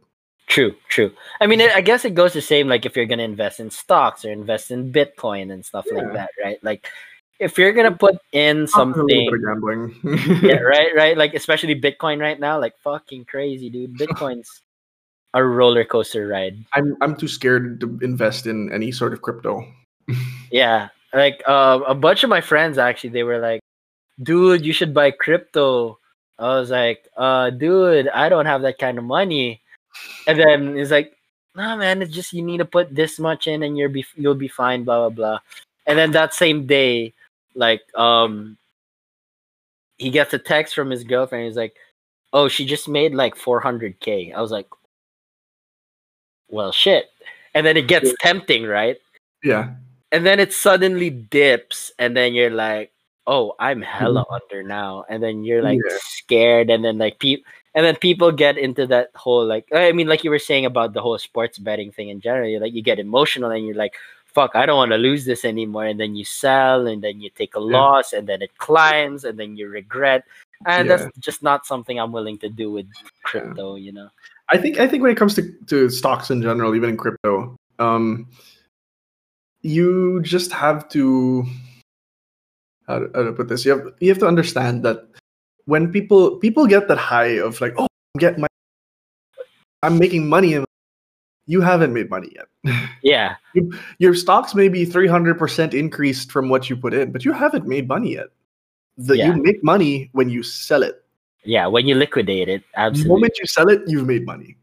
True, 0.52 0.74
true. 0.88 1.10
I 1.40 1.46
mean, 1.46 1.62
I 1.62 1.80
guess 1.80 2.04
it 2.04 2.14
goes 2.14 2.34
the 2.34 2.42
same 2.42 2.68
like 2.68 2.84
if 2.84 2.94
you're 2.94 3.06
going 3.06 3.20
to 3.20 3.24
invest 3.24 3.58
in 3.58 3.70
stocks 3.70 4.22
or 4.22 4.30
invest 4.30 4.70
in 4.70 4.92
Bitcoin 4.92 5.50
and 5.50 5.64
stuff 5.64 5.86
like 5.90 6.12
that, 6.12 6.28
right? 6.44 6.62
Like, 6.62 6.90
if 7.40 7.56
you're 7.56 7.72
going 7.72 7.90
to 7.90 7.96
put 7.96 8.18
in 8.32 8.64
Not 8.64 8.74
a 8.74 8.84
little 8.84 9.06
bit 9.06 9.30
something, 9.30 9.40
gambling. 9.40 9.96
yeah, 10.42 10.56
right, 10.60 10.94
right, 10.94 11.16
like 11.16 11.32
especially 11.32 11.80
Bitcoin 11.80 12.20
right 12.20 12.38
now, 12.38 12.60
like 12.60 12.76
fucking 12.84 13.24
crazy, 13.24 13.70
dude. 13.70 13.96
Bitcoin's 13.96 14.60
a 15.32 15.42
roller 15.42 15.86
coaster 15.86 16.28
ride. 16.28 16.62
I'm 16.74 16.98
I'm 17.00 17.16
too 17.16 17.28
scared 17.28 17.80
to 17.80 17.98
invest 18.02 18.46
in 18.46 18.70
any 18.74 18.92
sort 18.92 19.14
of 19.14 19.22
crypto. 19.22 19.64
Yeah, 20.50 20.90
like 21.14 21.42
uh, 21.48 21.80
a 21.88 21.94
bunch 21.94 22.24
of 22.24 22.28
my 22.28 22.42
friends 22.42 22.76
actually, 22.76 23.16
they 23.16 23.22
were 23.22 23.38
like, 23.38 23.62
"Dude, 24.22 24.66
you 24.66 24.74
should 24.74 24.92
buy 24.92 25.12
crypto." 25.12 25.98
I 26.38 26.60
was 26.60 26.68
like, 26.68 27.08
"Uh, 27.16 27.48
dude, 27.48 28.08
I 28.08 28.28
don't 28.28 28.44
have 28.44 28.60
that 28.60 28.76
kind 28.76 28.98
of 28.98 29.04
money." 29.04 29.61
And 30.26 30.38
then 30.38 30.76
he's 30.76 30.90
like, 30.90 31.16
"Nah, 31.54 31.76
man, 31.76 32.02
it's 32.02 32.14
just 32.14 32.32
you 32.32 32.42
need 32.42 32.58
to 32.58 32.64
put 32.64 32.94
this 32.94 33.18
much 33.18 33.46
in, 33.46 33.62
and 33.62 33.76
you'll 33.76 33.90
be 33.92 34.04
you'll 34.16 34.34
be 34.34 34.48
fine." 34.48 34.84
Blah 34.84 35.08
blah 35.08 35.16
blah. 35.16 35.38
And 35.86 35.98
then 35.98 36.12
that 36.12 36.32
same 36.34 36.66
day, 36.66 37.12
like, 37.54 37.82
um, 37.98 38.56
he 39.98 40.10
gets 40.10 40.32
a 40.34 40.38
text 40.38 40.74
from 40.74 40.90
his 40.90 41.04
girlfriend. 41.04 41.46
He's 41.46 41.56
like, 41.56 41.74
"Oh, 42.32 42.48
she 42.48 42.64
just 42.66 42.88
made 42.88 43.14
like 43.14 43.34
400k." 43.36 44.32
I 44.32 44.40
was 44.40 44.50
like, 44.52 44.68
"Well, 46.48 46.72
shit." 46.72 47.10
And 47.54 47.66
then 47.66 47.76
it 47.76 47.88
gets 47.88 48.08
Yeah. 48.10 48.16
tempting, 48.20 48.64
right? 48.64 48.98
Yeah. 49.42 49.74
and 50.12 50.26
then 50.26 50.38
it 50.38 50.52
suddenly 50.52 51.08
dips 51.10 51.90
and 51.98 52.14
then 52.16 52.34
you're 52.34 52.50
like 52.50 52.92
oh 53.26 53.54
i'm 53.58 53.80
hella 53.80 54.24
under 54.30 54.62
now 54.62 55.04
and 55.08 55.22
then 55.22 55.42
you're 55.42 55.62
like 55.62 55.78
Yeah. 55.78 55.96
scared 56.02 56.70
and 56.70 56.84
then 56.84 56.98
like 56.98 57.18
people 57.18 57.44
and 57.74 57.84
then 57.86 57.96
people 57.96 58.30
get 58.30 58.58
into 58.58 58.86
that 58.86 59.10
whole 59.14 59.44
like 59.44 59.66
i 59.74 59.92
mean 59.92 60.06
like 60.06 60.24
you 60.24 60.30
were 60.30 60.38
saying 60.38 60.66
about 60.66 60.92
the 60.92 61.00
whole 61.00 61.18
sports 61.18 61.58
betting 61.58 61.90
thing 61.92 62.08
in 62.08 62.20
general 62.20 62.48
you're 62.48 62.60
like 62.60 62.74
you 62.74 62.82
get 62.82 62.98
emotional 62.98 63.50
and 63.50 63.66
you're 63.66 63.76
like 63.76 63.94
fuck 64.26 64.54
i 64.54 64.64
don't 64.64 64.76
want 64.76 64.90
to 64.92 64.98
lose 64.98 65.24
this 65.24 65.44
anymore 65.44 65.84
and 65.86 66.00
then 66.00 66.14
you 66.14 66.24
sell 66.24 66.86
and 66.86 67.02
then 67.02 67.20
you 67.20 67.30
take 67.30 67.54
a 67.54 67.60
Yeah. 67.60 67.78
loss 67.78 68.12
and 68.12 68.26
then 68.28 68.42
it 68.42 68.56
climbs 68.58 69.24
and 69.24 69.38
then 69.38 69.56
you 69.56 69.68
regret 69.68 70.24
and 70.66 70.88
Yeah. 70.88 70.96
that's 70.96 71.18
just 71.18 71.42
not 71.42 71.66
something 71.66 71.98
i'm 71.98 72.12
willing 72.12 72.38
to 72.38 72.48
do 72.48 72.70
with 72.70 72.86
crypto 73.22 73.76
you 73.76 73.92
know 73.92 74.08
I 74.52 74.58
think 74.58 74.78
I 74.78 74.86
think 74.86 75.02
when 75.02 75.10
it 75.10 75.16
comes 75.16 75.34
to, 75.36 75.50
to 75.68 75.88
stocks 75.88 76.30
in 76.30 76.42
general, 76.42 76.74
even 76.74 76.90
in 76.90 76.96
crypto, 76.98 77.56
um, 77.78 78.28
you 79.62 80.20
just 80.20 80.52
have 80.52 80.88
to 80.90 81.44
how 82.86 82.98
to, 82.98 83.10
how 83.14 83.22
to 83.22 83.32
put 83.32 83.48
this. 83.48 83.64
You 83.64 83.70
have 83.72 83.94
you 84.00 84.10
have 84.10 84.18
to 84.18 84.26
understand 84.26 84.82
that 84.82 85.08
when 85.66 85.92
people 85.92 86.36
people 86.36 86.66
get 86.66 86.88
that 86.88 86.98
high 86.98 87.38
of 87.38 87.60
like, 87.60 87.74
oh, 87.78 87.86
get 88.18 88.38
my, 88.38 88.46
I'm 89.82 89.98
making 89.98 90.28
money, 90.28 90.54
and 90.54 90.66
you 91.46 91.60
haven't 91.60 91.92
made 91.92 92.10
money 92.10 92.32
yet. 92.34 92.88
yeah 93.02 93.36
Your 93.98 94.14
stocks 94.14 94.54
may 94.54 94.68
be 94.68 94.84
three 94.84 95.08
hundred 95.08 95.38
percent 95.38 95.74
increased 95.74 96.30
from 96.30 96.48
what 96.48 96.70
you 96.70 96.76
put 96.76 96.94
in, 96.94 97.12
but 97.12 97.24
you 97.24 97.32
haven't 97.32 97.66
made 97.66 97.88
money 97.88 98.14
yet. 98.14 98.28
The, 98.98 99.16
Yeah. 99.16 99.28
You 99.28 99.42
make 99.42 99.64
money 99.64 100.10
when 100.12 100.28
you 100.28 100.42
sell 100.42 100.82
it. 100.82 101.02
yeah 101.44 101.66
when 101.66 101.86
you 101.86 101.94
liquidate 101.94 102.48
it 102.48 102.62
absolutely. 102.76 103.02
The 103.02 103.08
moment 103.08 103.32
you 103.40 103.46
sell 103.46 103.68
it, 103.68 103.82
you've 103.86 104.06
made 104.06 104.24
money. 104.26 104.56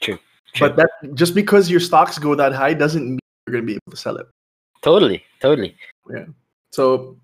True. 0.00 0.18
But 0.58 0.76
that 0.76 0.90
just 1.14 1.34
because 1.34 1.70
your 1.70 1.80
stocks 1.80 2.18
go 2.18 2.34
that 2.34 2.52
high 2.52 2.74
doesn't 2.74 3.04
mean 3.04 3.18
you're 3.46 3.52
going 3.52 3.64
to 3.64 3.66
be 3.66 3.74
able 3.74 3.90
to 3.90 3.96
sell 3.96 4.16
it. 4.16 4.26
totally 4.82 5.22
totally 5.40 5.74
Yeah. 6.08 6.26
So, 6.72 7.16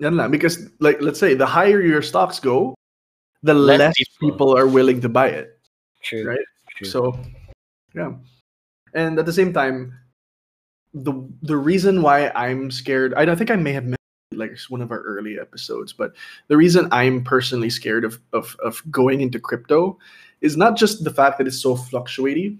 yan 0.00 0.16
lang. 0.16 0.30
because 0.30 0.68
like 0.80 1.00
let's 1.00 1.20
say 1.20 1.34
the 1.34 1.46
higher 1.46 1.80
your 1.80 2.02
stocks 2.02 2.40
go, 2.40 2.74
the 3.42 3.54
Less 3.54 3.78
less, 3.78 3.94
people. 3.96 4.30
people. 4.30 4.50
are 4.56 4.66
willing 4.66 5.00
to 5.00 5.08
buy 5.08 5.28
it. 5.28 5.58
true 6.02 6.24
Right. 6.26 6.46
true. 6.76 6.88
So, 6.88 7.16
yeah. 7.94 8.12
And 8.94 9.18
at 9.18 9.26
the 9.26 9.32
same 9.32 9.52
time, 9.52 9.92
the 10.94 11.12
the 11.42 11.56
reason 11.56 12.02
why 12.02 12.30
I'm 12.34 12.70
scared, 12.70 13.14
I 13.14 13.24
don't 13.24 13.36
think 13.36 13.50
I 13.50 13.56
may 13.56 13.72
have 13.72 13.84
mentioned 13.84 13.96
like 14.34 14.58
one 14.68 14.80
of 14.82 14.90
our 14.90 15.00
early 15.02 15.38
episodes, 15.38 15.92
but 15.92 16.12
the 16.48 16.56
reason 16.56 16.88
I'm 16.90 17.22
personally 17.22 17.70
scared 17.70 18.04
of 18.04 18.18
of 18.32 18.56
of 18.64 18.82
going 18.90 19.20
into 19.20 19.38
crypto 19.38 19.98
is 20.40 20.56
not 20.56 20.76
just 20.76 21.04
the 21.04 21.12
fact 21.12 21.38
that 21.38 21.46
it's 21.46 21.60
so 21.60 21.76
fluctuating, 21.76 22.58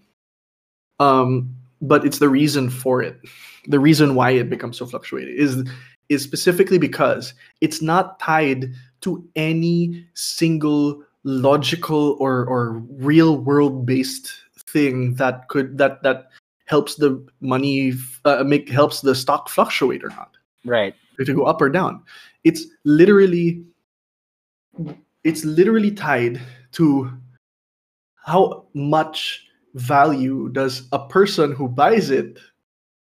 um, 1.00 1.50
but 1.80 2.04
it's 2.04 2.18
the 2.18 2.28
reason 2.28 2.70
for 2.70 3.02
it. 3.02 3.18
The 3.66 3.80
reason 3.80 4.14
why 4.14 4.30
it 4.32 4.48
becomes 4.50 4.78
so 4.78 4.86
fluctuating 4.86 5.34
is 5.36 5.64
is 6.10 6.22
specifically 6.22 6.76
because 6.76 7.32
it's 7.62 7.80
not 7.80 8.18
tied 8.20 8.74
to 9.00 9.26
any 9.36 10.04
single 10.12 11.02
logical 11.24 12.16
or 12.20 12.44
or 12.46 12.82
real 12.98 13.38
world 13.38 13.86
based 13.86 14.30
thing 14.58 15.14
that 15.14 15.48
could 15.48 15.78
that 15.78 16.02
that 16.02 16.28
helps 16.66 16.96
the 16.96 17.24
money 17.40 17.92
uh, 18.24 18.44
make 18.44 18.68
helps 18.68 19.00
the 19.00 19.14
stock 19.14 19.48
fluctuate 19.48 20.04
or 20.04 20.10
not. 20.10 20.36
Right. 20.64 20.94
To 21.24 21.34
go 21.34 21.44
up 21.44 21.60
or 21.60 21.68
down. 21.68 22.02
It's 22.44 22.64
literally 22.84 23.64
it's 25.24 25.44
literally 25.44 25.90
tied 25.90 26.40
to 26.72 27.10
how 28.16 28.66
much 28.74 29.46
value 29.74 30.48
does 30.50 30.88
a 30.92 31.06
person 31.08 31.52
who 31.52 31.68
buys 31.68 32.10
it 32.10 32.38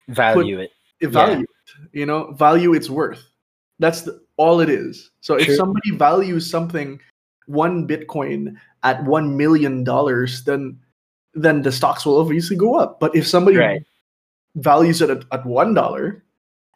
value 0.09 0.59
it. 0.59 0.71
it. 0.99 1.07
value. 1.07 1.41
It, 1.41 1.49
you 1.93 2.05
know, 2.05 2.31
value 2.33 2.73
its 2.73 2.89
worth. 2.89 3.23
That's 3.79 4.01
the, 4.03 4.19
all 4.37 4.59
it 4.61 4.69
is. 4.69 5.11
So 5.21 5.35
if 5.35 5.55
somebody 5.55 5.91
values 5.91 6.49
something 6.49 6.99
one 7.45 7.87
Bitcoin 7.87 8.55
at 8.83 9.03
one 9.05 9.37
million 9.37 9.83
dollars, 9.83 10.43
then 10.43 10.79
then 11.33 11.61
the 11.61 11.71
stocks 11.71 12.05
will 12.05 12.19
obviously 12.19 12.55
go 12.55 12.75
up. 12.75 12.99
But 12.99 13.15
if 13.15 13.27
somebody 13.27 13.57
Right. 13.57 13.83
values 14.55 15.01
it 15.01 15.09
at, 15.09 15.23
at 15.31 15.45
one 15.45 15.73
dollar 15.75 16.23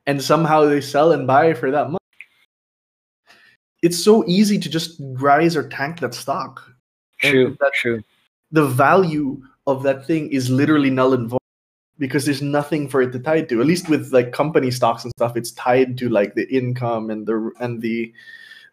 and 0.06 0.22
somehow 0.22 0.66
they 0.66 0.82
sell 0.82 1.12
and 1.12 1.26
buy 1.26 1.54
for 1.54 1.72
that 1.72 1.90
much, 1.90 2.02
it's 3.82 3.98
so 3.98 4.24
easy 4.28 4.60
to 4.60 4.70
just 4.70 5.02
rise 5.18 5.56
or 5.58 5.68
tank 5.70 6.00
that 6.02 6.14
stock. 6.14 6.62
And 7.24 7.32
True. 7.34 7.58
that- 7.60 7.74
True. 7.74 8.04
the 8.52 8.68
value 8.68 9.42
of 9.66 9.82
that 9.84 10.06
thing 10.06 10.30
is 10.32 10.50
literally 10.50 10.90
null 10.90 11.14
and 11.14 11.28
void 11.30 11.41
because 12.02 12.26
there's 12.26 12.42
nothing 12.42 12.90
for 12.90 13.04
it 13.04 13.12
to 13.14 13.20
tie 13.20 13.42
to. 13.44 13.62
At 13.62 13.68
least 13.68 13.88
with 13.88 14.12
like 14.12 14.34
company 14.34 14.72
stocks 14.72 15.04
and 15.06 15.14
stuff, 15.16 15.38
it's 15.38 15.52
tied 15.52 16.00
to 16.00 16.10
like 16.10 16.34
the 16.34 16.50
income 16.54 17.12
and 17.12 17.26
the 17.28 17.52
and 17.62 17.80
the 17.80 18.12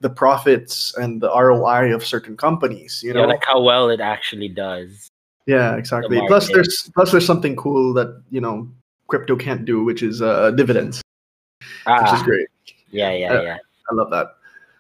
the 0.00 0.08
profits 0.08 0.96
and 0.96 1.20
the 1.20 1.28
ROI 1.28 1.94
of 1.94 2.04
certain 2.04 2.36
companies. 2.36 3.02
You 3.04 3.12
Yeah, 3.12 3.22
know, 3.22 3.28
like 3.28 3.44
how 3.44 3.60
well 3.60 3.90
it 3.90 4.00
actually 4.00 4.48
does. 4.48 5.08
yeah, 5.46 5.76
exactly. 5.76 6.18
Plus, 6.26 6.48
there's 6.50 6.90
plus 6.94 7.12
there's 7.12 7.26
something 7.26 7.54
cool 7.54 7.92
that 7.94 8.20
you 8.30 8.40
know 8.40 8.66
crypto 9.08 9.36
can't 9.36 9.64
do, 9.66 9.84
which 9.84 10.02
is 10.02 10.22
uh, 10.22 10.50
dividends, 10.52 11.02
which 11.60 11.76
Ah, 11.86 12.16
is 12.16 12.22
great. 12.22 12.48
yeah, 12.90 13.12
yeah, 13.12 13.32
Uh, 13.34 13.42
yeah. 13.42 13.56
I 13.90 13.94
love 13.94 14.10
that. 14.10 14.36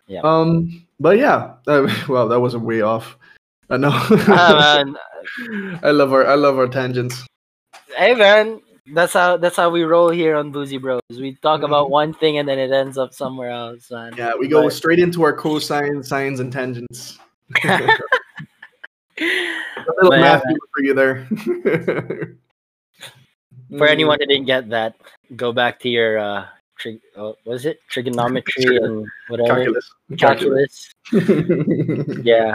Yeah. 0.06 0.22
Um. 0.24 0.86
But 1.00 1.18
yeah. 1.18 1.54
Uh, 1.66 1.86
well, 2.08 2.28
that 2.28 2.40
was 2.40 2.54
a 2.54 2.58
way 2.58 2.80
off. 2.80 3.18
I 3.68 3.76
know. 3.76 3.92
Ah, 3.92 4.56
man. 4.88 4.96
I 5.82 5.90
love 5.92 6.14
our 6.14 6.24
I 6.26 6.34
love 6.34 6.56
our 6.56 6.66
tangents. 6.68 7.26
Hey, 7.98 8.14
man. 8.14 8.60
That's 8.94 9.12
how 9.12 9.36
that's 9.36 9.56
how 9.56 9.68
we 9.68 9.82
roll 9.82 10.08
here 10.08 10.34
on 10.36 10.50
Boozy 10.50 10.78
Bros. 10.78 11.02
We 11.10 11.34
talk 11.42 11.62
about 11.62 11.90
one 11.90 12.14
thing 12.14 12.38
and 12.38 12.48
then 12.48 12.58
it 12.58 12.70
ends 12.70 12.96
up 12.96 13.12
somewhere 13.12 13.50
else, 13.50 13.90
man. 13.90 14.12
Mm-hmm. 14.12 14.18
Yeah, 14.20 14.32
we 14.38 14.48
go 14.48 14.62
But- 14.62 14.72
straight 14.72 14.98
into 14.98 15.22
our 15.24 15.34
cosine, 15.36 16.02
sines, 16.02 16.40
and 16.40 16.50
tangents. 16.50 17.18
A 17.64 17.66
little 19.20 20.10
But 20.10 20.20
math 20.20 20.42
man. 20.46 20.56
for 20.74 20.82
you 20.82 20.94
there. 20.94 21.26
For 23.76 23.86
anyone 23.86 24.16
that 24.20 24.28
didn't 24.28 24.46
get 24.46 24.70
that, 24.70 24.94
go 25.36 25.52
back 25.52 25.78
to 25.80 25.90
your 25.90 26.16
uh, 26.18 26.46
trig- 26.78 27.02
uh 27.14 27.32
was 27.44 27.66
it 27.66 27.80
trigonometry 27.90 28.62
Sure. 28.62 28.82
and 28.84 29.06
whatever 29.28 29.66
calculus. 29.66 29.92
calculus. 30.16 30.94
Yeah, 32.24 32.54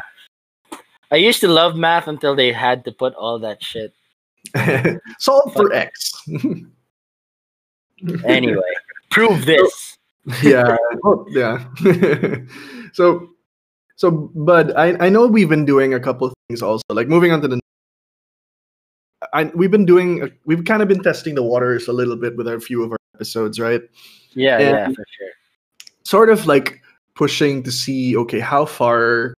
I 1.11 1.17
used 1.17 1.41
to 1.41 1.47
love 1.47 1.75
math 1.75 2.07
until 2.07 2.33
they 2.35 2.51
had 2.51 2.83
to 2.85 2.91
put 2.91 3.13
all 3.13 3.37
that 3.39 3.61
shit. 3.61 3.93
Solve 5.19 5.53
for 5.53 5.73
x. 5.73 6.11
Anyway, 8.25 8.61
prove 9.11 9.45
this. 9.45 9.97
yeah, 10.43 10.75
oh, 11.05 11.25
yeah. 11.29 11.63
so, 12.93 13.29
so, 13.95 14.29
but 14.35 14.77
I 14.77 15.05
I 15.05 15.09
know 15.09 15.25
we've 15.27 15.47
been 15.47 15.63
doing 15.63 15.93
a 15.93 15.99
couple 15.99 16.27
of 16.27 16.33
things 16.49 16.61
also. 16.61 16.83
Like 16.89 17.07
moving 17.07 17.31
on 17.31 17.41
to 17.41 17.47
the. 17.47 17.59
I, 19.31 19.45
we've 19.55 19.71
been 19.71 19.85
doing 19.85 20.29
we've 20.45 20.65
kind 20.65 20.81
of 20.81 20.89
been 20.89 21.01
testing 21.01 21.35
the 21.35 21.43
waters 21.43 21.87
a 21.87 21.93
little 21.93 22.17
bit 22.17 22.35
with 22.35 22.47
a 22.47 22.59
few 22.59 22.83
of 22.83 22.91
our 22.91 22.97
episodes 23.15 23.57
right 23.59 23.81
Yeah, 24.33 24.57
And- 24.59 24.63
yeah, 24.69 24.87
for 24.87 25.05
sure. 25.17 25.29
sort 26.03 26.29
of 26.29 26.45
like 26.45 26.81
pushing 27.15 27.63
to 27.63 27.71
see 27.71 28.17
okay 28.17 28.39
how 28.41 28.65
far 28.65 29.33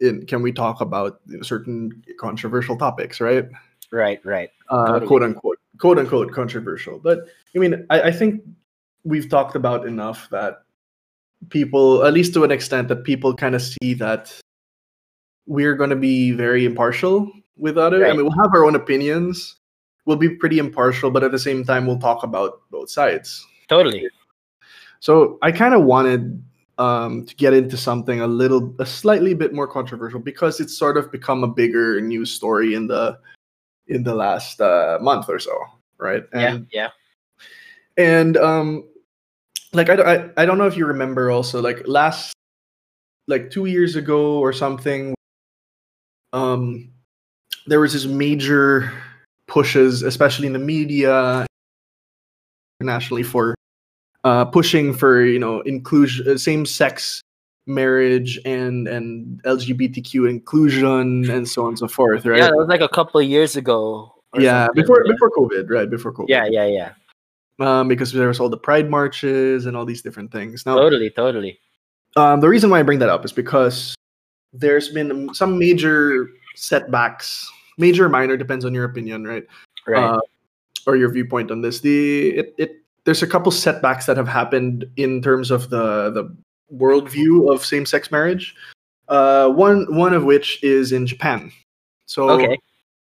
in, 0.00 0.26
can 0.26 0.42
we 0.42 0.50
talk 0.52 0.80
about 0.80 1.20
certain 1.42 2.02
controversial 2.18 2.76
topics 2.76 3.20
right 3.20 3.46
Right, 3.94 4.20
right. 4.24 4.50
uh, 4.70 4.86
Totally. 4.86 5.06
quote 5.06 5.22
unquote 5.22 5.58
quote 5.78 5.98
unquote 5.98 6.32
controversial 6.32 6.98
but 6.98 7.28
i 7.54 7.58
mean 7.60 7.86
I, 7.90 8.02
I 8.02 8.12
think 8.12 8.42
we've 9.04 9.28
talked 9.28 9.54
about 9.54 9.86
enough 9.86 10.28
that 10.30 10.62
people 11.50 12.04
at 12.04 12.12
least 12.12 12.34
to 12.34 12.42
an 12.42 12.50
extent 12.50 12.88
that 12.88 13.04
people 13.04 13.34
kind 13.34 13.54
of 13.54 13.62
see 13.62 13.94
that 13.94 14.34
we're 15.46 15.76
going 15.76 15.90
to 15.90 15.96
be 15.96 16.32
very 16.32 16.64
impartial 16.64 17.30
without 17.56 17.94
it 17.94 18.02
i 18.02 18.12
mean 18.12 18.24
we'll 18.24 18.42
have 18.42 18.50
our 18.52 18.64
own 18.64 18.74
opinions 18.74 19.56
we'll 20.06 20.16
be 20.16 20.28
pretty 20.28 20.58
impartial 20.58 21.08
but 21.10 21.22
at 21.22 21.30
the 21.30 21.38
same 21.38 21.64
time 21.64 21.86
we'll 21.86 21.98
talk 21.98 22.24
about 22.24 22.62
both 22.70 22.90
sides 22.90 23.46
Totally. 23.68 24.08
so 24.98 25.38
I 25.40 25.52
kind 25.52 25.72
of 25.72 25.84
wanted 25.84 26.42
um, 26.78 27.24
to 27.26 27.34
get 27.36 27.54
into 27.54 27.76
something 27.76 28.20
a 28.20 28.26
little, 28.26 28.74
a 28.78 28.86
slightly 28.86 29.34
bit 29.34 29.52
more 29.52 29.68
controversial 29.68 30.20
because 30.20 30.60
it's 30.60 30.76
sort 30.76 30.96
of 30.96 31.10
become 31.12 31.44
a 31.44 31.48
bigger 31.48 32.00
news 32.00 32.30
story 32.30 32.74
in 32.74 32.86
the 32.86 33.18
in 33.88 34.02
the 34.02 34.14
last 34.14 34.60
uh, 34.60 34.98
month 35.00 35.28
or 35.28 35.38
so, 35.38 35.56
right? 35.98 36.24
And 36.32 36.66
yeah, 36.72 36.88
yeah. 37.98 38.04
and 38.04 38.36
um, 38.36 38.88
like 39.72 39.88
I, 39.90 39.94
I 39.94 40.30
I 40.36 40.46
don't 40.46 40.58
know 40.58 40.66
if 40.66 40.76
you 40.76 40.86
remember 40.86 41.30
also 41.30 41.60
like 41.60 41.86
last 41.86 42.34
like 43.26 43.50
two 43.50 43.66
years 43.66 43.96
ago 43.96 44.38
or 44.38 44.52
something. 44.52 45.14
Um, 46.32 46.90
there 47.66 47.80
was 47.80 47.92
this 47.92 48.06
major 48.06 48.92
pushes, 49.46 50.02
especially 50.02 50.46
in 50.46 50.52
the 50.52 50.58
media, 50.58 51.46
internationally 52.80 53.22
for 53.22 53.54
uh, 54.24 54.44
pushing 54.46 54.92
for 54.92 55.22
you 55.22 55.38
know 55.38 55.60
inclusion, 55.62 56.28
uh, 56.28 56.36
same-sex 56.36 57.22
marriage 57.66 58.38
and 58.44 58.86
and 58.88 59.42
LGBTQ 59.44 60.28
inclusion 60.28 61.28
and 61.30 61.48
so 61.48 61.62
on 61.62 61.68
and 61.70 61.78
so 61.78 61.88
forth, 61.88 62.26
right? 62.26 62.38
Yeah, 62.38 62.48
it 62.48 62.56
was 62.56 62.68
like 62.68 62.80
a 62.80 62.88
couple 62.88 63.20
of 63.20 63.26
years 63.26 63.56
ago. 63.56 64.14
Yeah, 64.34 64.66
something, 64.66 64.82
before 64.82 65.02
yeah. 65.04 65.12
before 65.12 65.30
COVID, 65.30 65.70
right? 65.70 65.88
Before 65.88 66.12
COVID. 66.12 66.26
Yeah, 66.28 66.46
yeah, 66.46 66.66
yeah. 66.66 66.92
Um, 67.60 67.86
because 67.86 68.12
there 68.12 68.28
was 68.28 68.40
all 68.40 68.48
the 68.48 68.58
pride 68.58 68.90
marches 68.90 69.66
and 69.66 69.76
all 69.76 69.84
these 69.84 70.02
different 70.02 70.32
things. 70.32 70.66
Now, 70.66 70.74
Totally, 70.74 71.08
totally. 71.10 71.60
um, 72.16 72.40
the 72.40 72.48
reason 72.48 72.68
why 72.68 72.80
I 72.80 72.82
bring 72.82 72.98
that 72.98 73.08
up 73.08 73.24
is 73.24 73.32
because 73.32 73.94
there's 74.52 74.88
been 74.88 75.32
some 75.34 75.56
major 75.56 76.28
setbacks, 76.56 77.48
major 77.78 78.06
or 78.06 78.08
minor 78.08 78.36
depends 78.36 78.64
on 78.64 78.74
your 78.74 78.84
opinion, 78.84 79.24
right? 79.24 79.44
Right. 79.86 80.02
uh, 80.02 80.20
or 80.86 80.96
your 80.96 81.10
viewpoint 81.10 81.50
on 81.50 81.60
this. 81.60 81.80
The 81.80 82.30
it, 82.30 82.54
it 82.58 82.72
there's 83.04 83.22
a 83.22 83.26
couple 83.26 83.52
setbacks 83.52 84.06
that 84.06 84.16
have 84.16 84.28
happened 84.28 84.86
in 84.96 85.22
terms 85.22 85.50
of 85.50 85.70
the 85.70 86.10
the 86.10 86.36
worldview 86.72 87.52
of 87.52 87.64
same 87.64 87.86
sex 87.86 88.10
marriage. 88.10 88.54
Uh, 89.08 89.48
one 89.48 89.86
one 89.94 90.14
of 90.14 90.24
which 90.24 90.62
is 90.62 90.92
in 90.92 91.06
Japan. 91.06 91.52
So 92.06 92.30
okay. 92.30 92.58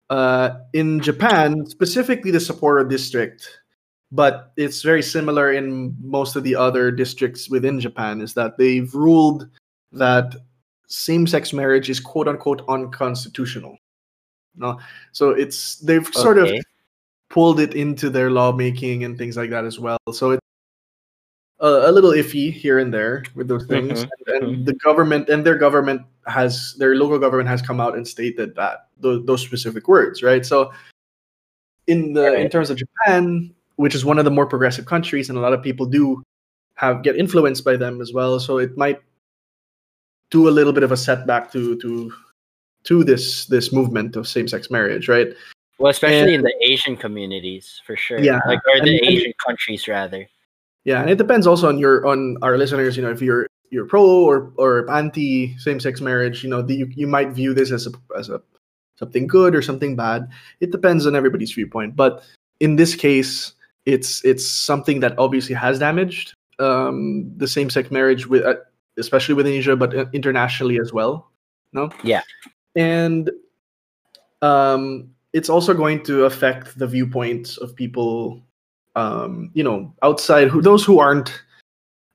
uh, 0.09 0.59
in 0.73 0.99
Japan, 0.99 1.65
specifically 1.67 2.31
the 2.31 2.39
Sapporo 2.39 2.87
district, 2.89 3.59
but 4.11 4.51
it's 4.57 4.81
very 4.81 5.03
similar 5.03 5.51
in 5.51 5.95
most 6.01 6.35
of 6.35 6.43
the 6.43 6.55
other 6.55 6.91
districts 6.91 7.49
within 7.49 7.79
Japan, 7.79 8.21
is 8.21 8.33
that 8.33 8.57
they've 8.57 8.93
ruled 8.93 9.47
that 9.91 10.35
same 10.87 11.27
sex 11.27 11.53
marriage 11.53 11.89
is 11.89 11.99
quote 11.99 12.27
unquote 12.27 12.63
unconstitutional. 12.67 13.77
No, 14.55 14.79
so 15.11 15.31
it's 15.31 15.77
they've 15.77 16.07
sort 16.13 16.37
of 16.37 16.49
pulled 17.29 17.59
it 17.59 17.73
into 17.73 18.09
their 18.09 18.31
lawmaking 18.31 19.03
and 19.03 19.17
things 19.17 19.35
like 19.35 19.49
that 19.49 19.65
as 19.65 19.79
well. 19.79 19.97
So 20.11 20.31
it's 20.31 20.45
a, 21.59 21.89
a 21.89 21.91
little 21.91 22.11
iffy 22.11 22.51
here 22.51 22.79
and 22.79 22.93
there 22.93 23.23
with 23.35 23.47
those 23.47 23.65
things. 23.65 24.03
Mhm, 24.05 24.09
And, 24.27 24.43
and 24.43 24.65
the 24.65 24.73
government 24.73 25.29
and 25.29 25.45
their 25.45 25.57
government 25.57 26.01
has 26.27 26.75
their 26.77 26.95
local 26.95 27.17
government 27.19 27.47
has 27.49 27.61
come 27.61 27.79
out 27.79 27.95
and 27.95 28.07
stated 28.07 28.55
that 28.55 28.87
those, 28.99 29.25
those 29.25 29.41
specific 29.41 29.87
words, 29.87 30.21
right? 30.23 30.45
So 30.45 30.71
in 31.87 32.13
the 32.13 32.33
in 32.35 32.49
terms 32.49 32.69
of 32.69 32.77
Japan, 32.77 33.53
which 33.77 33.95
is 33.95 34.03
one 34.03 34.17
of 34.19 34.25
the 34.25 34.31
more 34.31 34.45
progressive 34.45 34.85
countries, 34.85 35.29
and 35.29 35.37
a 35.37 35.41
lot 35.41 35.53
of 35.53 35.61
people 35.61 35.85
do 35.85 36.23
have 36.75 37.03
get 37.03 37.15
influenced 37.15 37.63
by 37.63 37.77
them 37.77 38.01
as 38.01 38.11
well. 38.11 38.39
So 38.39 38.57
it 38.57 38.75
might 38.77 38.99
do 40.31 40.49
a 40.49 40.51
little 40.51 40.73
bit 40.73 40.83
of 40.83 40.91
a 40.91 40.97
setback 40.97 41.51
to 41.53 41.77
to 41.79 42.11
to 42.85 43.03
this 43.03 43.45
this 43.45 43.71
movement 43.71 44.15
of 44.15 44.27
same 44.27 44.47
sex 44.47 44.69
marriage, 44.71 45.07
right? 45.07 45.27
Well, 45.77 45.91
especially 45.91 46.33
in 46.33 46.41
the 46.41 46.53
Asian 46.61 46.95
communities, 46.97 47.81
for 47.85 47.95
sure. 47.97 48.19
Yeah, 48.19 48.39
Like, 48.47 48.59
or 48.65 48.79
the 48.79 48.95
and- 48.95 49.05
and- 49.05 49.05
Asian 49.07 49.33
countries, 49.45 49.87
rather. 49.89 50.27
Yeah, 50.85 51.01
and 51.01 51.09
it 51.09 51.17
depends 51.17 51.47
also 51.47 51.67
on 51.67 51.77
your 51.77 52.05
on 52.05 52.37
our 52.41 52.57
listeners. 52.57 52.95
You 52.95 53.03
know, 53.03 53.11
if 53.11 53.21
you're 53.21 53.47
you're 53.71 53.85
pro 53.85 54.05
or 54.05 54.53
or 54.57 54.89
anti 54.91 55.57
same 55.57 55.79
sex 55.79 55.99
marriage, 55.99 56.43
you 56.43 56.49
know, 56.49 56.61
the, 56.61 56.75
you 56.75 56.87
you 56.95 57.07
might 57.07 57.29
view 57.29 57.53
this 57.53 57.71
as 57.71 57.87
a 57.87 57.91
as 58.17 58.29
a 58.29 58.41
something 58.95 59.27
good 59.27 59.55
or 59.55 59.61
something 59.61 59.95
bad. 59.95 60.29
It 60.61 60.71
depends 60.71 61.05
on 61.05 61.15
everybody's 61.15 61.51
viewpoint. 61.51 61.95
But 61.95 62.23
in 62.59 62.75
this 62.75 62.95
case, 62.95 63.53
it's 63.85 64.23
it's 64.23 64.47
something 64.47 64.99
that 65.01 65.17
obviously 65.17 65.55
has 65.55 65.79
damaged 65.79 66.33
um, 66.59 67.31
the 67.35 67.47
same 67.47 67.69
sex 67.69 67.91
marriage 67.91 68.27
with 68.27 68.45
uh, 68.45 68.55
especially 68.97 69.35
within 69.35 69.53
Asia, 69.53 69.75
but 69.75 69.95
uh, 69.95 70.05
internationally 70.13 70.79
as 70.79 70.93
well. 70.93 71.31
No. 71.73 71.89
Yeah. 72.03 72.21
And 72.75 73.31
um, 74.41 75.09
it's 75.33 75.49
also 75.49 75.73
going 75.73 76.03
to 76.03 76.25
affect 76.25 76.77
the 76.77 76.87
viewpoints 76.87 77.57
of 77.57 77.75
people 77.75 78.44
um, 78.95 79.51
you 79.53 79.63
know, 79.63 79.93
outside 80.03 80.47
who 80.47 80.61
those 80.61 80.83
who 80.83 80.99
aren't 80.99 81.43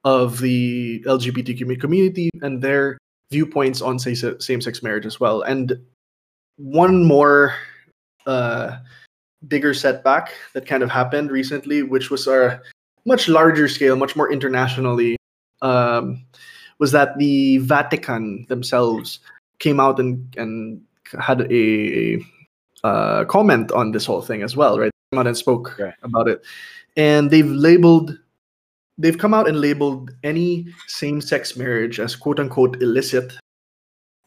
of 0.05 0.41
the 0.41 1.03
LGBTQ 1.07 1.81
community 1.81 2.31
and 2.41 2.63
their 2.63 2.99
viewpoints 3.31 3.83
on 3.83 3.99
say, 3.99 4.15
same-sex 4.15 4.83
marriage 4.83 5.07
as 5.07 5.21
well. 5.21 5.43
And 5.43 5.79
one 6.57 7.05
more 7.05 7.55
uh, 8.27 8.79
bigger 9.47 9.75
setback 9.75 10.33
that 10.55 10.67
kind 10.67 10.83
of 10.83 10.91
happened 10.91 11.31
recently, 11.31 11.83
which 11.83 12.11
was 12.11 12.27
a 12.27 12.61
much 13.05 13.29
larger 13.29 13.69
scale, 13.69 13.97
much 13.97 14.17
more 14.17 14.33
internationally, 14.33 15.17
um, 15.63 16.25
was 16.79 16.93
that 16.93 17.19
the 17.19 17.59
Vatican 17.59 18.47
themselves 18.49 19.21
came 19.59 19.79
out 19.79 20.01
and 20.01 20.35
and 20.37 20.81
had 21.19 21.51
a, 21.53 22.19
uh, 22.85 23.25
comment 23.25 23.73
on 23.73 23.93
this 23.93 24.07
whole 24.07 24.23
thing 24.23 24.43
as 24.43 24.57
well, 24.57 24.79
right? 24.79 24.93
Out 25.17 25.27
and 25.27 25.37
spoke 25.37 25.77
Right. 25.77 25.95
about 26.05 26.29
it, 26.29 26.41
and 26.97 27.33
they've 27.33 27.51
labeled, 27.51 28.17
they've 28.97 29.19
come 29.19 29.35
out 29.35 29.49
and 29.49 29.61
labeled 29.61 30.13
any 30.23 30.73
same-sex 30.87 31.57
marriage 31.57 31.99
as 31.99 32.15
"quote 32.15 32.39
unquote" 32.39 32.81
illicit, 32.81 33.33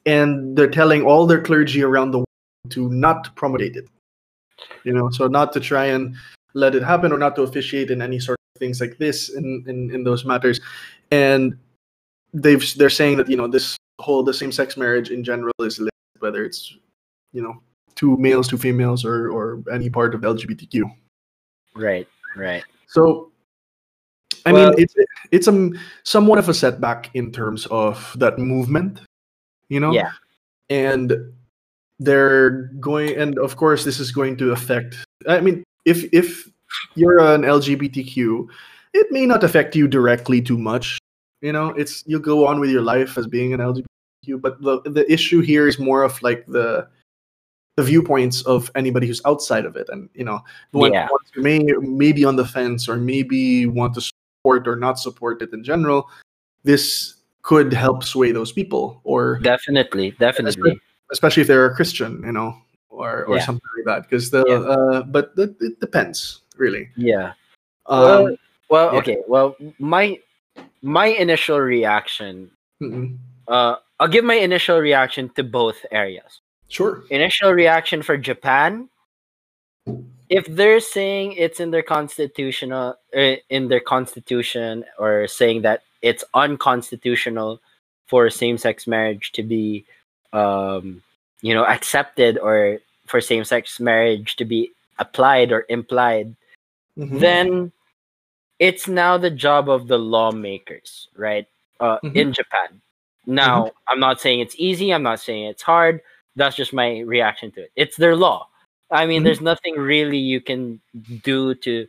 and 0.05 0.57
they're 0.57 0.69
telling 0.69 1.03
all 1.03 1.25
their 1.25 1.41
clergy 1.41 1.81
around 1.81 2.11
the 2.11 2.17
world 2.17 2.27
to 2.71 2.89
not 2.89 3.33
promulgate 3.37 3.77
it. 3.77 3.87
You 4.83 4.91
know, 4.91 5.09
so 5.09 5.27
not 5.27 5.53
to 5.53 5.61
try 5.61 5.85
and 5.85 6.17
let 6.53 6.75
it 6.75 6.83
happen 6.83 7.13
or 7.13 7.17
not 7.17 7.37
to 7.37 7.43
officiate 7.43 7.89
in 7.89 8.01
any 8.01 8.19
sort 8.19 8.37
of 8.55 8.59
things 8.59 8.81
like 8.81 8.97
this 8.97 9.29
in 9.29 9.63
in, 9.67 9.89
in 9.89 10.03
those 10.03 10.25
matters, 10.25 10.59
and 11.11 11.57
they've 12.33 12.75
they're 12.75 12.89
saying 12.89 13.15
that 13.19 13.29
you 13.29 13.37
know 13.37 13.47
this 13.47 13.77
whole 14.01 14.21
the 14.21 14.33
same-sex 14.33 14.75
marriage 14.75 15.11
in 15.11 15.23
general 15.23 15.53
is 15.61 15.79
illicit, 15.79 16.19
whether 16.19 16.43
it's 16.43 16.75
you 17.31 17.41
know 17.41 17.61
two 18.03 18.17
males, 18.17 18.49
to 18.49 18.57
females, 18.57 19.05
or 19.05 19.31
or 19.31 19.63
any 19.71 19.89
part 19.89 20.13
of 20.13 20.21
LGBTQ. 20.21 20.83
Right. 21.75 22.07
Right. 22.35 22.63
So, 22.87 23.31
I 24.45 24.51
Well- 24.51 24.71
mean, 24.71 24.83
it's 24.83 24.95
it's 25.31 25.47
a 25.47 25.71
somewhat 26.03 26.39
of 26.39 26.49
a 26.49 26.53
setback 26.53 27.09
in 27.13 27.31
terms 27.31 27.65
of 27.71 27.95
that 28.19 28.37
movement, 28.37 28.99
you 29.69 29.79
know. 29.79 29.93
Yeah. 29.93 30.11
And 30.69 31.13
they're 31.99 32.67
going, 32.79 33.15
and 33.15 33.39
of 33.39 33.55
course, 33.55 33.85
this 33.85 33.99
is 33.99 34.11
going 34.11 34.35
to 34.37 34.51
affect. 34.51 34.97
I 35.27 35.39
mean, 35.39 35.63
if 35.85 36.03
if 36.11 36.49
you're 36.95 37.19
an 37.19 37.43
LGBTQ, 37.45 38.47
it 38.93 39.07
may 39.11 39.25
not 39.25 39.43
affect 39.43 39.75
you 39.75 39.87
directly 39.87 40.41
too 40.41 40.57
much. 40.57 40.99
You 41.41 41.53
know, 41.53 41.69
it's 41.77 42.03
you'll 42.05 42.27
go 42.33 42.47
on 42.47 42.59
with 42.59 42.69
your 42.69 42.81
life 42.83 43.17
as 43.17 43.27
being 43.27 43.53
an 43.53 43.61
LGBTQ, 43.61 44.41
but 44.41 44.59
the 44.61 44.81
the 44.91 45.05
issue 45.07 45.39
here 45.41 45.67
is 45.67 45.79
more 45.79 46.03
of 46.03 46.21
like 46.21 46.43
the 46.47 46.87
the 47.75 47.83
viewpoints 47.83 48.41
of 48.43 48.69
anybody 48.75 49.07
who's 49.07 49.21
outside 49.25 49.65
of 49.65 49.75
it, 49.75 49.89
and 49.89 50.09
you 50.13 50.23
know, 50.23 50.39
one, 50.71 50.93
Yeah. 50.93 51.07
may 51.35 51.59
may 51.81 52.11
be 52.11 52.23
on 52.25 52.35
the 52.35 52.45
fence 52.45 52.87
or 52.87 52.97
maybe 52.97 53.65
want 53.65 53.93
to 53.95 54.01
support 54.01 54.67
or 54.67 54.75
not 54.75 54.99
support 54.99 55.41
it 55.41 55.51
in 55.53 55.63
general. 55.63 56.07
This 56.63 57.15
could 57.41 57.73
help 57.73 58.03
sway 58.03 58.31
those 58.31 58.51
people, 58.51 59.01
or 59.03 59.39
Definitely. 59.39 60.11
Definitely. 60.19 60.79
especially 61.11 61.41
if 61.41 61.47
they're 61.47 61.65
a 61.65 61.75
Christian, 61.75 62.21
you 62.25 62.31
know, 62.31 62.55
or 62.89 63.25
or 63.25 63.37
Yeah. 63.37 63.45
something 63.45 63.69
like 63.77 63.85
that. 63.85 64.09
Because 64.09 64.29
the 64.29 64.45
Yeah. 64.47 64.61
uh, 64.61 65.01
but 65.03 65.33
it, 65.37 65.55
it 65.59 65.79
depends 65.79 66.41
really. 66.57 66.89
Yeah. 66.95 67.33
Um, 67.87 67.99
Well, 67.99 68.37
well, 68.69 68.89
okay. 69.01 69.17
Well, 69.27 69.55
my 69.79 70.19
my 70.81 71.07
initial 71.07 71.59
reaction. 71.59 72.51
Uh, 73.47 73.75
I'll 73.99 74.07
give 74.07 74.23
my 74.25 74.35
initial 74.35 74.79
reaction 74.79 75.29
to 75.35 75.43
both 75.43 75.77
areas. 75.91 76.41
Sure. 76.73 77.03
Initial 77.09 77.51
reaction 77.53 78.01
for 78.01 78.17
Japan. 78.17 78.89
If 80.29 80.45
they're 80.47 80.79
saying 80.79 81.33
it's 81.37 81.59
in 81.59 81.69
their 81.71 81.83
constitutional, 81.83 82.97
uh, 83.15 83.35
in 83.49 83.67
their 83.67 83.79
constitution, 83.79 84.83
or 84.97 85.27
saying 85.27 85.61
that 85.61 85.83
it's 86.01 86.23
unconstitutional 86.33 87.61
for 88.07 88.29
same-sex 88.29 88.87
marriage 88.87 89.31
to 89.33 89.43
be, 89.43 89.85
um, 90.33 91.01
you 91.41 91.53
know, 91.53 91.65
accepted, 91.65 92.37
or 92.39 92.79
for 93.05 93.21
same-sex 93.21 93.79
marriage 93.79 94.35
to 94.37 94.45
be 94.45 94.71
applied 94.97 95.51
or 95.51 95.65
implied, 95.69 96.35
Mhm. 96.97 97.19
then 97.19 97.71
it's 98.59 98.87
now 98.87 99.17
the 99.17 99.29
job 99.29 99.69
of 99.69 99.87
the 99.87 99.99
lawmakers, 99.99 101.09
right? 101.15 101.47
Uh, 101.79 101.99
Mhm. 102.03 102.15
In 102.15 102.33
Japan. 102.33 102.81
Now, 103.25 103.71
I'm 103.87 103.99
not 103.99 104.19
saying 104.19 104.39
it's 104.39 104.55
easy. 104.57 104.93
I'm 104.93 105.03
not 105.03 105.19
saying 105.19 105.45
it's 105.45 105.63
hard. 105.63 106.01
That's 106.35 106.55
just 106.55 106.73
my 106.73 106.99
reaction 106.99 107.51
to 107.51 107.61
it. 107.63 107.71
It's 107.75 107.97
their 107.97 108.15
law. 108.15 108.47
I 108.91 109.05
mean, 109.05 109.21
Mhm. 109.21 109.25
there's 109.25 109.41
nothing 109.41 109.75
really 109.75 110.17
you 110.17 110.41
can 110.41 110.79
do 111.23 111.55
to 111.55 111.87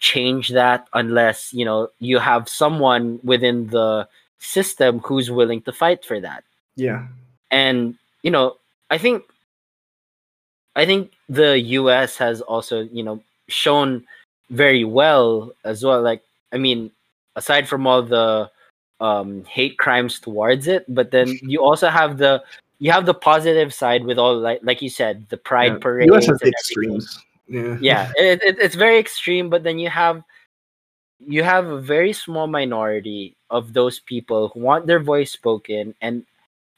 change 0.00 0.48
that 0.50 0.88
unless 0.94 1.52
you 1.52 1.64
know 1.64 1.88
you 1.98 2.18
have 2.18 2.48
someone 2.48 3.20
within 3.22 3.68
the 3.68 4.08
system 4.38 4.98
who's 5.00 5.30
willing 5.30 5.60
to 5.60 5.72
fight 5.72 6.02
for 6.04 6.18
that 6.18 6.42
yeah. 6.74 7.06
and 7.50 7.94
you 8.22 8.30
know 8.30 8.56
i 8.90 8.96
think 8.96 9.22
i 10.74 10.86
think 10.86 11.12
the 11.28 11.58
us 11.60 12.16
has 12.16 12.40
also 12.40 12.80
you 12.90 13.02
know 13.02 13.22
shown 13.48 14.02
very 14.48 14.84
well 14.84 15.52
as 15.64 15.84
well 15.84 16.00
like 16.00 16.22
i 16.52 16.56
mean 16.56 16.90
aside 17.36 17.68
from 17.68 17.86
all 17.86 18.02
the 18.02 18.50
um 19.00 19.44
hate 19.44 19.76
crimes 19.76 20.18
towards 20.18 20.66
it 20.66 20.86
but 20.88 21.10
then 21.10 21.28
you 21.42 21.62
also 21.62 21.88
have 21.88 22.16
the 22.16 22.42
you 22.80 22.90
have 22.90 23.06
the 23.06 23.14
positive 23.14 23.72
side 23.72 24.04
with 24.04 24.18
all 24.18 24.36
like 24.36 24.60
like 24.64 24.82
you 24.82 24.90
said 24.90 25.28
the 25.28 25.36
pride 25.36 25.72
yeah. 25.74 25.78
parades 25.78 26.12
US 26.12 26.26
has 26.26 26.38
the 26.40 26.46
and 26.46 26.54
everything. 26.72 26.96
extremes. 26.96 27.24
Yeah. 27.46 27.76
yeah 27.80 28.12
it, 28.16 28.42
it, 28.42 28.58
it's 28.58 28.74
very 28.74 28.98
extreme 28.98 29.50
but 29.50 29.62
then 29.62 29.78
you 29.78 29.90
have 29.90 30.22
you 31.20 31.42
have 31.42 31.68
a 31.68 31.80
very 31.80 32.12
small 32.12 32.46
minority 32.46 33.36
of 33.50 33.74
those 33.74 34.00
people 34.00 34.48
who 34.48 34.60
want 34.60 34.86
their 34.86 35.00
voice 35.00 35.30
spoken 35.30 35.94
and 36.00 36.24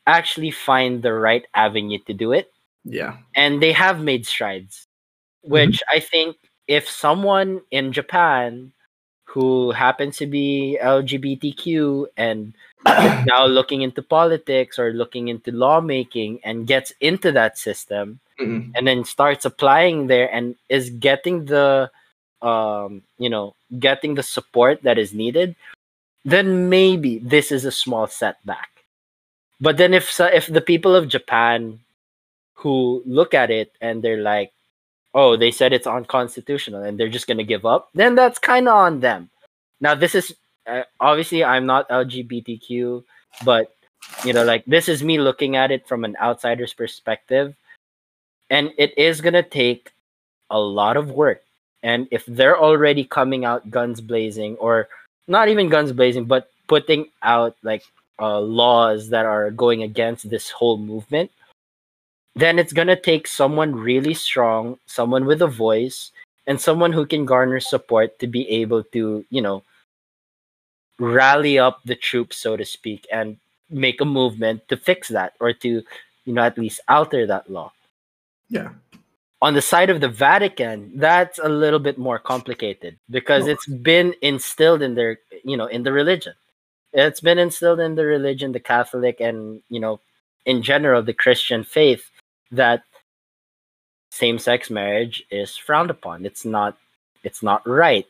actually 0.06 0.50
find 0.50 1.02
the 1.02 1.12
right 1.12 1.46
avenue 1.54 1.98
to 2.06 2.12
do 2.12 2.32
it 2.32 2.50
Yeah. 2.84 3.18
and 3.36 3.62
they 3.62 3.72
have 3.72 4.00
made 4.00 4.26
strides 4.26 4.86
which 5.42 5.76
mm-hmm. 5.78 5.96
i 5.96 6.00
think 6.00 6.36
if 6.66 6.88
someone 6.88 7.60
in 7.70 7.92
japan 7.92 8.72
who 9.24 9.70
happens 9.70 10.16
to 10.18 10.26
be 10.26 10.78
lgbtq 10.82 12.06
and 12.16 12.54
now 12.84 13.46
looking 13.46 13.82
into 13.82 14.02
politics 14.02 14.78
or 14.78 14.92
looking 14.92 15.28
into 15.28 15.52
lawmaking 15.52 16.40
and 16.44 16.66
gets 16.66 16.92
into 17.00 17.30
that 17.32 17.58
system 17.58 18.18
Mm-mm. 18.40 18.72
and 18.74 18.86
then 18.86 19.04
starts 19.04 19.44
applying 19.44 20.06
there 20.06 20.32
and 20.32 20.56
is 20.68 20.90
getting 20.90 21.44
the 21.44 21.90
um 22.40 23.02
you 23.18 23.30
know 23.30 23.54
getting 23.78 24.14
the 24.14 24.22
support 24.22 24.82
that 24.82 24.98
is 24.98 25.14
needed 25.14 25.54
then 26.24 26.68
maybe 26.68 27.18
this 27.18 27.52
is 27.52 27.64
a 27.64 27.70
small 27.70 28.06
setback 28.06 28.68
but 29.60 29.76
then 29.76 29.94
if 29.94 30.18
if 30.18 30.46
the 30.48 30.60
people 30.60 30.94
of 30.94 31.08
japan 31.08 31.78
who 32.54 33.02
look 33.06 33.32
at 33.34 33.50
it 33.50 33.72
and 33.80 34.02
they're 34.02 34.22
like 34.22 34.52
oh 35.14 35.36
they 35.36 35.50
said 35.50 35.72
it's 35.72 35.86
unconstitutional 35.86 36.82
and 36.82 36.98
they're 36.98 37.08
just 37.08 37.28
going 37.28 37.38
to 37.38 37.44
give 37.44 37.64
up 37.64 37.90
then 37.94 38.16
that's 38.16 38.38
kind 38.38 38.66
of 38.66 38.74
on 38.74 39.00
them 39.00 39.30
now 39.80 39.94
this 39.94 40.14
is 40.16 40.34
uh, 40.66 40.82
obviously 41.00 41.44
i'm 41.44 41.66
not 41.66 41.88
lgbtq 41.88 43.02
but 43.44 43.74
you 44.24 44.32
know 44.32 44.44
like 44.44 44.64
this 44.66 44.88
is 44.88 45.02
me 45.02 45.18
looking 45.18 45.56
at 45.56 45.70
it 45.70 45.86
from 45.86 46.04
an 46.04 46.16
outsider's 46.20 46.74
perspective. 46.74 47.54
And 48.50 48.72
it 48.76 48.96
is 48.98 49.20
to 49.22 49.42
take 49.42 49.92
a 50.50 50.60
lot 50.60 50.98
of 50.98 51.10
work. 51.10 51.42
And 51.82 52.06
if 52.10 52.26
they're 52.26 52.60
already 52.60 53.04
coming 53.04 53.44
out 53.44 53.70
guns 53.70 54.00
blazing 54.00 54.56
or 54.56 54.88
not 55.26 55.48
even 55.48 55.68
guns 55.68 55.92
blazing 55.92 56.26
but 56.26 56.50
putting 56.68 57.08
out 57.22 57.56
like 57.62 57.82
uh, 58.20 58.38
laws 58.40 59.08
that 59.08 59.26
are 59.26 59.50
going 59.50 59.82
against 59.82 60.28
this 60.28 60.50
whole 60.50 60.78
movement 60.78 61.30
then 62.34 62.58
it's 62.58 62.72
to 62.72 62.96
take 62.96 63.26
someone 63.26 63.74
really 63.74 64.14
strong 64.14 64.78
someone 64.86 65.24
with 65.24 65.42
a 65.42 65.46
voice 65.46 66.12
and 66.46 66.60
someone 66.60 66.92
who 66.92 67.04
can 67.04 67.24
garner 67.24 67.58
support 67.58 68.18
to 68.18 68.26
be 68.26 68.48
able 68.48 68.84
to 68.84 69.24
you 69.30 69.40
know 69.40 69.62
rally 71.02 71.58
up 71.58 71.82
the 71.84 71.96
troops 71.98 72.36
so 72.38 72.54
to 72.56 72.64
speak 72.64 73.06
and 73.10 73.36
make 73.70 74.00
a 74.00 74.04
movement 74.06 74.62
to 74.70 74.76
fix 74.76 75.08
that 75.10 75.34
or 75.42 75.50
to 75.52 75.82
you 76.24 76.32
know 76.32 76.42
at 76.46 76.56
least 76.58 76.78
alter 76.88 77.26
that 77.26 77.50
law 77.50 77.72
Yeah. 78.48 78.70
on 79.42 79.54
the 79.58 79.62
side 79.64 79.90
of 79.90 79.98
the 80.00 80.08
Vatican, 80.08 80.92
that's 80.94 81.38
a 81.42 81.48
little 81.50 81.82
bit 81.82 81.98
more 81.98 82.20
complicated 82.22 82.94
because 83.10 83.48
Oh. 83.48 83.50
it's 83.50 83.66
been 83.66 84.14
instilled 84.22 84.82
in 84.86 84.94
their, 84.94 85.18
you 85.42 85.56
know, 85.58 85.66
in 85.66 85.82
the 85.82 85.90
religion. 85.90 86.34
It's 86.94 87.18
been 87.20 87.40
instilled 87.42 87.80
in 87.82 87.96
the 87.98 88.06
religion, 88.06 88.52
the 88.54 88.60
Catholic, 88.62 89.18
and 89.18 89.62
you 89.68 89.80
know, 89.82 89.98
in 90.46 90.62
general, 90.62 91.02
the 91.02 91.16
Christian 91.16 91.64
faith 91.66 92.04
that 92.54 92.84
same-sex 94.10 94.70
marriage 94.70 95.24
is 95.30 95.56
frowned 95.56 95.90
upon. 95.90 96.22
It's 96.28 96.44
not. 96.44 96.76
It's 97.24 97.42
not 97.42 97.66
right. 97.66 98.06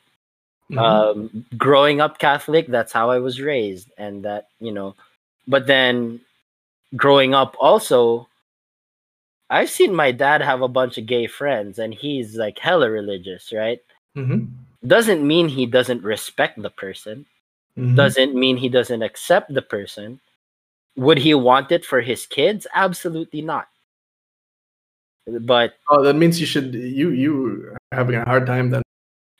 Mhm. 0.72 0.78
Um, 0.78 1.46
growing 1.58 2.00
up 2.00 2.18
Catholic, 2.18 2.66
that's 2.68 2.92
how 2.92 3.10
I 3.10 3.18
was 3.18 3.40
raised, 3.40 3.92
and 3.98 4.24
that 4.24 4.48
you 4.60 4.72
know, 4.72 4.94
but 5.48 5.66
then 5.66 6.20
growing 6.96 7.34
up 7.34 7.56
also 7.60 8.28
I've 9.50 9.70
seen 9.70 9.94
my 9.94 10.12
dad 10.12 10.40
have 10.42 10.62
a 10.62 10.68
bunch 10.68 10.98
of 10.98 11.06
gay 11.06 11.26
friends 11.26 11.78
and 11.78 11.92
he's 11.94 12.36
like 12.36 12.58
hella 12.58 12.90
religious, 12.90 13.52
right? 13.52 13.80
Mm-hmm. 14.16 14.46
Doesn't 14.86 15.26
mean 15.26 15.48
he 15.48 15.66
doesn't 15.66 16.02
respect 16.02 16.60
the 16.60 16.70
person, 16.70 17.26
Mhm. 17.78 17.96
doesn't 17.96 18.34
mean 18.34 18.56
he 18.56 18.68
doesn't 18.68 19.02
accept 19.02 19.52
the 19.54 19.62
person. 19.62 20.20
Would 20.96 21.18
he 21.18 21.34
want 21.34 21.72
it 21.72 21.84
for 21.84 22.00
his 22.02 22.26
kids? 22.26 22.66
Absolutely 22.74 23.42
not. 23.42 23.68
But 25.26 25.74
Oh, 25.88 26.02
that 26.02 26.14
means 26.14 26.40
you 26.40 26.46
should 26.46 26.74
you 26.74 27.10
you 27.10 27.70
are 27.72 27.78
having 27.92 28.16
a 28.16 28.24
hard 28.24 28.46
time 28.46 28.70
then. 28.70 28.82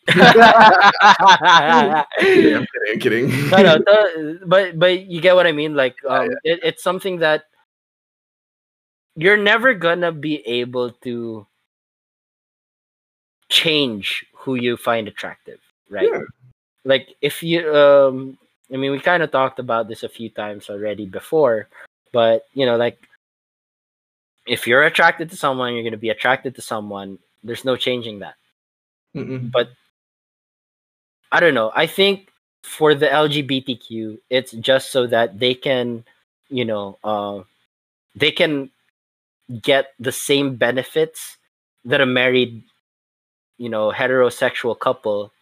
No, 0.09 2.05
kidding, 2.19 2.57
I'm 2.57 2.67
kidding. 2.67 2.93
I'm 2.95 2.99
kidding. 3.01 3.29
no, 3.51 3.79
the- 3.79 4.41
but 4.47 4.79
but 4.79 5.07
you 5.07 5.21
get 5.21 5.35
what 5.37 5.47
I 5.47 5.53
mean. 5.53 5.75
Like, 5.75 5.97
um, 6.09 6.31
It, 6.45 6.61
it's 6.63 6.83
something 6.83 7.19
that 7.21 7.45
you're 9.17 9.37
never 9.37 9.75
gonna 9.75 10.13
be 10.13 10.41
able 10.47 10.91
to 11.05 11.47
change 13.49 14.25
who 14.35 14.55
you 14.55 14.77
find 14.77 15.09
attractive, 15.09 15.61
right? 15.91 16.09
Yeah. 16.11 16.21
Like, 16.85 17.15
if 17.21 17.43
you, 17.43 17.73
um, 17.75 18.39
I 18.73 18.77
mean, 18.77 18.91
we 18.91 18.99
kind 18.99 19.23
of 19.23 19.31
talked 19.31 19.59
about 19.59 19.87
this 19.89 20.03
a 20.03 20.09
few 20.09 20.31
times 20.31 20.69
already 20.71 21.07
before, 21.07 21.69
but 22.13 22.47
you 22.55 22.67
know, 22.67 22.77
like, 22.77 22.99
if 24.47 24.67
you're 24.67 24.83
attracted 24.83 25.31
to 25.31 25.37
someone, 25.37 25.75
you're 25.75 25.85
gonna 25.85 25.97
be 25.97 26.11
attracted 26.11 26.55
to 26.57 26.63
someone. 26.63 27.19
There's 27.45 27.65
no 27.65 27.77
changing 27.77 28.21
that 28.21 28.35
Mm-mm. 29.17 29.51
but 29.53 29.69
I 31.33 31.41
don't 31.41 31.55
know. 31.55 31.73
I 31.75 31.87
think 31.87 32.31
for 32.63 32.95
the 32.95 33.07
LGBTQ, 33.07 34.19
it's 34.31 34.53
just 34.53 34.93
so 34.93 35.07
that 35.09 35.39
they 35.39 35.55
can, 35.55 36.05
you 36.49 36.65
know, 36.65 36.99
uh, 37.03 37.41
they 38.15 38.31
can 38.31 38.71
get 39.63 39.95
the 39.99 40.13
same 40.13 40.57
benefits 40.57 41.39
that 41.85 42.01
a 42.01 42.07
married, 42.07 42.63
you 43.59 43.69
know, 43.69 43.91
heterosexual 43.91 44.79
couple 44.79 45.33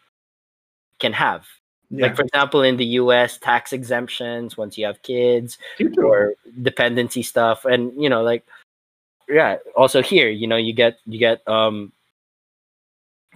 can 0.99 1.13
have. 1.13 1.45
Yeah. 1.89 2.07
Like 2.07 2.15
for 2.15 2.21
example, 2.23 2.61
in 2.63 2.77
the 2.77 2.85
U.S., 2.85 3.37
tax 3.37 3.73
exemptions 3.73 4.55
once 4.55 4.77
you 4.77 4.85
have 4.85 5.01
kids, 5.03 5.57
or 5.97 6.35
dependency 6.61 7.21
stuff 7.23 7.65
and 7.65 7.91
you 8.01 8.09
know 8.09 8.23
like 8.23 8.45
yeah 9.29 9.57
also 9.75 10.01
here 10.01 10.29
you 10.29 10.47
know 10.47 10.57
you 10.57 10.73
get 10.73 10.97
you 11.05 11.17
get 11.17 11.47
um 11.47 11.91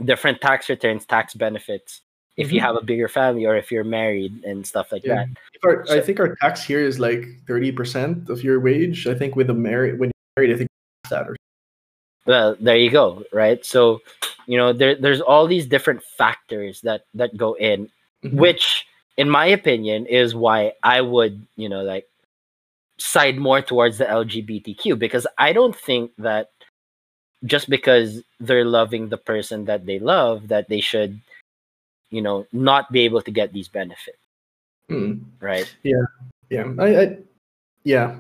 different 0.03 0.41
tax 0.41 0.69
returns 0.69 1.05
tax 1.05 1.33
benefits 1.33 2.01
if 2.37 2.51
you 2.51 2.59
Mhm. 2.59 2.63
have 2.63 2.75
a 2.75 2.81
bigger 2.83 3.07
family 3.07 3.45
or 3.45 3.55
if 3.55 3.71
you're 3.71 3.83
married 3.85 4.43
and 4.43 4.65
stuff 4.67 4.91
like 4.91 5.03
Yeah. 5.03 5.25
that 5.25 5.29
our, 5.63 5.85
I 5.89 6.01
think 6.01 6.19
our 6.19 6.35
tax 6.41 6.63
here 6.63 6.81
is 6.83 6.99
like 6.99 7.25
thirty 7.47 7.71
percent 7.71 8.29
of 8.29 8.43
your 8.43 8.59
wage. 8.59 9.07
I 9.07 9.13
think 9.15 9.35
with 9.35 9.49
a 9.49 9.53
married 9.53 9.99
when 9.99 10.11
you're 10.11 10.43
married, 10.43 10.53
I 10.55 10.57
think 10.59 10.69
that 11.09 11.27
or 11.27 11.35
well 12.25 12.55
there 12.59 12.75
you 12.77 12.89
go 12.89 13.23
right 13.31 13.63
so 13.63 14.01
you 14.47 14.57
know 14.57 14.73
there, 14.73 14.95
there's 14.95 15.21
all 15.21 15.45
these 15.47 15.67
different 15.67 16.01
factors 16.03 16.81
that 16.81 17.05
that 17.13 17.37
go 17.37 17.53
in 17.53 17.87
Mhm. 18.23 18.33
which 18.33 18.87
in 19.17 19.29
my 19.29 19.45
opinion 19.45 20.07
is 20.07 20.33
why 20.33 20.73
i 20.81 20.99
would 21.01 21.39
you 21.55 21.69
know 21.69 21.83
like 21.83 22.07
side 22.97 23.37
more 23.37 23.61
towards 23.61 23.99
the 23.99 24.05
lgbtq 24.05 24.97
because 24.97 25.27
i 25.37 25.53
don't 25.53 25.75
think 25.75 26.09
that 26.17 26.49
just 27.45 27.69
because 27.69 28.23
they're 28.39 28.65
loving 28.65 29.09
the 29.09 29.17
person 29.17 29.65
that 29.65 29.85
they 29.85 29.99
love 29.99 30.47
that 30.47 30.67
they 30.69 30.81
should 30.81 31.19
you 32.15 32.21
know 32.21 32.45
not 32.51 32.91
be 32.91 33.01
able 33.01 33.21
to 33.21 33.31
get 33.31 33.51
these 33.51 33.67
benefits 33.67 34.17
Mm. 34.89 35.25
right 35.41 35.65
Yeah, 36.49 36.71
I, 36.77 37.01
I 37.01 37.17
yeah. 37.85 38.19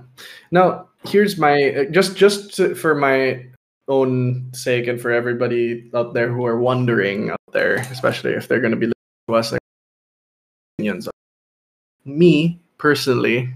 Now 0.51 0.89
here's 1.03 1.37
my 1.37 1.73
uh, 1.73 1.85
just 1.91 2.15
just 2.15 2.55
for 2.77 2.95
my 2.95 3.45
own 3.87 4.49
sake 4.53 4.87
and 4.87 5.01
for 5.01 5.11
everybody 5.11 5.89
out 5.93 6.13
there 6.13 6.31
who 6.31 6.45
are 6.45 6.57
wondering 6.57 7.29
out 7.29 7.51
there, 7.53 7.75
especially 7.91 8.33
if 8.33 8.47
they're 8.47 8.61
going 8.61 8.73
to 8.73 8.77
be 8.77 8.87
listening 8.87 9.27
to 9.27 9.35
us, 9.35 9.51
like 9.51 9.61
opinions. 10.77 11.09
Me 12.05 12.59
personally, 12.77 13.53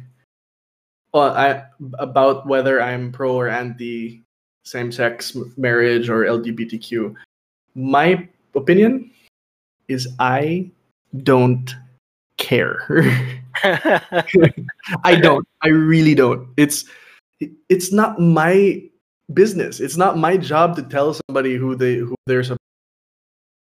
well, 1.14 1.34
I 1.34 1.66
about 1.98 2.46
whether 2.46 2.82
I'm 2.82 3.12
pro 3.12 3.34
or 3.34 3.50
anti 3.50 4.24
same-sex 4.66 5.36
marriage 5.58 6.10
or 6.10 6.26
LGBTQ. 6.26 7.16
My 7.74 8.28
opinion 8.54 9.10
is 9.90 10.08
I 10.20 10.72
don't 11.24 11.76
care. 12.38 12.86
I 13.64 15.16
don't. 15.22 15.46
I 15.62 15.70
really 15.70 16.16
don't. 16.16 16.48
It's 16.56 16.86
it's 17.68 17.92
not 17.92 18.20
my 18.20 18.82
business. 19.34 19.80
It's 19.80 19.98
not 19.98 20.18
my 20.18 20.38
job 20.38 20.76
to 20.78 20.84
tell 20.84 21.14
somebody 21.14 21.56
who 21.56 21.76
they 21.76 21.96
who 21.96 22.16
they're 22.26 22.44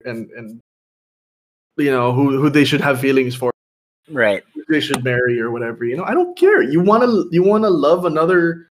and 0.05 0.29
and 0.31 0.59
you 1.77 1.91
know 1.91 2.11
who 2.11 2.39
who 2.39 2.49
they 2.49 2.65
should 2.65 2.81
have 2.81 2.99
feelings 2.99 3.35
for, 3.35 3.51
right 4.09 4.43
who 4.53 4.63
they 4.69 4.79
should 4.79 5.03
marry 5.03 5.39
or 5.39 5.51
whatever. 5.51 5.85
You 5.85 5.97
know, 5.97 6.03
I 6.03 6.13
don't 6.13 6.37
care. 6.37 6.61
You 6.61 6.81
want 6.81 7.03
to 7.03 7.27
you 7.31 7.43
want 7.43 7.63
to 7.63 7.69
love 7.69 8.05
another 8.05 8.69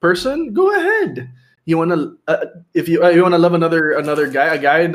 person? 0.00 0.52
Go 0.52 0.74
ahead. 0.74 1.30
You 1.66 1.78
want 1.78 1.90
to 1.90 2.18
uh, 2.28 2.46
if 2.74 2.88
you 2.88 3.04
uh, 3.04 3.08
you 3.08 3.22
want 3.22 3.34
to 3.34 3.38
love 3.38 3.54
another 3.54 3.92
another 3.92 4.28
guy, 4.28 4.54
a 4.54 4.58
guy 4.58 4.86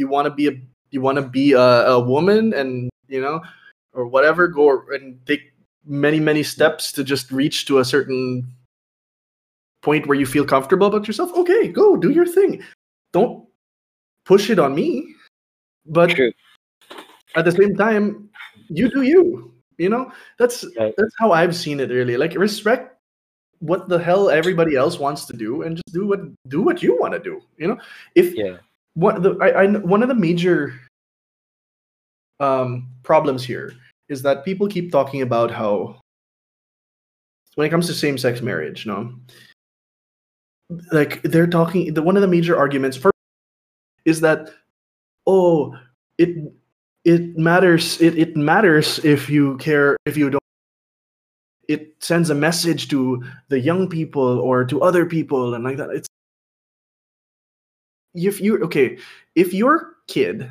you 0.00 0.08
want 0.08 0.24
to 0.24 0.30
be 0.30 0.48
a 0.48 0.52
you 0.90 1.00
want 1.00 1.16
to 1.16 1.22
be 1.22 1.52
a, 1.52 1.68
a 1.94 2.00
woman 2.00 2.52
and 2.54 2.90
you 3.08 3.20
know 3.20 3.40
or 3.92 4.06
whatever 4.06 4.48
go 4.48 4.82
and 4.90 5.20
take 5.26 5.52
many 5.84 6.18
many 6.18 6.42
steps 6.42 6.90
to 6.90 7.04
just 7.04 7.30
reach 7.30 7.66
to 7.66 7.78
a 7.78 7.84
certain 7.84 8.46
point 9.82 10.06
where 10.06 10.18
you 10.18 10.26
feel 10.26 10.44
comfortable 10.44 10.86
about 10.86 11.06
yourself 11.06 11.30
okay 11.36 11.68
go 11.68 11.96
do 11.96 12.10
your 12.10 12.26
thing. 12.26 12.62
Don't 13.12 13.46
push 14.24 14.50
it 14.50 14.58
on 14.58 14.74
me 14.74 15.14
but 15.86 16.10
true. 16.10 16.32
at 17.36 17.44
the 17.44 17.52
same 17.52 17.74
time 17.76 18.28
you 18.68 18.88
do 18.90 19.02
you 19.02 19.52
you 19.78 19.88
know? 19.88 20.12
That's 20.38 20.64
Right. 20.78 20.94
that's 20.96 21.14
how 21.18 21.32
i've 21.32 21.56
seen 21.56 21.80
it 21.80 21.90
really. 21.90 22.16
Like 22.16 22.34
respect 22.34 22.96
what 23.60 23.88
the 23.88 23.98
hell 23.98 24.30
everybody 24.30 24.74
else 24.76 24.98
wants 24.98 25.26
to 25.26 25.36
do 25.36 25.62
and 25.62 25.76
just 25.76 25.92
do 25.92 26.06
what 26.06 26.20
do 26.48 26.62
what 26.62 26.82
you 26.82 26.96
want 26.98 27.12
to 27.12 27.20
do 27.20 27.40
you 27.58 27.68
know? 27.68 27.78
If 28.14 28.34
yeah 28.34 28.58
one 28.94 29.22
the 29.22 29.36
I, 29.40 29.64
I 29.64 29.66
one 29.66 30.02
of 30.02 30.08
the 30.08 30.14
major 30.14 30.74
um 32.40 32.88
problems 33.02 33.44
here 33.44 33.72
is 34.08 34.22
that 34.22 34.44
people 34.44 34.66
keep 34.68 34.90
talking 34.90 35.22
about 35.22 35.50
how 35.50 36.00
when 37.54 37.66
it 37.66 37.70
comes 37.70 37.86
to 37.86 37.94
same-sex 37.94 38.40
marriage 38.40 38.86
no? 38.86 39.12
Like 40.92 41.22
they're 41.22 41.46
talking 41.48 41.94
the 41.94 42.02
one 42.02 42.16
of 42.16 42.22
the 42.22 42.28
major 42.28 42.56
arguments 42.56 42.96
for 42.96 43.10
is 44.04 44.20
that 44.20 44.50
oh 45.26 45.76
it 46.18 46.52
it 47.04 47.36
matters 47.36 48.00
it, 48.00 48.16
it 48.18 48.36
matters 48.36 48.98
if 49.04 49.28
you 49.28 49.56
care 49.58 49.96
if 50.06 50.16
you 50.16 50.30
don't 50.30 50.40
it 51.70 51.94
sends 52.00 52.30
a 52.30 52.34
message 52.34 52.88
to 52.88 53.22
the 53.48 53.60
young 53.60 53.88
people 53.88 54.40
or 54.40 54.64
to 54.64 54.82
other 54.82 55.06
people 55.06 55.54
and 55.54 55.62
like 55.62 55.76
that. 55.76 55.90
It's 55.90 56.08
if 58.14 58.40
you 58.40 58.58
okay 58.62 58.98
if 59.34 59.52
your 59.54 59.94
kid 60.06 60.50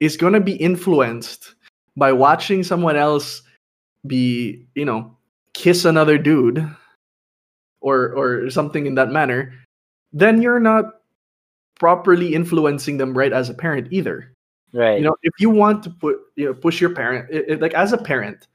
is 0.00 0.16
going 0.16 0.32
to 0.32 0.40
be 0.40 0.56
influenced 0.56 1.54
by 1.96 2.12
watching 2.12 2.62
someone 2.62 2.96
else 2.96 3.42
be 4.06 4.66
you 4.74 4.84
know 4.84 5.16
kiss 5.54 5.84
another 5.84 6.18
dude 6.18 6.64
or 7.80 8.12
or 8.14 8.50
something 8.50 8.86
in 8.86 8.94
that 8.94 9.10
manner 9.10 9.52
then 10.12 10.40
you're 10.42 10.60
not 10.60 11.02
properly 11.78 12.34
influencing 12.34 12.96
them 12.96 13.16
right 13.16 13.32
as 13.32 13.50
a 13.50 13.54
parent 13.54 13.86
either. 13.92 14.32
Right. 14.72 14.98
you 14.98 15.04
know 15.04 15.16
if 15.22 15.32
you 15.38 15.48
want 15.48 15.82
to 15.84 15.90
put 15.90 16.18
you 16.36 16.46
know 16.46 16.54
push 16.54 16.80
your 16.80 16.94
parent 16.94 17.28
it, 17.30 17.44
it- 17.48 17.60
like 17.62 17.74
as 17.74 17.92
a 17.92 17.98
parent 17.98 18.46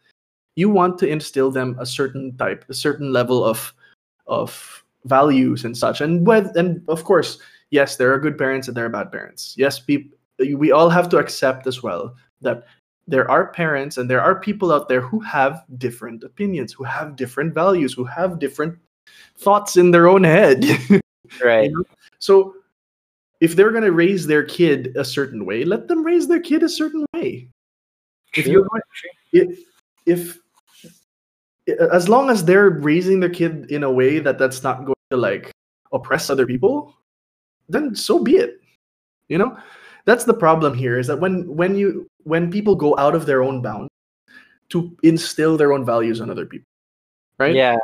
you 0.56 0.70
want 0.70 1.00
to 1.00 1.08
instill 1.08 1.50
them 1.50 1.76
a 1.80 1.86
certain 1.86 2.38
type 2.38 2.64
a 2.70 2.74
certain 2.74 3.12
level 3.12 3.44
of 3.44 3.74
of 4.28 4.84
values 5.06 5.66
and 5.66 5.78
such. 5.78 6.02
And 6.02 6.26
with 6.26 6.56
and 6.56 6.82
of 6.88 7.04
course 7.04 7.40
yes 7.74 7.98
there 7.98 8.14
are 8.14 8.20
good 8.20 8.38
parents 8.38 8.68
and 8.68 8.78
there 8.78 8.86
are 8.86 8.96
bad 8.98 9.12
parents 9.12 9.54
yes 9.58 9.82
we 9.88 10.72
all 10.72 10.90
have 10.90 11.10
to 11.10 11.18
accept 11.18 11.68
as 11.68 11.84
well 11.84 12.16
that 12.42 12.64
there 13.06 13.30
are 13.30 13.52
parents 13.52 13.98
and 13.98 14.10
there 14.10 14.22
are 14.22 14.40
people 14.40 14.72
out 14.72 14.88
there 14.88 15.02
who 15.02 15.20
have 15.20 15.64
different 15.78 16.24
opinions 16.24 16.72
who 16.72 16.86
have 16.86 17.16
different 17.16 17.54
values 17.54 17.94
who 17.94 18.06
have 18.06 18.40
different 18.40 18.78
thoughts 19.38 19.76
in 19.76 19.92
their 19.92 20.08
own 20.08 20.24
head 20.24 20.64
right 21.44 21.72
know? 21.72 21.84
So 22.20 22.56
if 23.44 23.58
they're 23.58 23.72
going 23.72 23.84
to 23.84 23.92
raise 23.92 24.26
their 24.26 24.46
kid 24.46 24.96
a 24.96 25.04
certain 25.04 25.46
way, 25.46 25.66
let 25.66 25.90
them 25.90 26.02
raise 26.02 26.30
their 26.30 26.40
kid 26.40 26.64
a 26.64 26.70
certain 26.70 27.06
way. 27.14 27.50
If 28.38 28.48
you're 28.48 28.66
if, 29.34 29.60
if 30.06 30.40
as 31.92 32.08
long 32.08 32.30
as 32.30 32.46
they're 32.46 32.70
raising 32.70 33.20
their 33.20 33.30
kid 33.30 33.70
in 33.70 33.84
a 33.84 33.92
way 33.92 34.20
that 34.20 34.38
that's 34.38 34.64
not 34.64 34.86
going 34.86 34.96
to 35.12 35.18
like 35.18 35.52
oppress 35.92 36.30
other 36.30 36.48
people, 36.48 36.96
then 37.70 37.96
so 37.96 38.20
be 38.20 38.38
it. 38.38 38.62
You 39.28 39.38
know? 39.38 39.58
That's 40.06 40.26
the 40.26 40.34
problem 40.34 40.74
here 40.74 41.00
is 41.00 41.08
that 41.08 41.20
when 41.20 41.48
when 41.56 41.76
you 41.76 42.08
when 42.24 42.52
people 42.52 42.76
go 42.76 42.98
out 42.98 43.16
of 43.16 43.26
their 43.26 43.42
own 43.42 43.62
bounds 43.62 43.90
to 44.70 44.96
instill 45.04 45.56
their 45.56 45.72
own 45.72 45.86
values 45.86 46.20
on 46.20 46.30
other 46.30 46.46
people, 46.46 46.68
right? 47.40 47.56
yeah 47.56 47.78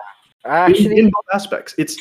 in, 0.46 0.52
actually 0.52 1.00
in 1.00 1.10
both 1.10 1.26
aspects. 1.34 1.76
It's 1.78 1.98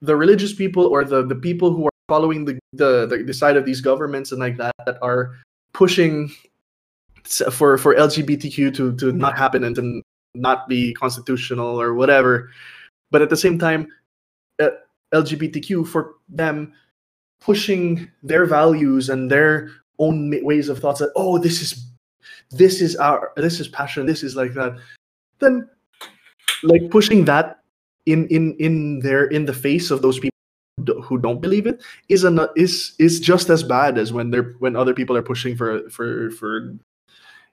the 0.00 0.16
religious 0.16 0.52
people 0.52 0.86
or 0.86 1.04
the, 1.04 1.24
the 1.24 1.34
people 1.34 1.72
who 1.72 1.86
are 1.86 1.92
following 2.08 2.44
the, 2.44 2.58
the, 2.72 3.06
the, 3.06 3.22
the 3.24 3.34
side 3.34 3.56
of 3.56 3.64
these 3.64 3.80
governments 3.80 4.32
and 4.32 4.40
like 4.40 4.56
that 4.56 4.74
that 4.86 4.98
are 5.02 5.36
pushing 5.72 6.30
for, 7.24 7.78
for 7.78 7.94
LGBTQ 7.94 8.74
to, 8.74 8.96
to 8.96 9.12
not 9.12 9.38
happen 9.38 9.64
and 9.64 9.76
to 9.76 10.02
not 10.34 10.68
be 10.68 10.92
constitutional 10.94 11.80
or 11.80 11.94
whatever. 11.94 12.50
But 13.10 13.22
at 13.22 13.30
the 13.30 13.36
same 13.36 13.58
time, 13.58 13.88
uh, 14.60 14.70
LGBTQ 15.14 15.86
for 15.86 16.14
them 16.28 16.72
pushing 17.42 18.10
their 18.22 18.46
values 18.46 19.08
and 19.08 19.30
their 19.30 19.70
own 19.98 20.30
ways 20.44 20.68
of 20.68 20.78
thoughts 20.78 21.00
that 21.00 21.12
oh 21.16 21.38
this 21.38 21.60
is 21.60 21.86
this 22.50 22.80
is 22.80 22.96
our 22.96 23.32
this 23.36 23.60
is 23.60 23.68
passion 23.68 24.06
this 24.06 24.22
is 24.22 24.36
like 24.36 24.54
that 24.54 24.76
then 25.38 25.68
like 26.62 26.90
pushing 26.90 27.24
that 27.24 27.60
in 28.06 28.26
in 28.28 28.54
in 28.58 29.00
their 29.00 29.24
in 29.26 29.44
the 29.44 29.52
face 29.52 29.90
of 29.90 30.02
those 30.02 30.18
people 30.18 30.30
who 31.02 31.18
don't 31.18 31.40
believe 31.40 31.66
it 31.66 31.82
is 32.08 32.24
an 32.24 32.40
is 32.56 32.94
is 32.98 33.20
just 33.20 33.50
as 33.50 33.62
bad 33.62 33.98
as 33.98 34.12
when 34.12 34.30
they're 34.30 34.54
when 34.58 34.74
other 34.74 34.94
people 34.94 35.16
are 35.16 35.22
pushing 35.22 35.56
for 35.56 35.88
for 35.90 36.30
for 36.30 36.74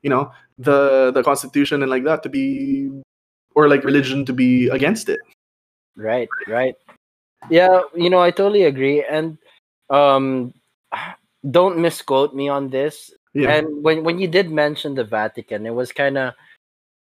you 0.01 0.09
know 0.09 0.31
the 0.57 1.11
the 1.11 1.23
constitution 1.23 1.81
and 1.83 1.91
like 1.91 2.03
that 2.03 2.23
to 2.23 2.29
be 2.29 2.89
or 3.55 3.67
like 3.67 3.83
religion 3.83 4.25
to 4.25 4.33
be 4.33 4.69
against 4.69 5.09
it 5.09 5.19
Right, 5.99 6.29
right. 6.47 6.75
Yeah, 7.49 7.81
you 7.93 8.09
know, 8.09 8.21
I 8.21 8.31
totally 8.31 8.63
agree. 8.63 9.03
And 9.03 9.37
um 9.89 10.53
don't 11.49 11.77
misquote 11.79 12.33
me 12.35 12.49
on 12.49 12.69
this. 12.69 13.11
yeah 13.33 13.57
And 13.57 13.83
when 13.83 14.03
when 14.03 14.19
you 14.19 14.27
did 14.27 14.51
mention 14.51 14.95
the 14.95 15.03
Vatican, 15.03 15.65
it 15.65 15.73
was 15.73 15.91
kind 15.91 16.17
of 16.17 16.33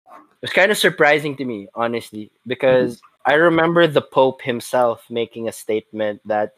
it 0.09 0.43
was 0.43 0.53
kind 0.53 0.71
of 0.71 0.79
surprising 0.79 1.37
to 1.37 1.45
me, 1.45 1.69
honestly, 1.75 2.31
because 2.47 3.01
I 3.27 3.35
remember 3.35 3.87
the 3.87 4.03
Pope 4.03 4.43
himself 4.43 5.05
making 5.09 5.49
a 5.49 5.53
statement 5.53 6.21
that, 6.27 6.53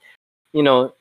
you 0.53 0.62
know, 0.62 0.95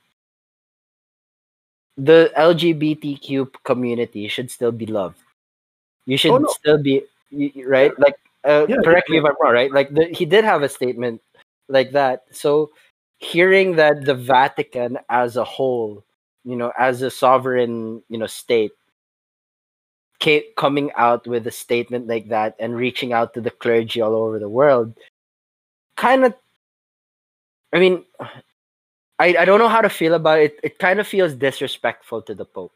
the 1.97 2.31
LGBTQ 2.37 3.51
community 3.63 4.27
should 4.27 4.51
still 4.51 4.71
be 4.71 4.85
loved. 4.85 5.17
You 6.05 6.17
should 6.17 6.31
Oh, 6.31 6.37
no. 6.37 6.49
still 6.49 6.77
be 6.77 7.03
right. 7.65 7.97
Like, 7.97 8.19
uh, 8.43 8.67
Yeah, 8.69 8.77
correct 8.83 9.09
me 9.09 9.17
if 9.17 9.25
I'm 9.25 9.33
wrong. 9.41 9.53
Right? 9.53 9.71
Like, 9.71 9.89
the, 9.93 10.05
he 10.05 10.25
did 10.25 10.43
have 10.45 10.61
a 10.61 10.69
statement 10.69 11.21
like 11.67 11.91
that. 11.93 12.25
So, 12.31 12.71
hearing 13.17 13.75
that 13.75 14.05
the 14.05 14.15
Vatican 14.15 14.97
as 15.09 15.37
a 15.37 15.43
whole, 15.43 16.03
you 16.43 16.55
know, 16.55 16.71
as 16.77 17.01
a 17.01 17.09
sovereign, 17.09 18.01
you 18.09 18.17
know, 18.17 18.27
state, 18.27 18.71
coming 20.57 20.91
out 20.97 21.27
with 21.27 21.45
a 21.45 21.51
statement 21.51 22.07
like 22.07 22.29
that 22.29 22.55
and 22.59 22.75
reaching 22.75 23.13
out 23.13 23.33
to 23.33 23.41
the 23.41 23.51
clergy 23.51 24.01
all 24.01 24.15
over 24.15 24.39
the 24.39 24.49
world, 24.49 24.93
kind 25.97 26.25
of. 26.25 26.33
I 27.73 27.79
mean, 27.79 28.05
I, 29.19 29.35
I 29.37 29.45
don't 29.45 29.59
know 29.59 29.67
how 29.67 29.81
to 29.81 29.89
feel 29.89 30.13
about 30.13 30.39
it. 30.39 30.59
It 30.63 30.79
kind 30.79 30.99
of 30.99 31.07
feels 31.07 31.33
disrespectful 31.33 32.21
to 32.23 32.33
the 32.33 32.45
Pope. 32.45 32.73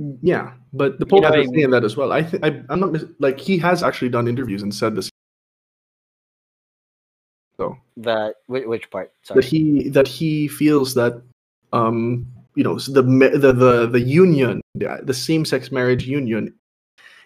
Mm, 0.00 0.18
yeah, 0.22 0.52
but 0.72 0.98
the 0.98 1.06
Pope 1.06 1.22
know 1.22 1.30
what 1.30 1.38
I 1.38 1.44
saying 1.44 1.70
that 1.70 1.84
as 1.84 1.96
well. 1.96 2.12
I 2.12 2.22
think 2.22 2.44
I'm 2.44 2.80
not 2.80 2.92
mis- 2.92 3.04
like 3.18 3.38
he 3.40 3.58
has 3.58 3.82
actually 3.82 4.10
done 4.10 4.28
interviews 4.28 4.62
and 4.62 4.74
said 4.74 4.96
this. 4.96 5.10
So 7.58 7.76
That 7.96 8.36
which, 8.46 8.66
which 8.66 8.90
part? 8.90 9.12
Sorry. 9.22 9.40
that 9.40 9.48
he 9.48 9.88
that 9.90 10.08
he 10.08 10.48
feels 10.48 10.94
that 10.94 11.22
um 11.72 12.26
you 12.54 12.64
know 12.64 12.78
the 12.78 13.02
the 13.02 13.52
the, 13.52 13.86
the 13.86 14.00
union 14.00 14.60
the, 14.74 15.00
the 15.02 15.14
same 15.14 15.44
sex 15.44 15.72
marriage 15.72 16.06
union 16.06 16.54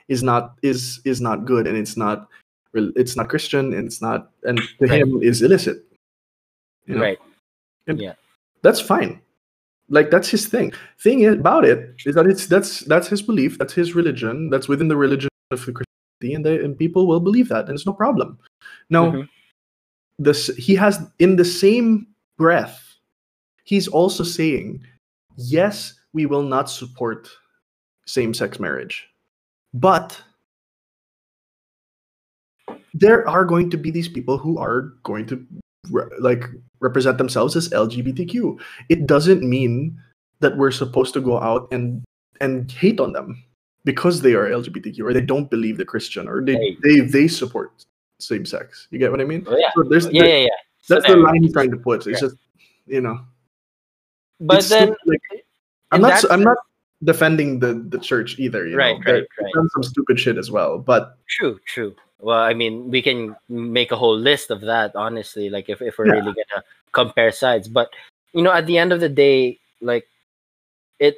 is 0.08 0.22
not 0.22 0.54
is 0.62 1.00
is 1.04 1.20
not 1.20 1.44
good 1.44 1.66
and 1.66 1.76
it's 1.76 1.96
not 1.96 2.28
it's 2.74 3.16
not 3.16 3.28
Christian 3.28 3.74
and 3.74 3.86
it's 3.86 4.00
not 4.00 4.30
and 4.44 4.58
to 4.78 4.86
Right. 4.86 5.02
him 5.02 5.22
is 5.22 5.42
illicit. 5.42 5.84
You 6.86 6.94
know? 6.96 7.02
Right. 7.02 7.18
that's 8.62 8.80
fine 8.80 9.20
like 9.88 10.10
that's 10.10 10.28
his 10.28 10.46
thing 10.46 10.72
thing 11.02 11.26
about 11.26 11.64
it 11.64 11.94
is 12.06 12.14
that 12.14 12.26
it's 12.26 12.46
that's 12.46 12.80
that's 12.80 13.08
his 13.08 13.22
belief 13.22 13.58
that's 13.58 13.74
his 13.74 13.94
religion 13.94 14.50
that's 14.50 14.68
within 14.68 14.88
the 14.88 14.96
religion 14.96 15.28
of 15.50 15.64
the 15.66 15.72
christianity 15.72 16.34
and, 16.34 16.44
they, 16.46 16.64
and 16.64 16.78
people 16.78 17.06
will 17.06 17.20
believe 17.20 17.48
that 17.48 17.66
and 17.66 17.74
it's 17.74 17.86
no 17.86 17.92
problem 17.92 18.38
now 18.90 19.10
Mhm. 19.10 19.28
This 20.20 20.46
he 20.56 20.74
has 20.74 21.00
in 21.18 21.36
the 21.36 21.44
same 21.44 22.06
breath 22.36 22.94
he's 23.64 23.88
also 23.88 24.22
saying 24.22 24.80
yes 25.36 25.94
we 26.12 26.26
will 26.26 26.42
not 26.42 26.70
support 26.70 27.28
same-sex 28.06 28.60
marriage 28.60 29.08
but 29.74 30.20
there 32.94 33.28
are 33.28 33.44
going 33.44 33.70
to 33.70 33.76
be 33.76 33.90
these 33.90 34.08
people 34.08 34.38
who 34.38 34.58
are 34.58 34.92
going 35.02 35.26
to 35.26 35.46
re- 35.90 36.10
like 36.18 36.44
represent 36.80 37.18
themselves 37.18 37.56
as 37.56 37.68
LGBTQ. 37.68 38.60
It 38.88 39.06
doesn't 39.06 39.42
mean 39.42 39.98
that 40.40 40.56
we're 40.56 40.70
supposed 40.70 41.14
to 41.14 41.20
go 41.20 41.38
out 41.40 41.68
and 41.70 42.02
and 42.40 42.70
hate 42.72 43.00
on 43.00 43.12
them 43.12 43.42
because 43.84 44.22
they 44.22 44.34
are 44.34 44.48
LGBTQ 44.48 45.00
or 45.00 45.12
they 45.12 45.20
don't 45.20 45.50
believe 45.50 45.76
the 45.76 45.84
Christian 45.84 46.28
or 46.28 46.42
they 46.42 46.54
Hey. 46.54 46.76
they, 46.82 47.00
they 47.00 47.28
support 47.28 47.84
same 48.22 48.44
sex. 48.44 48.88
You 48.90 48.98
get 48.98 49.10
what 49.10 49.20
I 49.20 49.24
mean? 49.24 49.44
Oh, 49.48 49.56
yeah. 49.56 49.70
So 49.74 50.10
Yeah, 50.10 50.24
yeah, 50.24 50.36
yeah. 50.36 50.48
So 50.82 50.94
that's 50.94 51.06
the 51.06 51.16
line 51.16 51.42
he's 51.42 51.52
trying 51.52 51.70
to 51.70 51.76
put. 51.76 52.06
It's 52.06 52.06
Right. 52.06 52.30
just 52.30 52.36
you 52.86 53.00
know. 53.00 53.20
But 54.40 54.64
then, 54.64 54.96
like, 55.06 55.20
I'm 55.92 56.00
not 56.00 56.24
I'm 56.30 56.42
not 56.42 56.56
defending 57.04 57.58
the 57.58 57.74
the 57.88 57.98
church 57.98 58.38
either. 58.38 58.66
You 58.66 58.76
Right, 58.76 58.98
know? 59.00 59.12
Right, 59.12 59.24
they've 59.24 59.44
right. 59.44 59.52
done 59.54 59.68
some 59.70 59.82
stupid 59.82 60.18
shit 60.18 60.36
as 60.38 60.50
well, 60.50 60.78
but 60.78 61.18
True, 61.28 61.58
true. 61.66 61.94
Well, 62.20 62.40
I 62.40 62.52
mean, 62.52 62.90
we 62.90 63.00
can 63.00 63.34
make 63.48 63.92
a 63.92 63.96
whole 63.96 64.16
list 64.16 64.50
of 64.50 64.60
that, 64.62 64.94
honestly, 64.94 65.48
like 65.48 65.68
if, 65.68 65.80
if 65.80 65.96
we're 65.98 66.06
Yeah. 66.06 66.20
really 66.20 66.34
gonna 66.36 66.64
compare 66.92 67.32
sides. 67.32 67.68
But 67.68 67.90
you 68.32 68.42
know, 68.42 68.52
at 68.52 68.66
the 68.66 68.78
end 68.78 68.92
of 68.92 69.00
the 69.00 69.08
day, 69.08 69.58
like 69.80 70.06
it 70.98 71.16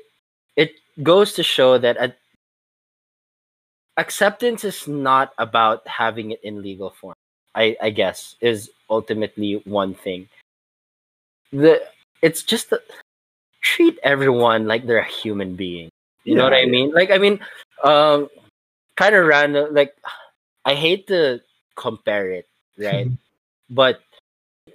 it 0.56 0.72
goes 1.02 1.32
to 1.34 1.42
show 1.42 1.78
that 1.78 1.96
at, 1.96 2.18
acceptance 3.96 4.64
is 4.64 4.88
not 4.88 5.32
about 5.38 5.86
having 5.86 6.30
it 6.30 6.40
in 6.42 6.62
legal 6.62 6.90
form. 6.90 7.14
I, 7.54 7.76
I 7.82 7.90
guess 7.90 8.36
is 8.40 8.70
ultimately 8.88 9.62
one 9.64 9.94
thing. 9.94 10.28
The 11.52 11.82
it's 12.22 12.42
just 12.42 12.70
that 12.70 12.80
treat 13.60 13.98
everyone 14.02 14.66
like 14.66 14.86
they're 14.86 14.98
a 14.98 15.04
human 15.04 15.54
being. 15.54 15.90
You 16.24 16.36
know 16.36 16.44
what 16.44 16.52
Yeah, 16.52 16.60
I 16.60 16.66
mean? 16.66 16.92
Like 16.92 17.10
I 17.10 17.18
mean, 17.18 17.40
um, 17.84 18.28
kind 18.96 19.14
of 19.14 19.26
random. 19.26 19.74
Like 19.74 19.94
I 20.64 20.74
hate 20.74 21.06
to 21.08 21.42
compare 21.76 22.30
it, 22.30 22.48
right? 22.78 23.08
but 23.70 24.00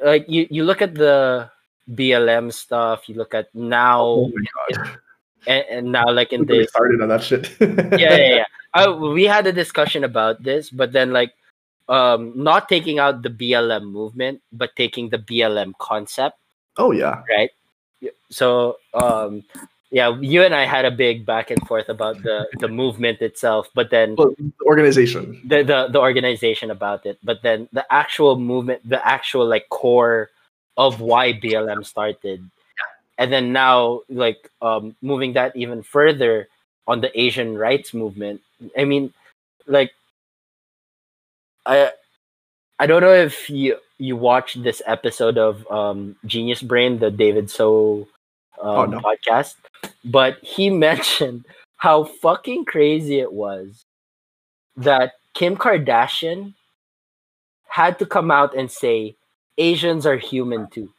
like 0.03 0.25
you, 0.27 0.45
you 0.51 0.63
look 0.63 0.81
at 0.81 0.93
the 0.93 1.49
BLM 1.89 2.53
stuff. 2.53 3.09
You 3.09 3.15
look 3.15 3.33
at 3.33 3.53
now 3.55 4.03
oh 4.03 4.31
my 4.33 4.45
god, 4.75 4.97
and, 5.47 5.65
and 5.69 5.91
now 5.91 6.11
like 6.11 6.31
in 6.33 6.45
this. 6.45 6.69
started 6.69 7.01
on 7.01 7.09
that 7.09 7.23
shit. 7.23 7.49
Yeah, 7.59 7.97
yeah, 7.97 8.35
yeah. 8.35 8.45
Uh, 8.77 8.93
we 8.93 9.23
had 9.23 9.47
a 9.47 9.51
discussion 9.51 10.03
about 10.03 10.43
this, 10.43 10.69
but 10.69 10.91
then 10.91 11.11
like 11.11 11.33
um 11.89 12.33
not 12.35 12.67
taking 12.67 12.99
out 12.99 13.23
the 13.23 13.29
BLM 13.29 13.91
movement, 13.91 14.41
but 14.51 14.75
taking 14.75 15.09
the 15.09 15.17
BLM 15.17 15.73
concept 15.79 16.37
Oh 16.77 16.91
yeah, 16.91 17.23
right? 17.29 17.51
So 18.29 18.77
um 18.93 19.43
yeah, 19.89 20.15
you 20.19 20.43
and 20.43 20.53
I 20.53 20.65
had 20.65 20.85
a 20.85 20.91
big 20.91 21.25
back 21.25 21.49
and 21.49 21.65
forth 21.67 21.89
about 21.89 22.21
the 22.21 22.47
the 22.59 22.67
movement 22.67 23.21
itself, 23.21 23.69
but 23.73 23.89
then 23.89 24.15
well, 24.17 24.33
the 24.37 24.65
organization. 24.65 25.41
the 25.45 25.63
the, 25.63 25.87
the 25.91 25.99
organization 25.99 26.71
about 26.71 27.05
it, 27.05 27.17
but 27.23 27.41
then 27.41 27.67
the 27.73 27.85
actual 27.91 28.37
movement, 28.37 28.87
the 28.87 29.01
actual 29.05 29.47
like 29.47 29.69
core 29.69 30.29
of 30.77 31.01
why 31.01 31.33
BLM 31.33 31.85
started. 31.85 32.43
And 33.17 33.33
then 33.33 33.51
now 33.51 34.01
like 34.09 34.51
um 34.61 34.95
moving 35.01 35.33
that 35.33 35.55
even 35.55 35.81
further 35.81 36.47
on 36.87 37.01
the 37.01 37.11
Asian 37.19 37.57
rights 37.57 37.93
movement. 37.93 38.41
I 38.77 38.85
mean 38.85 39.13
like 39.65 39.91
I 41.65 41.91
I 42.79 42.87
don't 42.87 43.01
know 43.01 43.13
if 43.13 43.49
you 43.49 43.77
you 43.97 44.15
watched 44.15 44.63
this 44.63 44.81
episode 44.85 45.37
of 45.37 45.69
um 45.71 46.15
Genius 46.25 46.61
Brain, 46.61 46.99
the 46.99 47.11
David 47.11 47.49
So 47.49 48.07
um, 48.61 48.77
Oh, 48.77 48.85
no. 48.85 48.99
podcast, 48.99 49.55
but 50.05 50.37
he 50.41 50.69
mentioned 50.87 51.45
how 51.77 52.03
fucking 52.05 52.65
crazy 52.65 53.19
it 53.19 53.31
was 53.31 53.85
that 54.75 55.13
Kim 55.33 55.55
Kardashian 55.55 56.53
had 57.67 57.99
to 57.99 58.05
come 58.05 58.31
out 58.31 58.55
and 58.55 58.71
say 58.71 59.15
Asians 59.57 60.05
are 60.05 60.17
human 60.17 60.67
too. 60.69 60.91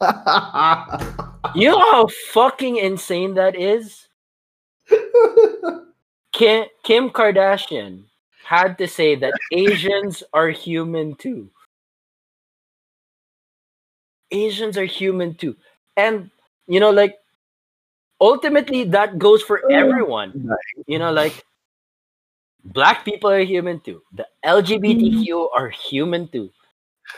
You 1.54 1.70
know 1.70 1.78
how 1.78 2.08
fucking 2.32 2.76
insane 2.76 3.34
that 3.34 3.56
is? 3.56 4.07
Kim, 6.32 6.66
Kim 6.82 7.10
Kardashian 7.10 8.04
had 8.44 8.78
to 8.78 8.88
say 8.88 9.14
that 9.16 9.34
Asians 9.52 10.22
are 10.32 10.48
human 10.48 11.14
too. 11.14 11.50
Asians 14.30 14.76
are 14.76 14.84
human 14.84 15.34
too. 15.34 15.56
And, 15.96 16.30
you 16.66 16.80
know, 16.80 16.90
like, 16.90 17.16
ultimately, 18.20 18.84
that 18.84 19.18
goes 19.18 19.42
for 19.42 19.62
oh, 19.64 19.74
everyone. 19.74 20.48
You 20.86 20.98
know, 20.98 21.12
like, 21.12 21.44
black 22.64 23.04
people 23.04 23.30
are 23.30 23.40
human 23.40 23.80
too. 23.80 24.02
The 24.12 24.26
LGBTQ 24.44 25.26
mm-hmm. 25.26 25.58
are 25.58 25.70
human 25.70 26.28
too. 26.28 26.50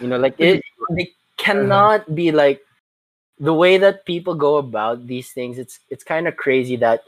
You 0.01 0.07
know, 0.09 0.19
like, 0.19 0.35
it, 0.39 0.59
mm-hmm. 0.59 0.95
they 0.97 1.03
uh-huh. 1.03 1.37
cannot 1.37 2.15
be 2.15 2.33
like, 2.33 2.63
the 3.39 3.55
way 3.55 3.79
that 3.79 4.05
people 4.05 4.35
go 4.35 4.57
about 4.57 5.07
these 5.07 5.33
things, 5.33 5.59
it's 5.59 5.81
it's 5.89 6.05
kind 6.05 6.29
of 6.29 6.37
crazy 6.37 6.77
that 6.77 7.03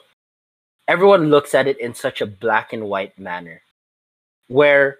everyone 0.88 1.30
looks 1.30 1.54
at 1.54 1.66
it 1.66 1.78
in 1.80 1.94
such 1.94 2.20
a 2.20 2.26
black 2.26 2.72
and 2.72 2.84
white 2.88 3.18
manner 3.18 3.60
where 4.48 4.98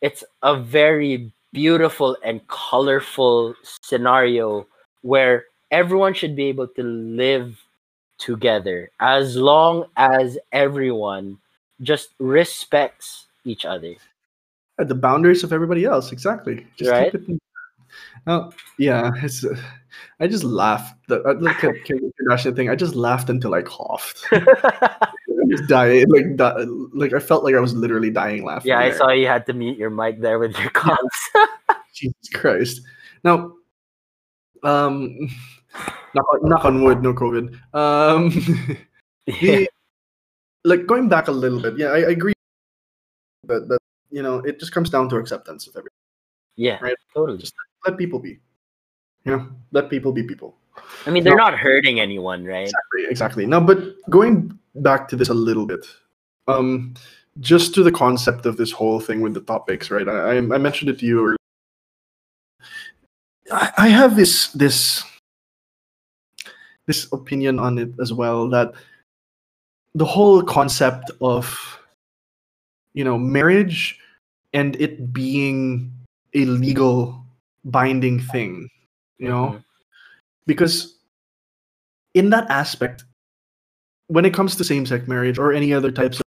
it's 0.00 0.24
a 0.42 0.56
very 0.56 1.32
beautiful 1.52 2.16
and 2.24 2.46
colorful 2.48 3.54
scenario 3.82 4.66
where 5.02 5.44
everyone 5.70 6.14
should 6.14 6.36
be 6.36 6.44
able 6.46 6.66
to 6.68 6.82
live 6.82 7.58
together 8.18 8.90
as 9.00 9.36
long 9.36 9.84
as 9.96 10.38
everyone 10.52 11.38
just 11.82 12.10
respects 12.18 13.26
each 13.44 13.64
other. 13.64 13.94
At 14.78 14.88
the 14.88 14.94
boundaries 14.94 15.42
of 15.44 15.52
everybody 15.52 15.84
else, 15.84 16.12
exactly. 16.12 16.66
Just 16.76 16.90
Right. 16.90 17.12
keep 17.12 17.28
it. 17.28 17.40
Oh, 18.26 18.52
yeah. 18.78 19.10
It's. 19.16 19.44
Uh, 19.44 19.56
I 20.20 20.26
just 20.26 20.44
laughed. 20.44 20.96
The 21.08 21.22
uh, 21.22 21.34
Kim 21.54 22.12
Kardashian 22.20 22.54
thing. 22.54 22.70
I 22.70 22.76
just 22.76 22.94
laughed 22.94 23.30
until 23.30 23.54
I 23.54 23.62
coughed. 23.62 24.24
Just 25.48 25.68
died. 25.68 26.06
Like, 26.10 26.36
di- 26.36 26.64
like 26.92 27.12
I 27.14 27.18
felt 27.18 27.44
like 27.44 27.54
I 27.54 27.60
was 27.60 27.74
literally 27.74 28.10
dying 28.10 28.44
laughing. 28.44 28.70
yeah, 28.70 28.78
I 28.78 28.88
there. 28.90 28.98
saw 28.98 29.10
you 29.10 29.26
had 29.26 29.46
to 29.46 29.52
mute 29.52 29.78
your 29.78 29.90
mic 29.90 30.20
there 30.20 30.38
with 30.38 30.56
your 30.58 30.70
coughs. 30.70 31.30
Jesus 31.94 32.28
Christ. 32.34 32.80
Now, 33.24 33.52
um, 34.62 35.28
knock 36.14 36.26
on, 36.34 36.48
knock 36.48 36.64
on 36.64 36.82
wood, 36.84 37.02
no 37.02 37.12
COVID. 37.14 37.54
Um, 37.74 38.30
yeah. 39.26 39.34
the, 39.40 39.68
like 40.64 40.86
going 40.86 41.08
back 41.08 41.28
a 41.28 41.32
little 41.32 41.60
bit, 41.60 41.78
yeah, 41.78 41.88
I, 41.88 41.98
I 41.98 42.10
agree 42.10 42.32
that 43.48 43.68
that 43.68 43.78
you 44.10 44.22
know 44.22 44.38
it 44.40 44.58
just 44.60 44.72
comes 44.72 44.90
down 44.90 45.08
to 45.08 45.16
acceptance 45.16 45.66
of 45.66 45.72
everything. 45.76 45.96
yeah, 46.56 46.78
Right. 46.80 46.96
totally. 47.14 47.38
Just 47.38 47.54
let 47.86 47.96
people 47.96 48.18
be. 48.18 48.38
You 49.24 49.36
know, 49.36 49.48
let 49.72 49.88
people 49.90 50.12
be 50.12 50.22
people. 50.22 50.56
I 51.06 51.10
mean, 51.10 51.24
they're 51.24 51.36
No. 51.36 51.44
not 51.44 51.54
hurting 51.58 52.00
anyone, 52.00 52.44
right? 52.44 52.64
Exactly, 52.68 53.04
exactly. 53.10 53.46
Now, 53.46 53.60
but 53.60 53.78
going 54.08 54.58
back 54.74 55.08
to 55.08 55.16
this 55.16 55.28
a 55.28 55.34
little 55.34 55.66
bit, 55.66 55.84
um, 56.48 56.94
just 57.40 57.74
to 57.74 57.82
the 57.82 57.92
concept 57.92 58.46
of 58.46 58.56
this 58.56 58.72
whole 58.72 59.00
thing 59.00 59.20
with 59.20 59.34
the 59.34 59.40
topics, 59.40 59.90
right? 59.90 60.08
I, 60.08 60.38
I 60.38 60.40
mentioned 60.40 60.90
it 60.90 60.98
to 61.00 61.06
you. 61.06 61.24
Earlier. 61.24 61.36
I, 63.52 63.72
I 63.78 63.88
have 63.88 64.16
this 64.16 64.48
this 64.52 65.02
this 66.86 67.12
opinion 67.12 67.58
on 67.58 67.78
it 67.78 67.90
as 68.00 68.12
well 68.12 68.48
that 68.50 68.72
the 69.94 70.04
whole 70.04 70.42
concept 70.42 71.10
of 71.20 71.78
you 72.94 73.04
know 73.04 73.18
marriage 73.18 73.98
and 74.52 74.76
it 74.80 75.12
being 75.12 75.92
a 76.34 76.44
legal 76.44 77.24
binding 77.64 78.18
thing, 78.20 78.68
you 79.18 79.28
know, 79.28 79.46
Mhm. 79.46 79.64
because 80.46 80.98
in 82.14 82.30
that 82.30 82.50
aspect 82.50 83.04
when 84.10 84.24
it 84.24 84.34
comes 84.34 84.56
to 84.56 84.64
same-sex 84.64 85.06
marriage 85.08 85.38
or 85.38 85.52
any 85.52 85.72
other 85.72 85.90
types 85.90 86.18
of 86.18 86.22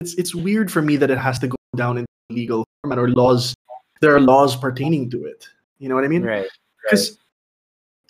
it's 0.00 0.14
it's 0.14 0.34
weird 0.34 0.70
for 0.70 0.82
me 0.82 0.96
that 0.96 1.10
it 1.10 1.18
has 1.18 1.38
to 1.40 1.48
go 1.48 1.56
down 1.76 1.98
in 1.98 2.06
legal 2.30 2.64
format 2.82 2.98
or 2.98 3.08
laws 3.10 3.54
there 4.00 4.14
are 4.14 4.20
laws 4.20 4.54
pertaining 4.56 5.08
to 5.10 5.24
it. 5.24 5.46
You 5.78 5.88
know 5.88 5.94
what 5.94 6.04
i 6.04 6.08
mean? 6.08 6.22
Right. 6.22 6.46
because 6.82 7.18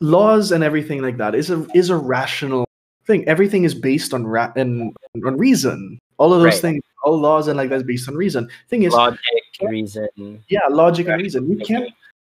laws 0.01 0.53
and 0.53 0.63
everything 0.65 1.01
like 1.03 1.17
that 1.19 1.35
is 1.35 1.51
a 1.51 1.67
is 1.75 1.91
a 1.91 1.97
rational 1.97 2.67
thing. 3.07 3.27
Everything 3.29 3.65
is 3.65 3.75
based 3.75 4.13
on 4.13 4.27
ra- 4.27 4.53
and 4.57 4.95
on 5.25 5.37
reason. 5.39 5.99
All 6.19 6.33
of 6.35 6.41
those 6.41 6.55
Right. 6.55 6.61
things 6.61 6.83
all 7.05 7.19
laws 7.19 7.47
and 7.49 7.57
like 7.57 7.71
that's 7.71 7.85
based 7.85 8.09
on 8.09 8.17
reason. 8.17 8.49
Thing 8.69 8.83
is 8.83 8.93
Logic, 8.93 9.21
reason. 9.63 10.09
yeah 10.49 10.67
logic 10.71 11.07
and 11.09 11.23
reason. 11.23 11.49
You 11.51 11.59
can't 11.59 11.89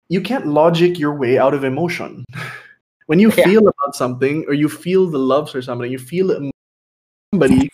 you 0.08 0.20
can't 0.20 0.46
logic 0.46 0.98
your 0.98 1.14
way 1.14 1.38
out 1.38 1.52
of 1.54 1.62
emotion 1.64 2.24
when 3.06 3.18
you 3.18 3.30
Yeah. 3.36 3.44
feel 3.44 3.62
about 3.68 3.94
something 3.94 4.44
or 4.48 4.54
you 4.54 4.68
feel 4.68 5.06
the 5.10 5.18
loves 5.18 5.52
for 5.52 5.62
somebody 5.62 5.90
you 5.90 5.98
feel 5.98 6.30
it 6.30 6.52
somebody 7.32 7.68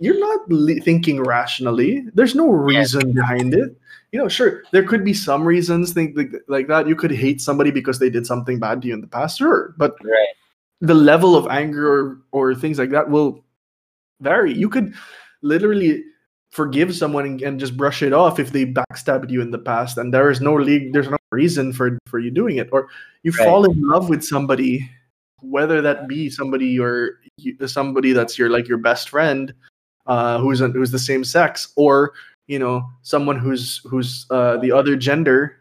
you're 0.00 0.18
not 0.18 0.40
li- 0.50 0.80
thinking 0.80 1.22
rationally 1.22 2.04
there's 2.14 2.34
no 2.34 2.48
reason 2.50 3.12
behind 3.12 3.54
it 3.54 3.76
you 4.12 4.18
know 4.18 4.28
sure 4.28 4.62
there 4.72 4.82
could 4.84 5.04
be 5.04 5.14
some 5.14 5.44
reasons 5.44 5.92
think 5.92 6.16
like, 6.16 6.32
like 6.48 6.66
that 6.68 6.86
you 6.88 6.96
could 6.96 7.10
hate 7.12 7.40
somebody 7.40 7.70
because 7.70 7.98
they 7.98 8.10
did 8.10 8.26
something 8.26 8.58
bad 8.58 8.82
to 8.82 8.88
you 8.88 8.94
in 8.94 9.00
the 9.00 9.06
past 9.06 9.38
sure 9.38 9.74
but 9.78 9.94
Right. 10.02 10.34
the 10.80 10.94
level 10.94 11.36
of 11.36 11.46
anger 11.48 11.86
or, 11.86 12.18
or 12.32 12.54
things 12.54 12.78
like 12.78 12.90
that 12.90 13.08
will 13.08 13.44
vary. 14.20 14.52
You 14.52 14.68
could 14.68 14.94
literally 15.42 16.02
forgive 16.50 16.94
someone 16.94 17.24
and, 17.26 17.42
and 17.42 17.58
just 17.60 17.76
brush 17.76 18.02
it 18.02 18.12
off 18.12 18.38
if 18.38 18.50
they 18.52 18.64
backstabbed 18.66 19.30
you 19.30 19.40
in 19.42 19.50
the 19.50 19.58
past, 19.58 19.98
and 19.98 20.12
there 20.12 20.30
is 20.30 20.40
no 20.40 20.54
league, 20.54 20.92
there's 20.92 21.08
no 21.08 21.16
reason 21.32 21.72
for 21.72 21.98
for 22.06 22.18
you 22.18 22.30
doing 22.30 22.56
it. 22.56 22.68
Or 22.72 22.88
you 23.22 23.32
Right. 23.32 23.44
fall 23.46 23.64
in 23.64 23.80
love 23.88 24.08
with 24.08 24.22
somebody, 24.22 24.88
whether 25.40 25.80
that 25.82 26.06
be 26.08 26.30
somebody 26.30 26.78
or 26.78 27.18
somebody 27.66 28.12
that's 28.12 28.38
your 28.38 28.50
like 28.50 28.68
your 28.68 28.78
best 28.78 29.08
friend, 29.08 29.52
uh, 30.06 30.38
who's 30.38 30.60
a, 30.60 30.68
who's 30.68 30.90
the 30.92 30.98
same 30.98 31.24
sex, 31.24 31.72
or 31.76 32.12
you 32.46 32.58
know 32.58 32.84
someone 33.02 33.38
who's 33.38 33.80
who's 33.88 34.26
uh, 34.30 34.56
the 34.58 34.70
other 34.70 34.96
gender. 34.96 35.58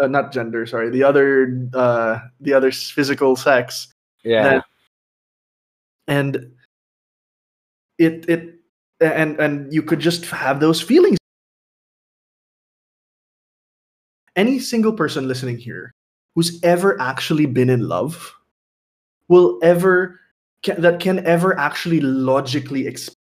Uh, 0.00 0.06
not 0.06 0.32
gender, 0.32 0.64
sorry. 0.64 0.88
The 0.88 1.02
other, 1.04 1.60
uh, 1.74 2.20
the 2.40 2.54
other 2.54 2.72
physical 2.72 3.36
sex, 3.36 3.92
Yeah. 4.24 4.42
that- 4.44 4.64
and 6.08 6.50
it 7.98 8.24
it 8.28 8.54
and 9.00 9.38
and 9.38 9.70
you 9.72 9.82
could 9.82 10.00
just 10.00 10.24
have 10.26 10.58
those 10.58 10.80
feelings 10.80 11.18
any 14.40 14.58
single 14.58 14.92
person 14.92 15.28
listening 15.28 15.58
here 15.58 15.92
who's 16.34 16.58
ever 16.62 16.98
actually 17.00 17.44
been 17.44 17.68
in 17.68 17.86
love 17.86 18.32
will 19.28 19.58
ever 19.62 20.18
can, 20.62 20.80
that 20.80 20.98
can 21.00 21.24
ever 21.26 21.58
actually 21.58 22.00
logically 22.00 22.84
exp- 22.84 23.12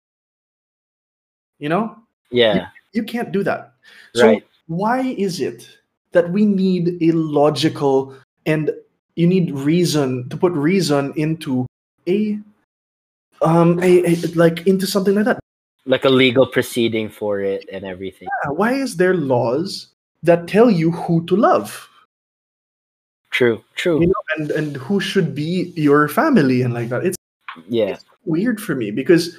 you 1.59 1.69
know 1.69 1.97
yeah. 2.31 2.69
you 2.93 3.03
can't 3.03 3.33
do 3.33 3.43
that 3.43 3.75
so 4.15 4.27
Right. 4.27 4.47
why 4.67 5.01
is 5.01 5.41
it 5.41 5.69
that 6.13 6.31
we 6.31 6.47
need 6.47 7.03
a 7.03 7.11
logical 7.13 8.15
and 8.47 8.71
you 9.17 9.27
need 9.27 9.51
reason 9.51 10.29
to 10.31 10.37
put 10.37 10.53
reason 10.53 11.13
into 11.17 11.67
a 12.07 12.39
um 13.43 13.83
a, 13.83 14.07
a 14.07 14.15
like 14.39 14.67
into 14.67 14.87
something 14.87 15.15
like 15.15 15.27
that 15.27 15.41
Like 15.87 16.05
a 16.05 16.13
legal 16.13 16.47
proceeding 16.47 17.09
for 17.09 17.41
it 17.41 17.65
and 17.73 17.85
everything. 17.85 18.29
Yeah, 18.29 18.53
why 18.53 18.77
is 18.77 18.97
there 19.01 19.17
laws 19.17 19.89
that 20.23 20.47
tell 20.49 20.71
you 20.71 20.91
who 20.91 21.25
to 21.27 21.37
love 21.37 21.89
True. 23.31 23.63
True. 23.77 24.01
you 24.01 24.07
know 24.07 24.23
and 24.37 24.51
and 24.53 24.77
who 24.77 25.01
should 25.01 25.35
be 25.35 25.73
your 25.77 26.09
family 26.09 26.63
and 26.63 26.73
like 26.75 26.89
that 26.89 27.05
it's 27.05 27.17
yeah. 27.69 27.99
weird 28.25 28.61
for 28.61 28.75
me 28.75 28.91
because 28.91 29.37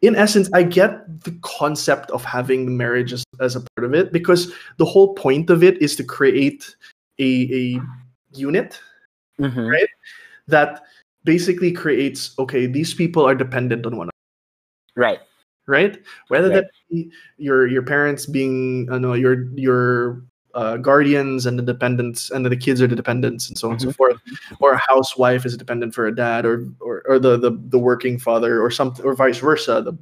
in 0.00 0.14
essence 0.16 0.48
i 0.54 0.62
get 0.62 1.04
the 1.24 1.32
concept 1.42 2.10
of 2.10 2.24
having 2.24 2.76
marriage 2.76 3.12
as, 3.12 3.24
as 3.40 3.56
a 3.56 3.60
part 3.60 3.84
of 3.84 3.94
it 3.94 4.12
because 4.12 4.52
the 4.78 4.84
whole 4.84 5.14
point 5.14 5.50
of 5.50 5.62
it 5.62 5.80
is 5.82 5.96
to 5.96 6.04
create 6.04 6.74
a, 7.18 7.48
a 7.76 7.80
unit 8.32 8.78
Mhm. 9.40 9.70
Right. 9.70 9.88
that 10.48 10.82
basically 11.24 11.72
creates 11.72 12.34
okay 12.38 12.66
these 12.66 12.94
people 12.94 13.26
are 13.26 13.34
dependent 13.34 13.86
on 13.86 13.96
one 13.96 14.06
another 14.06 14.12
Right. 14.94 15.20
Right 15.66 15.98
whether 16.28 16.48
Right. 16.48 16.64
that 16.64 16.70
be 16.90 17.10
your 17.38 17.66
your 17.66 17.82
parents 17.82 18.26
being 18.26 18.88
uh, 18.90 18.98
know 18.98 19.14
your 19.14 19.46
your 19.54 20.22
uh, 20.54 20.76
guardians 20.76 21.46
and 21.46 21.58
the 21.58 21.62
dependents 21.62 22.30
and 22.30 22.44
the 22.44 22.56
kids 22.56 22.82
are 22.82 22.86
the 22.86 22.96
dependents 22.96 23.48
and 23.48 23.56
so 23.56 23.68
on 23.68 23.74
and 23.74 23.82
so 23.82 23.88
Mhm. 23.88 23.94
forth 23.96 24.16
or 24.60 24.72
a 24.74 24.78
housewife 24.86 25.46
is 25.46 25.54
a 25.54 25.56
dependent 25.56 25.94
for 25.94 26.06
a 26.06 26.14
dad 26.14 26.44
or 26.44 26.66
or, 26.80 27.02
or 27.06 27.18
the, 27.18 27.38
the 27.38 27.52
the 27.70 27.78
working 27.78 28.18
father 28.18 28.60
or 28.60 28.70
something 28.70 29.04
or 29.06 29.14
vice 29.14 29.38
versa 29.38 29.80
the 29.80 29.96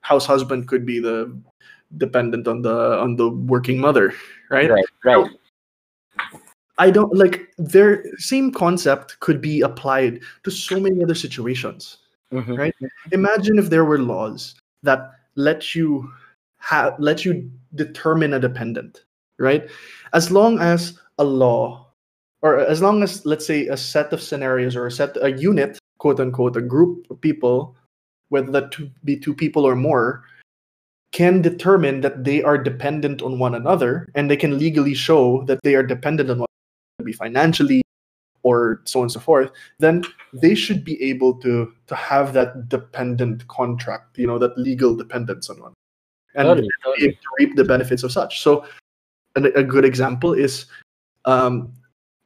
house 0.00 0.26
husband 0.26 0.66
could 0.68 0.84
be 0.84 0.98
the 0.98 1.30
dependent 1.96 2.48
on 2.48 2.62
the 2.62 2.98
on 2.98 3.14
the 3.16 3.28
working 3.28 3.78
mother 3.78 4.12
right 4.50 4.70
Right. 4.70 4.84
Right. 5.04 5.30
i 6.78 6.90
don't 6.90 7.14
like 7.14 7.46
their 7.58 8.02
same 8.18 8.50
concept 8.50 9.20
could 9.20 9.40
be 9.40 9.60
applied 9.60 10.20
to 10.42 10.50
so 10.50 10.80
many 10.80 11.02
other 11.04 11.14
situations 11.14 11.98
Mhm. 12.32 12.58
right? 12.58 12.74
imagine 13.12 13.58
if 13.60 13.70
there 13.70 13.84
were 13.84 13.98
laws 14.00 14.56
that 14.84 15.12
let 15.34 15.74
you 15.74 16.10
have 16.58 16.94
let 16.98 17.24
you 17.24 17.50
determine 17.74 18.34
a 18.34 18.40
dependent 18.40 19.04
right? 19.38 19.68
As 20.12 20.30
long 20.30 20.60
as 20.60 20.98
a 21.18 21.24
law 21.24 21.86
or 22.42 22.58
as 22.58 22.82
long 22.82 23.02
as 23.02 23.24
let's 23.24 23.46
say 23.46 23.66
a 23.68 23.76
set 23.76 24.12
of 24.12 24.22
scenarios 24.22 24.76
or 24.76 24.86
a 24.86 24.90
set 24.90 25.16
a 25.22 25.32
unit 25.32 25.78
quote 25.98 26.20
unquote 26.20 26.56
a 26.56 26.62
group 26.62 27.06
of 27.10 27.20
people 27.20 27.76
whether 28.28 28.50
that 28.50 28.72
to 28.72 28.90
be 29.04 29.16
two 29.16 29.34
people 29.34 29.64
or 29.64 29.76
more 29.76 30.24
can 31.12 31.40
determine 31.40 32.00
that 32.00 32.24
they 32.24 32.42
are 32.42 32.58
dependent 32.58 33.22
on 33.22 33.38
one 33.38 33.54
another 33.54 34.08
and 34.16 34.28
they 34.28 34.36
can 34.36 34.58
legally 34.58 34.94
show 34.94 35.44
that 35.44 35.62
they 35.62 35.76
are 35.76 35.82
dependent 35.84 36.28
on 36.28 36.38
one 36.38 36.48
another 36.98 37.06
be 37.06 37.12
financially 37.12 37.83
or 38.44 38.80
so 38.84 39.00
on 39.00 39.04
and 39.04 39.12
so 39.12 39.20
forth 39.20 39.50
then 39.78 40.04
they 40.32 40.54
should 40.54 40.84
be 40.84 41.00
able 41.02 41.34
to 41.34 41.72
to 41.86 41.94
have 41.94 42.32
that 42.32 42.68
dependent 42.68 43.46
contract 43.48 44.16
you 44.18 44.26
know 44.26 44.38
that 44.38 44.56
legal 44.56 44.94
dependence 44.94 45.50
on 45.50 45.60
one 45.60 45.74
and 46.36 46.46
Totally, 46.46 46.68
be 46.68 46.74
totally. 46.84 47.18
reap 47.38 47.56
the 47.56 47.64
benefits 47.64 48.02
of 48.02 48.12
such 48.12 48.40
so 48.40 48.64
an, 49.36 49.46
a 49.56 49.62
good 49.64 49.84
example 49.84 50.32
is 50.32 50.66
um 51.24 51.72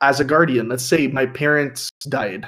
as 0.02 0.20
a 0.20 0.24
guardian 0.24 0.68
let's 0.68 0.84
say 0.84 1.06
my 1.08 1.24
parents 1.24 1.88
died 2.08 2.46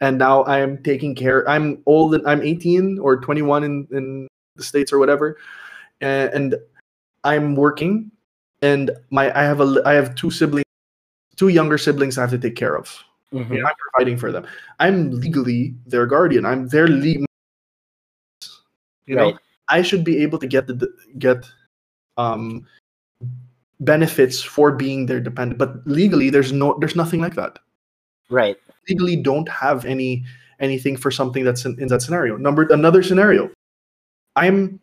and 0.00 0.18
now 0.18 0.44
i'm 0.46 0.82
taking 0.82 1.14
care 1.14 1.48
i'm 1.48 1.82
old 1.86 2.14
and 2.14 2.26
i'm 2.26 2.42
18 2.42 2.98
or 2.98 3.20
21 3.20 3.64
in 3.64 3.86
in 3.92 4.26
the 4.56 4.62
states 4.62 4.92
or 4.92 4.98
whatever 4.98 5.36
and, 6.00 6.32
and 6.32 6.54
i'm 7.24 7.54
working 7.54 8.10
and 8.62 8.90
my 9.10 9.36
I 9.38 9.44
have 9.44 9.60
a 9.60 9.82
I 9.84 9.94
have 9.94 10.14
two 10.14 10.30
siblings, 10.30 10.64
two 11.36 11.48
younger 11.48 11.78
siblings 11.78 12.18
I 12.18 12.22
have 12.22 12.30
to 12.30 12.38
take 12.38 12.56
care 12.56 12.76
of. 12.76 13.04
Mhm. 13.32 13.56
You 13.56 13.66
I'm 13.66 13.74
providing 13.78 14.16
for 14.16 14.32
them. 14.32 14.46
I'm 14.78 15.10
legally 15.20 15.74
their 15.86 16.06
guardian. 16.06 16.46
I'm 16.46 16.68
their 16.68 16.88
legal. 16.88 17.26
You 19.06 19.16
know, 19.16 19.38
I 19.68 19.82
should 19.82 20.04
be 20.04 20.22
able 20.22 20.38
to 20.38 20.46
get 20.46 20.66
the 20.66 20.88
get 21.18 21.48
um 22.16 22.66
benefits 23.80 24.42
for 24.42 24.72
being 24.72 25.06
their 25.06 25.20
dependent. 25.20 25.58
But 25.58 25.86
legally, 25.86 26.30
there's 26.30 26.52
no 26.52 26.76
there's 26.80 26.96
nothing 26.96 27.20
like 27.20 27.34
that. 27.34 27.58
Right. 28.30 28.56
Legally, 28.88 29.16
don't 29.16 29.48
have 29.48 29.84
any 29.84 30.24
anything 30.60 30.96
for 30.96 31.10
something 31.10 31.44
that's 31.44 31.64
in, 31.64 31.78
in 31.80 31.88
that 31.88 32.02
scenario. 32.02 32.36
Number 32.36 32.62
another 32.72 33.02
scenario. 33.02 33.50
I'm 34.36 34.80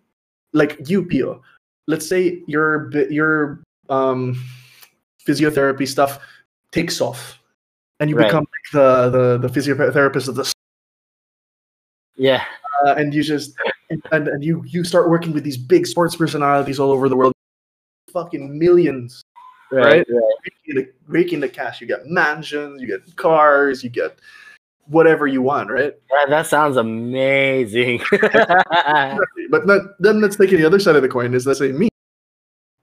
like 0.54 0.78
you, 0.88 1.06
Pio. 1.06 1.42
Let's 1.88 2.08
say 2.08 2.42
your 2.48 2.92
your 3.10 3.64
um 3.90 4.42
physiotherapy 5.26 5.88
stuff 5.88 6.20
takes 6.74 7.00
off, 7.00 7.40
and 8.00 8.10
you 8.10 8.18
Right. 8.18 8.28
become 8.28 8.46
like 8.52 8.68
the 8.74 9.10
the 9.10 9.48
the 9.48 9.48
physiotherapist 9.48 10.28
of 10.28 10.36
the 10.36 10.52
Yeah. 12.18 12.44
uh, 12.86 12.96
and 12.98 13.14
you 13.14 13.24
just 13.24 13.56
and, 14.12 14.28
and, 14.28 14.44
you 14.44 14.64
you 14.66 14.84
start 14.84 15.10
working 15.10 15.32
with 15.34 15.44
these 15.44 15.58
big 15.58 15.86
sports 15.88 16.16
personalities 16.16 16.80
all 16.80 16.92
over 16.92 17.08
the 17.08 17.16
world 17.16 17.34
fucking 18.12 18.58
millions 18.58 19.22
Right. 19.72 20.06
Right. 20.08 20.24
Raking 20.46 20.76
the, 20.76 20.92
raking 21.08 21.40
the 21.40 21.50
cash 21.50 21.82
you 21.82 21.88
get 21.88 22.06
mansions 22.06 22.82
you 22.82 22.88
get 22.88 23.16
cars 23.16 23.84
you 23.84 23.90
get 23.90 24.20
whatever 24.86 25.26
you 25.26 25.42
want 25.42 25.72
right 25.72 25.94
That, 26.10 26.30
that 26.30 26.46
sounds 26.46 26.78
amazing. 26.78 28.02
but 29.50 29.66
not, 29.66 29.82
then 30.00 30.22
let's 30.22 30.36
take 30.36 30.52
the 30.52 30.66
other 30.66 30.80
side 30.80 30.96
of 30.96 31.02
the 31.02 31.10
coin 31.10 31.34
is 31.34 31.48
let's 31.48 31.60
say 31.60 31.72
me 31.72 31.90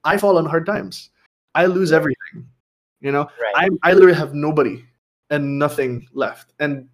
i 0.05 0.17
fall 0.17 0.39
on 0.39 0.47
hard 0.47 0.67
times 0.67 1.11
i 1.55 1.67
lose 1.67 1.93
everything 1.93 2.17
you 3.01 3.13
know 3.13 3.29
right. 3.41 3.71
I, 3.83 3.91
I 3.91 3.93
literally 3.93 4.17
have 4.17 4.35
nobody 4.35 4.85
and 5.31 5.59
nothing 5.59 6.07
left 6.13 6.53
and 6.59 6.89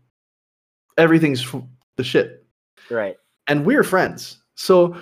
everything's 0.98 1.42
f- 1.42 1.62
the 1.96 2.04
shit 2.04 2.44
right. 2.90 3.16
and 3.48 3.64
we're 3.64 3.82
friends. 3.82 4.38
So 4.54 4.96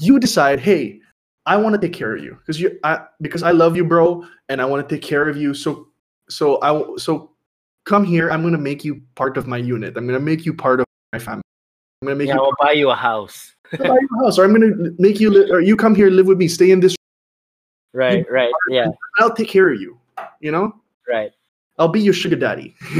you 0.00 0.20
decide, 0.20 0.60
hey, 0.60 1.00
I 1.46 1.56
want 1.56 1.74
to 1.74 1.80
take 1.80 1.92
care 1.92 2.14
of 2.14 2.22
you 2.22 2.36
because 2.36 2.60
you, 2.60 2.78
I, 2.84 3.06
because 3.20 3.42
I 3.42 3.50
love 3.50 3.76
you, 3.76 3.84
bro, 3.84 4.24
and 4.48 4.60
I 4.60 4.64
want 4.64 4.86
to 4.86 4.94
take 4.94 5.02
care 5.02 5.28
of 5.28 5.36
you. 5.36 5.54
So, 5.54 5.88
so 6.28 6.60
I, 6.62 6.96
so 6.96 7.32
come 7.86 8.04
here. 8.04 8.30
I'm 8.30 8.42
gonna 8.42 8.58
make 8.58 8.84
you 8.84 9.02
part 9.16 9.36
of 9.36 9.46
my 9.46 9.56
unit. 9.56 9.96
I'm 9.96 10.06
gonna 10.06 10.20
make 10.20 10.46
you 10.46 10.54
part 10.54 10.80
of 10.80 10.86
my 11.12 11.18
family. 11.18 11.42
I'm 12.02 12.06
gonna 12.06 12.16
make 12.16 12.28
Yeah, 12.28 12.34
you 12.34 12.44
I'll 12.44 12.54
buy 12.60 12.72
you 12.72 12.90
a 12.90 12.94
house. 12.94 13.54
part 13.76 13.88
of 13.90 14.10
my 14.10 14.24
house, 14.24 14.38
or 14.38 14.44
I'm 14.44 14.52
gonna 14.52 14.92
make 14.98 15.18
you, 15.18 15.30
li- 15.30 15.50
or 15.50 15.60
you 15.60 15.76
come 15.76 15.94
here, 15.94 16.10
live 16.10 16.26
with 16.26 16.38
me, 16.38 16.46
stay 16.46 16.70
in 16.70 16.80
this. 16.80 16.94
Right. 17.92 18.24
Right. 18.30 18.52
Yeah. 18.68 18.88
I'll 19.18 19.34
take 19.34 19.48
care 19.48 19.72
of 19.72 19.80
you. 19.80 19.98
You 20.40 20.52
know, 20.52 20.74
Right. 21.08 21.32
I'll 21.78 21.88
be 21.88 22.00
your 22.00 22.14
sugar 22.14 22.36
daddy. 22.36 22.76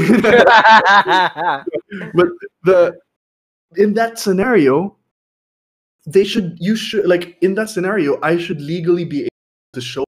but 2.13 2.27
the 2.63 2.97
in 3.77 3.93
that 3.93 4.19
scenario 4.19 4.95
they 6.05 6.23
should 6.23 6.57
you 6.59 6.75
should 6.75 7.05
like 7.05 7.37
in 7.41 7.53
that 7.55 7.69
scenario 7.69 8.19
i 8.23 8.37
should 8.37 8.59
legally 8.59 9.05
be 9.05 9.21
able 9.21 9.29
to 9.73 9.81
show 9.81 10.03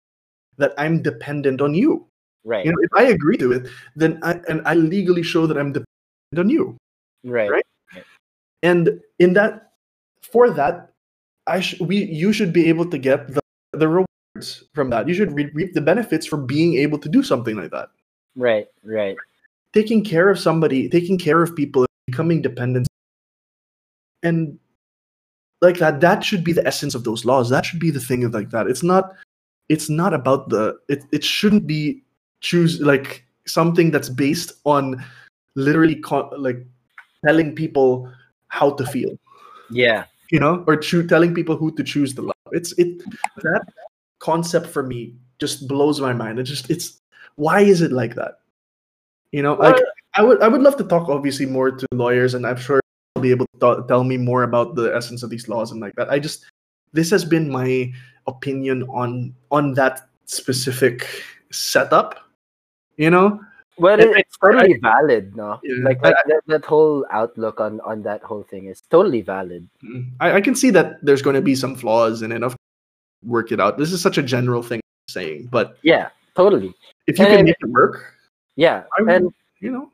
that 0.57 0.73
i'm 0.77 1.01
dependent 1.01 1.61
on 1.61 1.73
you 1.73 2.05
right. 2.43 2.65
you 2.65 2.71
know 2.71 2.77
if 2.81 2.89
i 2.95 3.03
agree 3.03 3.37
to 3.37 3.51
it 3.51 3.67
then 3.95 4.19
i 4.23 4.39
and 4.49 4.61
i 4.65 4.73
legally 4.73 5.23
show 5.23 5.45
that 5.45 5.57
i'm 5.57 5.71
dependent 5.71 6.39
on 6.39 6.49
you 6.49 6.75
right. 7.23 7.49
right? 7.49 7.63
and 8.63 8.99
in 9.19 9.33
that 9.33 9.73
for 10.21 10.49
that 10.49 10.91
i 11.47 11.59
sh- 11.59 11.79
we 11.79 12.03
you 12.05 12.33
should 12.33 12.51
be 12.51 12.67
able 12.67 12.89
to 12.89 12.97
get 12.97 13.27
the, 13.27 13.41
the 13.71 13.87
rewards 13.87 14.12
from 14.73 14.89
that 14.89 15.07
you 15.07 15.13
should 15.13 15.31
re- 15.33 15.51
reap 15.53 15.73
the 15.73 15.81
benefits 15.81 16.25
for 16.25 16.37
being 16.37 16.75
able 16.75 16.97
to 16.97 17.07
do 17.07 17.21
something 17.21 17.55
like 17.55 17.69
that 17.71 17.89
Right. 18.35 18.65
Right. 18.83 19.15
taking 19.73 20.03
care 20.03 20.29
of 20.29 20.39
somebody, 20.39 20.89
taking 20.89 21.17
care 21.19 21.43
of 21.43 21.55
people, 21.55 21.85
becoming 22.07 22.41
dependent, 22.41 22.87
and 24.23 24.57
like 25.61 25.77
that. 25.77 26.01
That 26.01 26.23
should 26.23 26.43
be 26.43 26.51
the 26.51 26.65
essence 26.65 26.95
of 26.95 27.03
those 27.03 27.25
laws. 27.25 27.49
That 27.49 27.63
should 27.65 27.79
be 27.79 27.91
the 27.91 27.99
thing 27.99 28.23
of 28.23 28.33
like 28.33 28.49
that. 28.49 28.65
It's 28.67 28.81
not. 28.81 29.13
It's 29.69 29.87
not 29.87 30.13
about 30.13 30.49
the. 30.49 30.77
It. 30.89 31.03
It 31.11 31.23
shouldn't 31.23 31.67
be 31.67 32.01
choose 32.41 32.81
like 32.81 33.23
something 33.45 33.91
that's 33.91 34.09
based 34.09 34.51
on 34.65 35.03
literally 35.55 36.01
like 36.37 36.65
telling 37.23 37.53
people 37.53 38.11
how 38.47 38.71
to 38.71 38.85
feel. 38.85 39.17
Yeah. 39.69 40.05
You 40.31 40.39
know, 40.39 40.63
or 40.65 40.75
choo- 40.75 41.05
telling 41.07 41.35
people 41.35 41.55
who 41.55 41.71
to 41.75 41.83
choose 41.83 42.15
to 42.15 42.23
love. 42.23 42.49
It's 42.51 42.73
it. 42.79 42.97
That 43.43 43.61
concept 44.23 44.67
for 44.67 44.83
me 44.83 45.13
just 45.37 45.67
blows 45.67 45.99
my 45.99 46.13
mind. 46.13 46.39
It 46.39 46.47
just 46.47 46.71
it's 46.71 47.01
why 47.35 47.59
is 47.59 47.81
it 47.81 47.91
like 47.91 48.15
that? 48.15 48.39
You 49.35 49.43
know, 49.43 49.55
like 49.55 49.75
I 50.15 50.23
would 50.23 50.41
I 50.41 50.47
would 50.47 50.61
love 50.61 50.77
to 50.77 50.87
talk 50.87 51.09
obviously 51.09 51.45
more 51.45 51.71
to 51.71 51.87
lawyers, 51.91 52.33
and 52.33 52.47
I'm 52.47 52.55
sure 52.55 52.79
they'll 53.13 53.21
be 53.21 53.31
able 53.31 53.47
to 53.59 53.59
t- 53.59 53.87
tell 53.89 54.05
me 54.07 54.15
more 54.15 54.43
about 54.43 54.75
the 54.75 54.95
essence 54.95 55.23
of 55.23 55.29
these 55.29 55.49
laws 55.49 55.71
and 55.71 55.81
like 55.81 55.93
that. 55.99 56.09
I 56.09 56.19
just 56.19 56.47
this 56.93 57.11
has 57.11 57.25
been 57.25 57.51
my 57.51 57.91
opinion 58.27 58.87
on 58.87 59.35
on 59.51 59.73
that 59.73 60.07
specific 60.25 61.03
setup. 61.51 62.23
You 62.95 63.09
know, 63.09 63.41
Well, 63.77 63.99
it, 63.99 64.07
it's 64.15 64.37
totally 64.37 64.77
valid, 64.79 65.35
no? 65.35 65.59
Yeah. 65.63 65.83
Like, 65.83 66.01
like 66.03 66.15
that, 66.27 66.41
that 66.45 66.65
whole 66.65 67.05
outlook 67.09 67.59
on 67.59 67.81
on 67.81 68.03
that 68.03 68.21
whole 68.21 68.43
thing 68.43 68.67
is 68.67 68.81
totally 68.89 69.21
valid. 69.21 69.67
Mm. 69.83 70.11
I, 70.19 70.33
I 70.33 70.41
can 70.41 70.53
see 70.53 70.69
that 70.71 71.03
there's 71.03 71.23
going 71.23 71.35
to 71.35 71.41
be 71.41 71.55
some 71.55 71.75
flaws 71.75 72.21
in 72.21 72.31
it. 72.31 72.43
Of 72.43 72.55
work 73.25 73.51
it 73.51 73.59
out. 73.59 73.77
This 73.77 73.91
is 73.91 74.01
such 74.01 74.17
a 74.17 74.23
general 74.23 74.63
thing 74.63 74.79
I'm 74.79 75.11
saying, 75.13 75.49
but 75.51 75.77
Yeah, 75.81 76.09
totally. 76.35 76.73
if 77.07 77.17
you 77.19 77.25
And 77.25 77.35
can 77.37 77.45
make 77.45 77.55
it 77.59 77.69
work, 77.69 78.13
Yeah, 78.55 78.83
would- 78.99 79.09
and 79.09 79.33
you 79.59 79.71
know, 79.71 79.89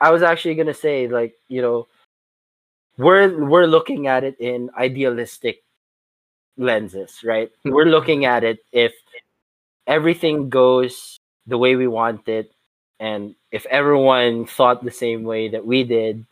I 0.00 0.10
was 0.10 0.22
actually 0.22 0.54
gonna 0.54 0.74
say, 0.74 1.08
like, 1.08 1.34
you 1.48 1.62
know, 1.62 1.86
we're 2.98 3.44
we're 3.48 3.66
looking 3.66 4.06
at 4.06 4.22
it 4.24 4.38
in 4.38 4.70
idealistic 4.78 5.62
lenses, 6.56 7.22
right? 7.24 7.50
Mhm. 7.64 7.72
We're 7.72 7.86
looking 7.86 8.24
at 8.24 8.44
it 8.44 8.58
if 8.72 8.94
everything 9.86 10.48
goes 10.48 11.18
the 11.46 11.58
way 11.58 11.76
we 11.76 11.86
want 11.88 12.28
it, 12.28 12.52
and 13.00 13.34
if 13.50 13.66
everyone 13.66 14.46
thought 14.46 14.84
the 14.84 14.90
same 14.90 15.24
way 15.24 15.48
that 15.48 15.64
we 15.66 15.82
did, 15.84 16.24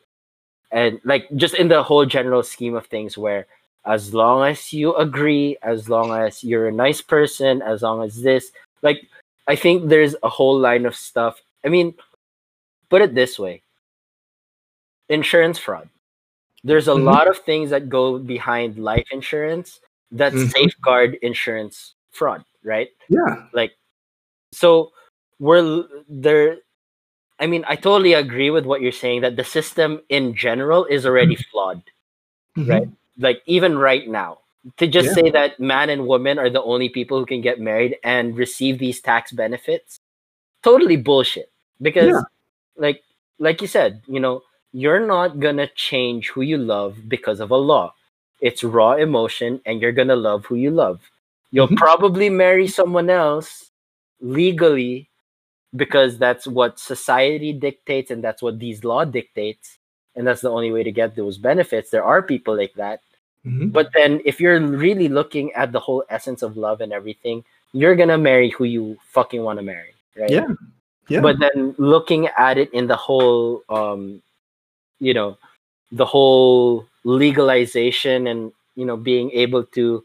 and 0.70 1.00
like 1.04 1.28
just 1.36 1.54
in 1.54 1.68
the 1.68 1.82
whole 1.82 2.06
general 2.06 2.42
scheme 2.42 2.74
of 2.76 2.86
things, 2.86 3.18
where 3.18 3.46
as 3.86 4.14
long 4.14 4.44
as 4.48 4.72
you 4.72 4.94
agree, 4.96 5.56
as 5.62 5.88
long 5.88 6.12
as 6.14 6.44
you're 6.44 6.68
a 6.68 6.72
nice 6.72 7.00
person, 7.02 7.62
as 7.62 7.82
long 7.82 8.02
as 8.02 8.22
this, 8.22 8.52
like, 8.82 9.08
I 9.48 9.56
think 9.56 9.88
there's 9.88 10.14
a 10.22 10.28
whole 10.28 10.58
line 10.58 10.86
of 10.86 10.94
stuff. 10.96 11.40
I 11.64 11.68
mean, 11.68 11.94
put 12.90 13.02
it 13.02 13.14
this 13.14 13.38
way 13.38 13.62
insurance 15.08 15.58
fraud. 15.58 15.88
There's 16.64 16.88
a 16.88 16.94
Mhm. 16.94 17.04
lot 17.04 17.28
of 17.28 17.38
things 17.38 17.70
that 17.70 17.88
go 17.88 18.18
behind 18.18 18.78
life 18.78 19.06
insurance 19.12 19.80
that 20.12 20.34
Mhm. 20.34 20.50
safeguard 20.50 21.14
insurance 21.22 21.94
fraud, 22.12 22.44
right? 22.64 22.90
yeah, 23.08 23.48
Like, 23.52 23.74
so 24.52 24.92
we're 25.40 25.86
there. 26.08 26.58
I 27.40 27.46
mean, 27.46 27.64
I 27.68 27.76
totally 27.76 28.14
agree 28.14 28.50
with 28.50 28.66
what 28.66 28.82
you're 28.82 28.92
saying 28.92 29.22
that 29.22 29.36
the 29.36 29.44
system 29.44 30.02
in 30.08 30.34
general 30.36 30.84
is 30.86 31.06
already 31.06 31.36
flawed, 31.36 31.82
Mhm. 32.56 32.68
right? 32.68 32.88
Like, 33.18 33.42
even 33.46 33.78
right 33.78 34.08
now, 34.08 34.38
to 34.78 34.86
just 34.86 35.08
Yeah. 35.08 35.14
say 35.14 35.30
that 35.30 35.60
man 35.60 35.90
and 35.90 36.06
woman 36.06 36.38
are 36.38 36.50
the 36.50 36.62
only 36.62 36.88
people 36.88 37.18
who 37.18 37.26
can 37.26 37.40
get 37.42 37.60
married 37.60 37.98
and 38.04 38.36
receive 38.36 38.78
these 38.78 39.00
tax 39.00 39.32
benefits, 39.32 40.00
totally 40.62 40.96
bullshit. 40.96 41.50
Because, 41.80 42.14
Yeah. 42.14 42.22
like, 42.76 43.02
like 43.38 43.60
you 43.60 43.68
said, 43.68 44.02
you 44.06 44.20
know, 44.20 44.42
you're 44.72 45.06
not 45.06 45.40
gonna 45.40 45.68
change 45.74 46.30
who 46.30 46.42
you 46.42 46.58
love 46.58 47.08
because 47.08 47.40
of 47.40 47.50
a 47.50 47.56
law. 47.56 47.94
It's 48.40 48.64
raw 48.64 48.94
emotion, 48.94 49.60
and 49.66 49.80
you're 49.82 49.92
gonna 49.92 50.16
love 50.16 50.46
who 50.46 50.56
you 50.56 50.70
love. 50.70 51.00
You'll 51.50 51.68
Mhm. 51.68 51.76
probably 51.76 52.30
marry 52.30 52.66
someone 52.68 53.10
else 53.10 53.70
legally 54.20 55.10
because 55.76 56.18
that's 56.18 56.46
what 56.46 56.78
society 56.78 57.52
dictates 57.52 58.10
and 58.10 58.22
that's 58.24 58.42
what 58.42 58.58
these 58.58 58.84
law 58.84 59.04
dictates 59.04 59.78
and 60.16 60.26
that's 60.26 60.40
the 60.42 60.50
only 60.50 60.70
way 60.72 60.82
to 60.82 60.92
get 60.92 61.16
those 61.16 61.38
benefits 61.38 61.90
there 61.90 62.04
are 62.04 62.22
people 62.22 62.56
like 62.56 62.74
that 62.74 63.00
Mhm. 63.46 63.72
but 63.72 63.90
then 63.94 64.20
if 64.24 64.40
you're 64.40 64.60
really 64.60 65.08
looking 65.08 65.52
at 65.54 65.72
the 65.72 65.80
whole 65.80 66.04
essence 66.08 66.42
of 66.42 66.56
love 66.56 66.80
and 66.80 66.92
everything 66.92 67.44
you're 67.72 67.96
gonna 67.96 68.18
marry 68.18 68.50
who 68.50 68.64
you 68.64 68.96
fucking 69.10 69.42
want 69.42 69.58
to 69.58 69.64
marry 69.64 69.94
right 70.16 70.30
Yeah. 70.30 70.46
Yeah. 71.08 71.20
but 71.20 71.38
then 71.40 71.74
looking 71.78 72.28
at 72.38 72.56
it 72.58 72.72
in 72.72 72.86
the 72.86 72.94
whole 72.96 73.62
um 73.68 74.22
you 75.00 75.12
know 75.14 75.36
the 75.90 76.06
whole 76.06 76.86
legalization 77.04 78.26
and 78.28 78.52
you 78.76 78.84
know 78.86 78.96
being 78.96 79.30
able 79.32 79.64
to 79.74 80.04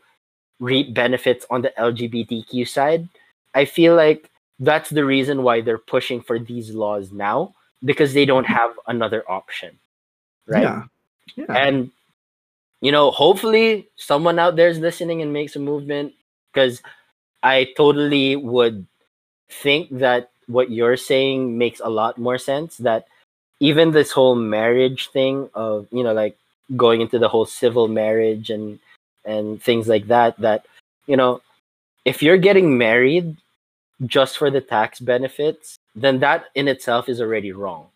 reap 0.59 0.93
benefits 0.93 1.45
on 1.51 1.61
the 1.61 1.71
lgbtq 1.77 2.67
side 2.67 3.07
i 3.53 3.63
feel 3.65 3.93
like 3.95 4.31
that's 4.59 4.89
the 4.89 5.05
reason 5.05 5.43
why 5.43 5.61
they're 5.61 5.77
pushing 5.77 6.19
for 6.21 6.39
these 6.39 6.73
laws 6.73 7.11
now 7.11 7.53
because 7.85 8.13
they 8.13 8.25
don't 8.25 8.45
have 8.49 8.71
another 8.87 9.21
option 9.29 9.77
right 10.47 10.63
Yeah. 10.63 10.83
Yeah. 11.35 11.53
and 11.53 11.91
you 12.81 12.91
know 12.91 13.11
hopefully 13.11 13.87
someone 13.95 14.39
out 14.39 14.55
there 14.55 14.69
is 14.69 14.79
listening 14.79 15.21
and 15.21 15.33
makes 15.33 15.55
a 15.55 15.59
movement 15.59 16.13
because 16.53 16.81
I 17.43 17.73
totally 17.77 18.35
would 18.35 18.85
think 19.49 19.89
that 19.99 20.31
what 20.47 20.71
you're 20.71 20.97
saying 20.97 21.57
makes 21.57 21.79
a 21.79 21.89
lot 21.89 22.17
more 22.17 22.37
sense. 22.37 22.77
That 22.77 23.07
even 23.59 23.91
this 23.91 24.11
whole 24.11 24.35
marriage 24.35 25.09
thing 25.09 25.49
of 25.53 25.87
you 25.91 26.03
know 26.03 26.13
like 26.13 26.37
going 26.75 27.01
into 27.01 27.19
the 27.19 27.29
whole 27.29 27.45
civil 27.45 27.87
marriage 27.87 28.49
and 28.49 28.79
and 29.25 29.61
things 29.61 29.87
like 29.87 30.07
that. 30.07 30.37
That 30.39 30.65
you 31.07 31.17
know, 31.17 31.41
if 32.05 32.23
you're 32.23 32.37
getting 32.37 32.77
married 32.77 33.37
just 34.05 34.37
for 34.37 34.49
the 34.51 34.61
tax 34.61 34.99
benefits, 34.99 35.77
then 35.95 36.19
that 36.19 36.45
in 36.55 36.67
itself 36.67 37.09
is 37.09 37.21
already 37.21 37.51
wrong. 37.51 37.87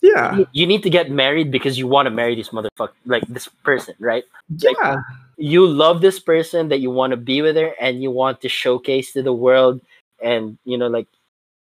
Yeah. 0.00 0.36
You- 0.36 0.46
You 0.52 0.66
need 0.66 0.82
to 0.84 0.90
get 0.90 1.10
married 1.10 1.50
because 1.50 1.78
you 1.78 1.86
want 1.88 2.06
to 2.06 2.10
marry 2.10 2.34
this 2.34 2.50
motherfucker, 2.50 2.92
like 3.06 3.26
this 3.28 3.48
person, 3.64 3.94
right? 3.98 4.24
Yeah. 4.58 4.96
you 5.40 5.64
love 5.66 6.00
this 6.00 6.18
person 6.18 6.68
that 6.68 6.80
you 6.80 6.90
want 6.90 7.12
to 7.12 7.16
be 7.16 7.42
with 7.42 7.54
her 7.54 7.72
and 7.80 8.02
you 8.02 8.10
want 8.10 8.40
to 8.40 8.48
showcase 8.48 9.12
to 9.12 9.22
the 9.22 9.32
world 9.32 9.80
and 10.20 10.58
you 10.64 10.76
know 10.76 10.88
like 10.88 11.06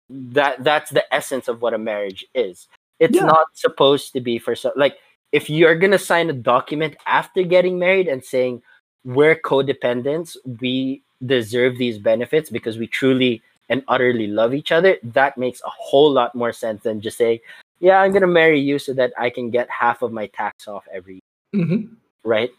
that 0.10 0.64
that's 0.64 0.92
the 0.92 1.04
essence 1.14 1.50
of 1.50 1.62
what 1.62 1.74
a 1.74 1.78
marriage 1.78 2.24
is 2.34 2.68
it's 3.00 3.18
Yeah. 3.18 3.26
not 3.26 3.48
supposed 3.54 4.14
to 4.14 4.22
be 4.22 4.40
for 4.40 4.56
so 4.56 4.72
like 4.78 4.96
if 5.34 5.50
you're 5.50 5.76
gonna 5.76 6.00
sign 6.00 6.30
a 6.30 6.34
document 6.34 6.96
after 7.06 7.44
getting 7.44 7.78
married 7.78 8.08
and 8.08 8.24
saying 8.24 8.62
we're 9.04 9.36
codependents 9.36 10.38
we 10.62 11.02
deserve 11.26 11.78
these 11.78 11.98
benefits 12.00 12.50
because 12.50 12.78
we 12.78 12.88
truly 12.88 13.42
and 13.68 13.84
utterly 13.90 14.28
love 14.28 14.54
each 14.54 14.72
other 14.72 14.96
that 15.04 15.38
makes 15.38 15.60
a 15.66 15.70
whole 15.70 16.10
lot 16.12 16.34
more 16.34 16.54
sense 16.54 16.84
than 16.84 17.02
just 17.02 17.18
say 17.18 17.42
yeah 17.80 18.00
i'm 18.02 18.12
gonna 18.14 18.28
marry 18.28 18.60
you 18.60 18.80
so 18.80 18.94
that 18.94 19.12
i 19.18 19.30
can 19.30 19.50
get 19.50 19.70
half 19.70 20.02
of 20.02 20.12
my 20.12 20.28
tax 20.28 20.68
off 20.68 20.86
every 20.94 21.20
year 21.54 21.66
hmm 21.66 21.86
right 22.24 22.52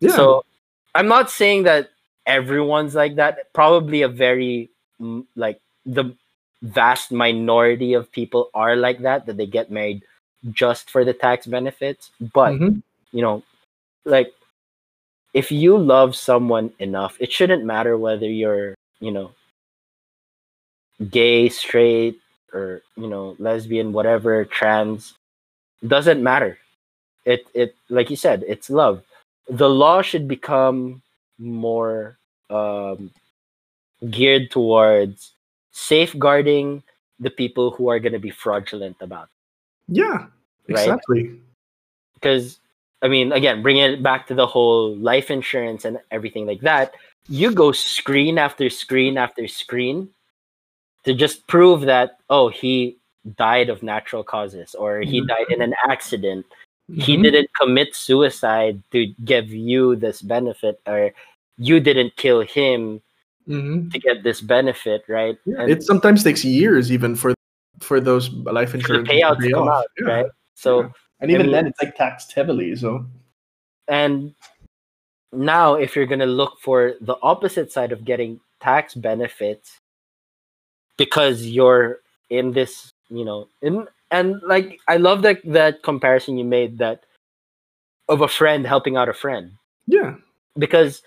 Yeah. 0.00 0.10
so 0.16 0.44
I'm 0.94 1.08
not 1.08 1.30
saying 1.30 1.64
that 1.64 1.90
everyone's 2.24 2.94
like 2.94 3.16
that. 3.16 3.52
Probably 3.52 4.02
a 4.02 4.08
very 4.08 4.70
like 5.34 5.60
the 5.84 6.14
vast 6.62 7.10
minority 7.10 7.94
of 7.94 8.10
people 8.12 8.48
are 8.54 8.76
like 8.76 9.00
that 9.00 9.26
that 9.26 9.36
they 9.36 9.46
get 9.46 9.70
married 9.70 10.02
just 10.52 10.88
for 10.90 11.04
the 11.04 11.12
tax 11.12 11.46
benefits. 11.46 12.10
But 12.32 12.54
Mhm. 12.54 12.82
you 13.10 13.22
know, 13.22 13.42
like 14.04 14.32
if 15.34 15.50
you 15.50 15.76
love 15.76 16.14
someone 16.14 16.72
enough, 16.78 17.16
it 17.18 17.32
shouldn't 17.32 17.64
matter 17.64 17.98
whether 17.98 18.30
you're 18.30 18.76
you 19.00 19.10
know 19.10 19.32
gay, 21.10 21.48
straight, 21.48 22.20
or 22.54 22.82
you 22.96 23.08
know 23.08 23.36
lesbian, 23.38 23.92
whatever, 23.92 24.44
trans. 24.44 25.14
Doesn't 25.86 26.22
matter. 26.22 26.56
It 27.24 27.46
it 27.52 27.76
like 27.90 28.08
you 28.08 28.16
said, 28.16 28.44
it's 28.46 28.70
love 28.70 29.02
the 29.48 29.68
law 29.68 30.02
should 30.02 30.26
become 30.26 31.02
more 31.38 32.16
um, 32.50 33.10
geared 34.10 34.50
towards 34.50 35.32
safeguarding 35.72 36.82
the 37.18 37.30
people 37.30 37.70
who 37.70 37.88
are 37.88 37.98
going 37.98 38.12
to 38.12 38.18
be 38.18 38.30
fraudulent 38.30 38.96
about 39.00 39.28
yeah. 39.88 40.26
Right? 40.68 40.78
Exactly. 40.78 41.40
because 42.14 42.58
i 43.02 43.08
mean 43.08 43.32
again 43.32 43.60
bringing 43.62 43.82
it 43.82 44.02
back 44.02 44.26
to 44.28 44.34
the 44.34 44.46
whole 44.46 44.96
life 44.96 45.30
insurance 45.30 45.84
and 45.84 45.98
everything 46.10 46.46
like 46.46 46.60
that 46.60 46.94
you 47.28 47.52
go 47.52 47.72
screen 47.72 48.38
after 48.38 48.70
screen 48.70 49.18
after 49.18 49.46
screen 49.46 50.08
to 51.04 51.14
just 51.14 51.46
prove 51.46 51.82
that 51.82 52.18
oh 52.30 52.48
he 52.48 52.96
died 53.36 53.68
of 53.70 53.82
natural 53.82 54.22
causes 54.24 54.74
or 54.74 55.00
he 55.00 55.20
Mhm. 55.20 55.28
died 55.28 55.48
in 55.50 55.60
an 55.62 55.74
accident 55.88 56.44
he 56.92 57.16
Mhm. 57.16 57.22
didn't 57.22 57.50
commit 57.60 57.94
suicide 57.96 58.82
to 58.92 59.06
give 59.24 59.48
you 59.48 59.96
this 59.96 60.20
benefit 60.20 60.80
or 60.86 61.12
you 61.56 61.80
didn't 61.80 62.14
kill 62.16 62.40
him 62.42 63.00
Mhm. 63.48 63.90
to 63.92 63.98
get 63.98 64.22
this 64.22 64.40
benefit 64.40 65.04
right 65.08 65.38
Yeah, 65.46 65.62
and 65.62 65.70
it 65.70 65.82
sometimes 65.82 66.22
takes 66.24 66.44
years 66.44 66.92
even 66.92 67.14
for 67.16 67.32
for 67.80 68.00
those 68.00 68.28
life 68.48 68.74
insurance 68.74 69.08
payouts 69.08 69.36
to 69.40 69.46
pay 69.48 69.52
come 69.52 69.68
out 69.68 69.86
Yeah, 69.98 70.06
right 70.12 70.26
so 70.54 70.82
yeah. 70.82 70.88
and 71.20 71.30
even 71.30 71.40
I 71.40 71.44
mean- 71.44 71.52
then 71.52 71.66
it's 71.68 71.80
like 71.82 71.96
taxed 71.96 72.32
heavily. 72.32 72.76
So 72.76 73.04
and 73.88 74.34
now 75.32 75.74
if 75.74 75.96
you're 75.96 76.06
going 76.06 76.20
to 76.24 76.26
look 76.40 76.60
for 76.60 76.94
the 77.00 77.16
opposite 77.22 77.72
side 77.72 77.92
of 77.92 78.04
getting 78.04 78.40
tax 78.60 78.94
benefits 78.94 79.80
because 80.96 81.46
you're 81.46 81.98
in 82.30 82.52
this 82.52 82.92
you 83.10 83.24
know 83.24 83.46
in 83.62 83.86
and 84.10 84.40
like 84.46 84.80
i 84.88 84.96
love 84.96 85.22
that 85.22 85.40
that 85.44 85.82
comparison 85.82 86.36
you 86.38 86.44
made 86.44 86.78
that 86.78 87.04
of 88.08 88.20
a 88.20 88.28
friend 88.28 88.66
helping 88.66 88.96
out 88.96 89.08
a 89.08 89.14
friend. 89.14 89.52
Yeah, 89.86 90.16
because 90.58 91.02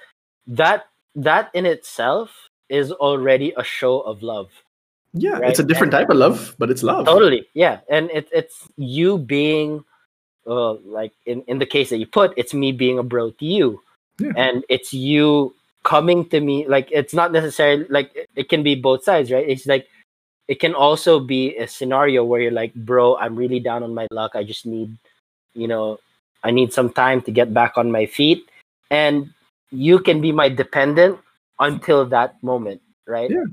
that 0.47 0.87
that 1.15 1.49
in 1.53 1.65
itself 1.65 2.49
is 2.69 2.91
already 2.91 3.53
a 3.57 3.63
show 3.63 4.01
of 4.01 4.23
love. 4.23 4.49
Yeah, 5.13 5.37
Right, 5.39 5.49
it's 5.49 5.59
a 5.59 5.63
different 5.63 5.91
type 5.91 6.09
of 6.09 6.17
love, 6.17 6.55
but 6.59 6.69
it's 6.69 6.83
love. 6.83 7.05
totally. 7.05 7.47
Yeah. 7.53 7.79
And 7.89 8.11
it, 8.11 8.27
it's 8.31 8.67
you 8.77 9.17
being 9.17 9.83
uh, 10.45 10.73
like 10.73 11.13
in, 11.25 11.41
in 11.47 11.59
the 11.59 11.65
case 11.65 11.89
that 11.89 11.97
you 11.97 12.05
put 12.05 12.33
it's 12.37 12.53
me 12.53 12.71
being 12.71 12.99
a 12.99 13.03
bro 13.03 13.31
to 13.31 13.45
you. 13.45 13.81
Yeah. 14.19 14.33
and 14.35 14.63
it's 14.69 14.93
you 14.93 15.53
coming 15.87 16.27
to 16.27 16.41
me 16.41 16.67
like 16.67 16.89
it's 16.91 17.13
not 17.13 17.31
necessarily 17.31 17.85
like 17.89 18.11
it, 18.35 18.49
can 18.49 18.61
be 18.61 18.75
both 18.75 19.05
sides 19.05 19.31
right? 19.31 19.47
It's 19.47 19.65
like 19.65 19.87
it 20.49 20.59
can 20.59 20.75
also 20.75 21.17
be 21.17 21.55
a 21.55 21.65
scenario 21.65 22.25
where 22.25 22.41
you're 22.41 22.51
like 22.51 22.73
bro 22.75 23.15
i'm 23.17 23.37
really 23.37 23.59
down 23.59 23.83
on 23.83 23.95
my 23.95 24.05
luck. 24.11 24.35
I 24.35 24.43
just 24.43 24.65
need 24.65 24.91
you 25.53 25.67
know 25.67 25.97
i 26.43 26.51
need 26.51 26.73
some 26.73 26.91
time 26.91 27.21
to 27.21 27.31
get 27.31 27.53
back 27.53 27.77
on 27.77 27.89
my 27.89 28.05
feet. 28.05 28.43
And 28.91 29.31
you 29.71 29.99
can 29.99 30.19
be 30.19 30.31
my 30.31 30.49
dependent 30.49 31.19
until 31.59 32.05
that 32.07 32.35
moment 32.43 32.81
right? 33.07 33.31
Yeah. 33.31 33.47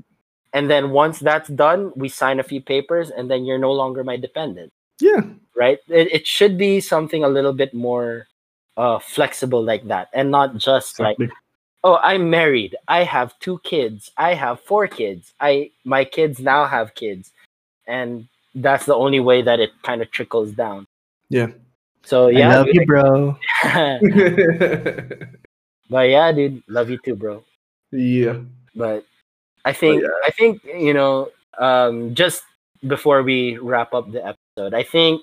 and 0.51 0.69
then 0.69 0.91
once 0.91 1.19
that's 1.19 1.47
done 1.47 1.93
we 1.95 2.09
sign 2.09 2.43
a 2.43 2.49
few 2.51 2.59
papers 2.59 3.15
and 3.15 3.31
then 3.31 3.45
you're 3.45 3.63
no 3.63 3.71
longer 3.71 4.03
my 4.03 4.17
dependent. 4.17 4.73
Yeah, 4.99 5.23
right? 5.55 5.79
It, 5.87 6.11
it 6.11 6.27
should 6.27 6.57
be 6.57 6.81
something 6.83 7.23
a 7.23 7.31
little 7.31 7.55
bit 7.55 7.73
more 7.73 8.27
uh 8.75 8.99
flexible 8.99 9.63
like 9.63 9.87
that 9.87 10.11
and 10.11 10.27
not 10.29 10.59
just 10.59 10.99
like 10.99 11.15
exactly. 11.15 11.44
Oh 11.85 11.97
i'm 12.03 12.29
married. 12.29 12.75
I 12.89 13.03
have 13.03 13.37
two 13.39 13.59
kids. 13.59 14.11
I 14.17 14.33
have 14.33 14.59
four 14.59 14.87
kids. 14.87 15.33
I 15.39 15.71
my 15.85 16.03
kids 16.03 16.39
now 16.39 16.65
have 16.65 16.95
kids. 16.95 17.31
And 17.87 18.27
that's 18.55 18.85
the 18.85 18.95
only 18.95 19.19
way 19.19 19.41
that 19.43 19.59
it 19.59 19.71
kind 19.83 20.01
of 20.01 20.11
trickles 20.11 20.51
down. 20.51 20.87
Yeah. 21.29 21.51
so 22.03 22.27
I 22.27 22.31
yeah 22.31 22.57
love 22.57 22.67
you, 22.73 22.85
bro. 22.85 23.37
but 25.89 26.09
yeah 26.09 26.31
dude 26.31 26.63
love 26.67 26.89
you 26.89 26.97
too 26.97 27.15
bro. 27.15 27.43
Yeah, 27.91 28.39
but 28.75 29.05
i 29.63 29.73
think 29.73 30.03
yeah. 30.03 30.09
i 30.25 30.31
think 30.31 30.63
you 30.63 30.93
know 30.93 31.31
um 31.57 32.13
just 32.13 32.43
before 32.87 33.23
we 33.23 33.57
wrap 33.57 33.93
up 33.93 34.11
the 34.11 34.21
episode 34.25 34.73
i 34.73 34.83
think 34.83 35.21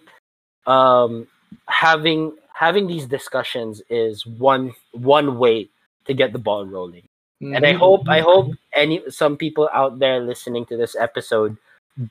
um 0.67 1.27
having 1.69 2.33
having 2.55 2.87
these 2.87 3.07
discussions 3.07 3.83
is 3.89 4.27
one 4.27 4.73
one 4.93 5.39
way 5.39 5.69
to 6.07 6.15
get 6.15 6.33
the 6.33 6.39
ball 6.39 6.65
rolling. 6.67 7.05
And 7.43 7.67
i 7.67 7.73
Mhm. 7.75 7.79
hope 7.79 8.03
i 8.09 8.21
hope 8.21 8.55
any 8.73 9.03
some 9.11 9.37
people 9.37 9.69
out 9.75 9.99
there 9.99 10.21
listening 10.21 10.65
to 10.71 10.77
this 10.77 10.95
episode 10.95 11.57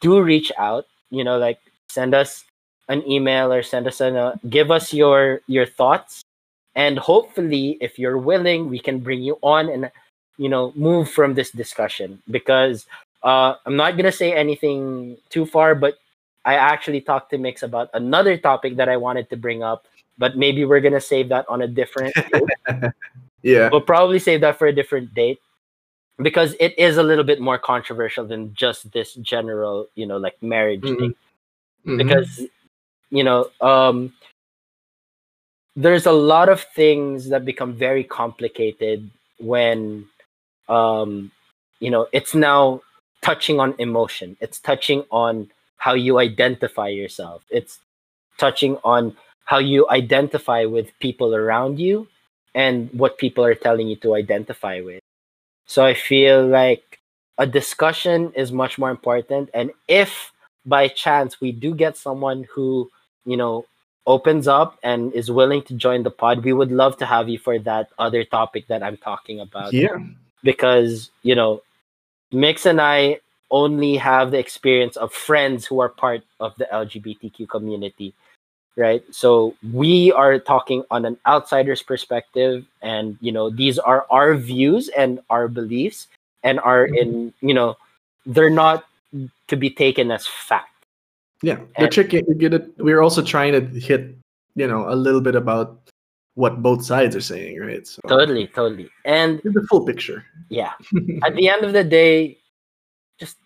do 0.03 0.22
reach 0.22 0.51
out 0.59 0.85
you 1.09 1.23
know 1.23 1.38
like 1.39 1.59
send 1.89 2.13
us 2.13 2.43
an 2.89 3.01
email 3.09 3.51
or 3.53 3.63
send 3.63 3.88
us 3.88 4.01
a 4.01 4.38
give 4.49 4.72
us 4.72 4.93
your 4.93 5.41
your 5.47 5.65
thoughts. 5.65 6.22
And 6.76 6.99
hopefully 6.99 7.77
if 7.81 7.97
you're 7.99 8.18
willing 8.19 8.69
we 8.69 8.80
can 8.80 8.99
bring 8.99 9.22
you 9.23 9.39
on 9.41 9.69
and 9.69 9.91
you 10.38 10.49
know 10.49 10.72
move 10.76 11.09
from 11.09 11.34
this 11.34 11.51
discussion. 11.51 12.22
Because 12.30 12.85
uh 13.23 13.55
i'm 13.65 13.76
not 13.76 13.95
gonna 13.97 14.11
say 14.11 14.34
anything 14.34 15.15
too 15.30 15.45
far 15.45 15.76
but 15.76 15.95
i 16.45 16.55
actually 16.55 17.01
talked 17.01 17.30
to 17.30 17.38
mix 17.38 17.61
about 17.63 17.89
another 17.93 18.35
topic 18.38 18.76
that 18.76 18.89
i 18.89 18.97
wanted 18.97 19.30
to 19.30 19.38
bring 19.38 19.61
up 19.61 19.85
but 20.18 20.38
maybe 20.38 20.65
we're 20.65 20.81
gonna 20.81 20.99
save 21.01 21.30
that 21.30 21.45
on 21.47 21.61
a 21.61 21.68
different 21.68 22.13
yeah, 23.43 23.69
we'll 23.69 23.81
probably 23.81 24.19
save 24.19 24.41
that 24.41 24.57
for 24.57 24.68
a 24.68 24.73
different 24.73 25.13
date 25.13 25.39
because 26.22 26.55
it 26.59 26.77
is 26.77 26.97
a 26.97 27.03
little 27.03 27.23
bit 27.23 27.39
more 27.39 27.57
controversial 27.57 28.26
than 28.26 28.53
just 28.53 28.91
this 28.91 29.13
general 29.15 29.88
you 29.95 30.05
know 30.05 30.18
like 30.18 30.41
marriage 30.41 30.81
Mhm. 30.81 30.97
thing. 30.99 31.15
Mhm. 31.85 31.97
because 31.97 32.41
you 33.09 33.23
know 33.23 33.49
um 33.61 34.13
there's 35.76 36.05
a 36.05 36.11
lot 36.11 36.49
of 36.49 36.61
things 36.61 37.30
that 37.30 37.45
become 37.45 37.73
very 37.73 38.03
complicated 38.03 39.09
when 39.39 40.05
um 40.69 41.31
you 41.80 41.89
know 41.89 42.07
it's 42.11 42.35
now 42.35 42.81
touching 43.22 43.59
on 43.59 43.73
emotion. 43.80 44.35
It's 44.41 44.59
touching 44.59 45.03
on 45.11 45.49
how 45.77 45.93
you 45.93 46.19
identify 46.19 46.88
yourself. 46.89 47.43
It's 47.49 47.80
touching 48.38 48.77
on 48.84 49.15
how 49.45 49.59
you 49.59 49.88
identify 49.89 50.65
with 50.65 50.88
people 50.99 51.35
around 51.35 51.80
you 51.80 52.07
and 52.53 52.90
what 52.94 53.18
people 53.18 53.44
are 53.44 53.56
telling 53.56 53.88
you 53.88 53.95
to 53.98 54.15
identify 54.15 54.82
with. 54.82 55.02
So 55.65 55.86
i 55.86 55.94
feel 55.94 56.45
like 56.45 56.99
a 57.38 57.48
discussion 57.48 58.32
is 58.36 58.52
much 58.52 58.78
more 58.78 58.91
important 58.91 59.49
and 59.53 59.72
if 59.88 60.32
by 60.65 60.88
chance 60.88 61.40
we 61.41 61.52
do 61.52 61.73
get 61.73 61.98
someone 61.98 62.45
who 62.53 62.90
you 63.26 63.38
know 63.38 63.65
opens 64.06 64.48
up 64.48 64.78
and 64.84 65.14
is 65.14 65.32
willing 65.32 65.61
to 65.64 65.73
join 65.73 66.03
the 66.03 66.11
pod 66.11 66.44
we 66.44 66.53
would 66.53 66.72
love 66.72 66.98
to 66.98 67.06
have 67.06 67.30
you 67.30 67.40
for 67.40 67.57
that 67.60 67.90
other 67.98 68.23
topic 68.23 68.68
that 68.68 68.84
i'm 68.84 68.98
talking 68.98 69.40
about. 69.40 69.72
Yeah, 69.73 69.98
because 70.44 71.10
you 71.23 71.36
know 71.36 71.61
Mix 72.32 72.65
and 72.65 72.80
I 72.80 73.19
only 73.49 73.98
have 73.98 74.32
the 74.32 74.40
experience 74.40 74.95
of 74.95 75.11
friends 75.11 75.65
who 75.65 75.82
are 75.82 75.90
part 75.90 76.23
of 76.40 76.56
the 76.56 76.68
LGBTQ 76.72 77.49
community, 77.49 78.14
right? 78.77 79.03
So 79.11 79.56
we 79.73 80.11
are 80.11 80.39
talking 80.39 80.84
on 80.91 81.06
an 81.06 81.18
outsider's 81.27 81.84
perspective, 81.84 82.65
and 82.81 83.18
you 83.22 83.31
know 83.31 83.49
these 83.49 83.80
are 83.80 84.06
our 84.10 84.35
views 84.35 84.89
and 84.89 85.19
our 85.30 85.48
beliefs, 85.48 86.07
and 86.43 86.60
are 86.60 86.88
mm-hmm. 86.88 86.95
in 86.95 87.34
you 87.41 87.53
know 87.53 87.77
they're 88.26 88.49
not 88.49 88.85
to 89.48 89.56
be 89.56 89.69
taken 89.69 90.11
as 90.11 90.27
fact. 90.27 90.69
Yeah, 91.41 91.56
the 91.77 91.85
And- 91.85 91.91
chicken. 91.91 92.26
We 92.27 92.35
get 92.35 92.53
it. 92.53 92.72
We're 92.77 93.02
also 93.02 93.22
trying 93.22 93.53
to 93.53 93.61
hit, 93.80 94.15
you 94.56 94.68
know, 94.68 94.88
a 94.88 94.95
little 94.95 95.22
bit 95.22 95.35
about 95.35 95.77
what 96.35 96.61
both 96.61 96.85
sides 96.85 97.15
are 97.15 97.22
saying, 97.22 97.60
right? 97.60 97.85
So 97.85 97.99
Totally, 98.07 98.48
totally. 98.48 98.89
And 99.06 99.41
the 99.43 99.65
full 99.69 99.85
picture. 99.85 100.26
yeah, 100.49 100.73
at 101.23 101.35
the 101.35 101.49
end 101.49 101.65
of 101.65 101.73
the 101.73 101.84
day, 101.84 102.38
just 103.19 103.38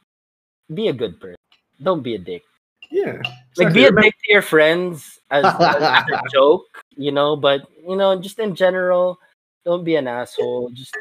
be 0.74 0.90
a 0.90 0.94
good 0.94 1.20
person. 1.20 1.40
Don't 1.82 2.04
be 2.04 2.16
a 2.16 2.20
dick. 2.20 2.44
Yeah, 2.92 3.22
Like 3.58 3.74
be 3.74 3.86
a 3.86 3.92
dick 3.92 4.14
to 4.26 4.34
your 4.34 4.42
friends 4.42 5.20
as, 5.32 5.46
as 5.46 5.54
a 5.54 6.22
joke, 6.32 6.66
you 6.96 7.12
know. 7.12 7.36
But 7.36 7.68
you 7.88 7.96
know, 7.96 8.20
just 8.20 8.40
in 8.40 8.56
general, 8.56 9.20
don't 9.66 9.84
be 9.84 9.96
an 9.96 10.08
asshole. 10.08 10.70
Just 10.74 10.96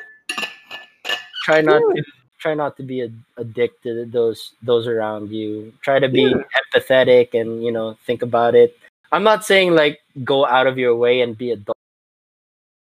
try 1.45 1.61
not 1.61 1.81
Yeah. 1.83 2.03
to 2.03 2.05
try 2.41 2.55
not 2.55 2.77
to 2.77 2.83
be 2.83 3.01
a, 3.01 3.11
a 3.39 3.45
dick 3.45 3.81
to 3.83 4.05
those 4.07 4.53
those 4.63 4.87
around 4.87 5.31
you. 5.31 5.73
Try 5.83 5.99
to 5.99 6.09
be 6.09 6.23
Yeah. 6.23 6.43
empathetic 6.73 7.35
and 7.35 7.63
you 7.63 7.73
know 7.73 7.97
think 8.07 8.23
about 8.23 8.55
it. 8.55 8.77
I'm 9.13 9.25
not 9.25 9.45
saying 9.45 9.75
like 9.75 10.01
go 10.25 10.47
out 10.47 10.67
of 10.67 10.79
your 10.79 10.97
way 10.97 11.21
and 11.21 11.37
be 11.37 11.53
a 11.53 11.57
dog. 11.57 11.77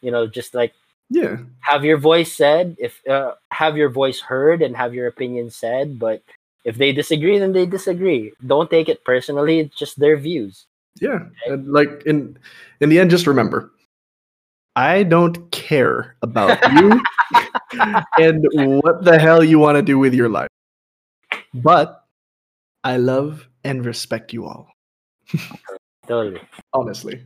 You 0.02 0.12
know, 0.12 0.28
just 0.28 0.54
like 0.54 0.74
Yeah, 1.10 1.38
have 1.62 1.84
your 1.84 1.98
voice 1.98 2.34
said 2.34 2.76
if 2.80 3.06
uh, 3.08 3.34
have 3.52 3.78
your 3.78 3.90
voice 3.90 4.20
heard 4.20 4.62
and 4.62 4.76
have 4.76 4.94
your 4.94 5.08
opinion 5.08 5.50
said 5.50 6.00
but 6.00 6.22
if 6.68 6.76
they 6.78 6.92
disagree 6.92 7.40
then 7.40 7.54
they 7.56 7.66
disagree 7.66 8.32
don't 8.46 8.70
take 8.70 8.90
it 8.92 9.00
personally 9.08 9.60
it's 9.64 9.76
just 9.80 9.98
their 10.00 10.18
views 10.20 10.68
yeah. 11.02 11.30
Like 11.48 12.04
in 12.10 12.38
in 12.82 12.90
the 12.90 12.98
end, 13.00 13.12
just 13.12 13.28
remember, 13.28 13.72
I 14.76 15.04
don't 15.04 15.52
care 15.52 16.16
about 16.24 16.58
you 16.74 17.02
and 18.18 18.42
what 18.82 19.04
the 19.06 19.20
hell 19.20 19.44
you 19.44 19.60
want 19.60 19.76
to 19.78 19.84
do 19.86 20.00
with 20.00 20.14
your 20.14 20.30
life, 20.30 20.50
but 21.54 22.04
I 22.84 22.98
love 22.98 23.48
and 23.64 23.86
respect 23.86 24.34
you 24.34 24.46
all. 24.46 24.74
totally 26.08 26.42
Honestly. 26.74 27.22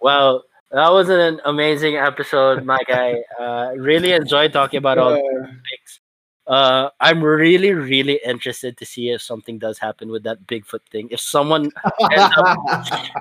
well 0.00 0.44
that 0.70 0.90
was 0.90 1.08
an 1.08 1.40
amazing 1.44 1.96
episode 1.96 2.64
my 2.64 2.78
guy 2.88 3.14
uh 3.38 3.70
really 3.76 4.12
enjoyed 4.12 4.52
talking 4.52 4.78
about 4.78 4.98
all 4.98 5.12
the 5.12 5.20
Uh, 5.20 5.46
topics 5.46 6.00
uh 6.48 6.88
i'm 7.00 7.22
really 7.22 7.72
really 7.74 8.18
interested 8.24 8.76
to 8.76 8.84
see 8.86 9.10
if 9.10 9.20
something 9.22 9.58
does 9.58 9.78
happen 9.78 10.08
with 10.10 10.22
that 10.22 10.40
bigfoot 10.46 10.80
thing 10.90 11.06
if 11.10 11.20
someone 11.20 11.70
ends 12.12 12.34
up, 12.38 12.58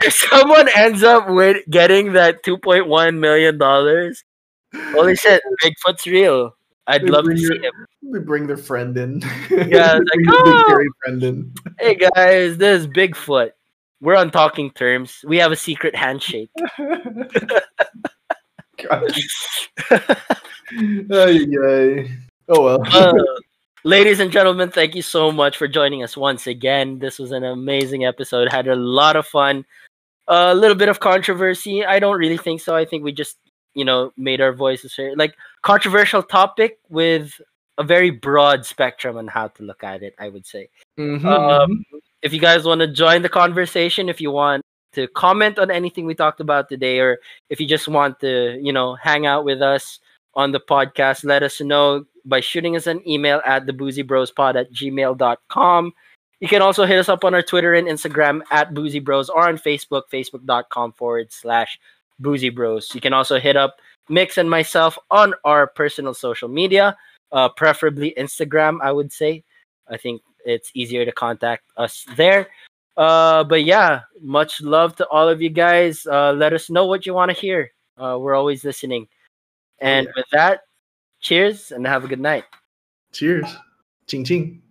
if 0.02 0.14
someone 0.14 0.68
ends 0.76 1.04
up 1.04 1.28
with 1.30 1.58
getting 1.70 2.14
that 2.14 2.42
2.1 2.44 2.88
million 3.20 3.58
dollars 3.58 4.24
holy 4.96 5.16
shit 5.16 5.42
bigfoot's 5.64 6.08
real 6.08 6.56
i'd 6.88 7.02
They 7.04 7.08
love 7.08 7.26
to 7.26 7.36
see 7.38 7.44
your- 7.44 7.64
him 7.64 7.74
They 8.14 8.20
bring 8.20 8.48
their 8.48 8.56
friend 8.58 8.96
in. 8.98 9.22
Yeah, 9.52 9.94
like, 10.00 10.26
"Oh!" 10.30 10.84
friend 11.04 11.22
in. 11.24 11.54
Hey 11.78 11.96
guys, 11.96 12.56
this 12.58 12.82
is 12.82 12.88
Bigfoot. 12.88 13.52
We're 14.00 14.16
on 14.16 14.32
talking 14.32 14.72
terms. 14.72 15.26
We 15.28 15.38
have 15.44 15.52
a 15.52 15.56
secret 15.58 15.94
handshake. 15.96 16.50
Ay, 21.12 21.48
ay. 21.66 22.27
Oh 22.48 22.64
well. 22.64 22.84
Uh, 22.94 23.14
ladies 23.84 24.20
and 24.20 24.32
gentlemen, 24.32 24.70
thank 24.70 24.96
you 24.96 25.02
so 25.02 25.32
much 25.32 25.58
for 25.58 25.68
joining 25.68 26.04
us 26.04 26.18
once 26.18 26.48
again. 26.48 27.00
This 27.00 27.20
was 27.20 27.32
an 27.32 27.44
amazing 27.44 28.06
episode. 28.06 28.50
Had 28.52 28.68
a 28.68 28.76
lot 28.76 29.16
of 29.16 29.26
fun. 29.26 29.66
A 30.28 30.54
little 30.54 30.76
bit 30.76 30.90
of 30.90 31.00
controversy. 31.00 31.86
I 31.86 32.00
don't 32.00 32.18
really 32.18 32.38
think 32.38 32.60
so. 32.62 32.76
I 32.76 32.84
think 32.86 33.04
we 33.04 33.14
just, 33.14 33.38
you 33.76 33.86
know, 33.86 34.12
made 34.18 34.42
our 34.42 34.52
voices 34.52 34.96
heard. 34.96 35.18
Like 35.18 35.36
controversial 35.62 36.22
topic 36.22 36.80
with 36.90 37.32
a 37.78 37.84
very 37.84 38.10
broad 38.10 38.66
spectrum 38.66 39.18
on 39.18 39.28
how 39.28 39.48
to 39.50 39.64
look 39.64 39.84
at 39.84 40.04
it. 40.04 40.16
I 40.20 40.30
would 40.30 40.46
say. 40.46 40.70
Mhm, 40.98 41.24
Um, 41.24 41.84
if 42.22 42.34
you 42.34 42.40
guys 42.40 42.66
want 42.66 42.82
to 42.82 42.88
join 42.88 43.22
the 43.22 43.30
conversation, 43.30 44.10
if 44.10 44.20
you 44.20 44.32
want 44.32 44.64
to 44.94 45.08
comment 45.10 45.60
on 45.60 45.70
anything 45.72 46.06
we 46.06 46.16
talked 46.16 46.42
about 46.42 46.68
today, 46.68 47.00
or 47.00 47.20
if 47.50 47.62
you 47.62 47.68
just 47.68 47.88
want 47.88 48.20
to, 48.22 48.58
you 48.62 48.74
know, 48.74 48.96
hang 48.96 49.26
out 49.26 49.46
with 49.46 49.62
us 49.62 50.00
on 50.34 50.52
the 50.52 50.60
podcast, 50.60 51.24
let 51.24 51.44
us 51.44 51.62
know 51.62 52.06
by 52.28 52.40
shooting 52.40 52.76
us 52.76 52.88
an 52.88 53.08
email 53.08 53.42
at 53.46 53.66
theboozybrospod 53.66 54.56
at 54.56 54.72
gmail.com. 54.72 55.94
You 56.40 56.48
can 56.48 56.62
also 56.62 56.86
hit 56.86 57.00
us 57.00 57.10
up 57.10 57.24
on 57.24 57.34
our 57.34 57.42
Twitter 57.42 57.74
and 57.74 57.88
Instagram 57.88 58.42
at 58.52 58.74
Boozy 58.74 59.00
Bros 59.00 59.30
or 59.30 59.48
on 59.48 59.58
Facebook, 59.58 60.04
facebook.com 60.14 60.94
forward 60.94 61.32
slash 61.32 61.80
Boozy 62.20 62.50
Bros. 62.50 62.94
You 62.94 63.02
can 63.02 63.14
also 63.14 63.40
hit 63.40 63.56
up 63.56 63.78
Mix 64.10 64.38
and 64.38 64.50
myself 64.50 64.98
on 65.10 65.34
our 65.44 65.68
personal 65.68 66.14
social 66.14 66.48
media, 66.48 66.96
uh, 67.32 67.50
preferably 67.50 68.14
Instagram, 68.18 68.80
I 68.82 68.92
would 68.92 69.12
say. 69.12 69.44
I 69.90 69.98
think 69.98 70.22
it's 70.46 70.72
easier 70.76 71.06
to 71.06 71.12
contact 71.12 71.64
us 71.76 72.06
there. 72.16 72.48
Uh, 72.96 73.44
but 73.44 73.64
yeah, 73.64 74.02
much 74.22 74.62
love 74.62 74.96
to 74.98 75.08
all 75.08 75.30
of 75.30 75.42
you 75.42 75.50
guys. 75.50 76.06
Uh, 76.06 76.34
let 76.34 76.54
us 76.54 76.70
know 76.70 76.86
what 76.86 77.06
you 77.06 77.14
want 77.14 77.30
to 77.30 77.38
hear. 77.38 77.72
Uh, 77.98 78.18
we're 78.20 78.36
always 78.36 78.64
listening. 78.64 79.08
And 79.80 80.08
yeah. 80.08 80.14
with 80.16 80.26
that, 80.32 80.62
cheers 81.20 81.72
and 81.72 81.86
have 81.88 82.04
a 82.04 82.08
good 82.08 82.20
night. 82.20 82.46
Cheers. 83.12 83.48
Ching 84.08 84.24
ching. 84.24 84.62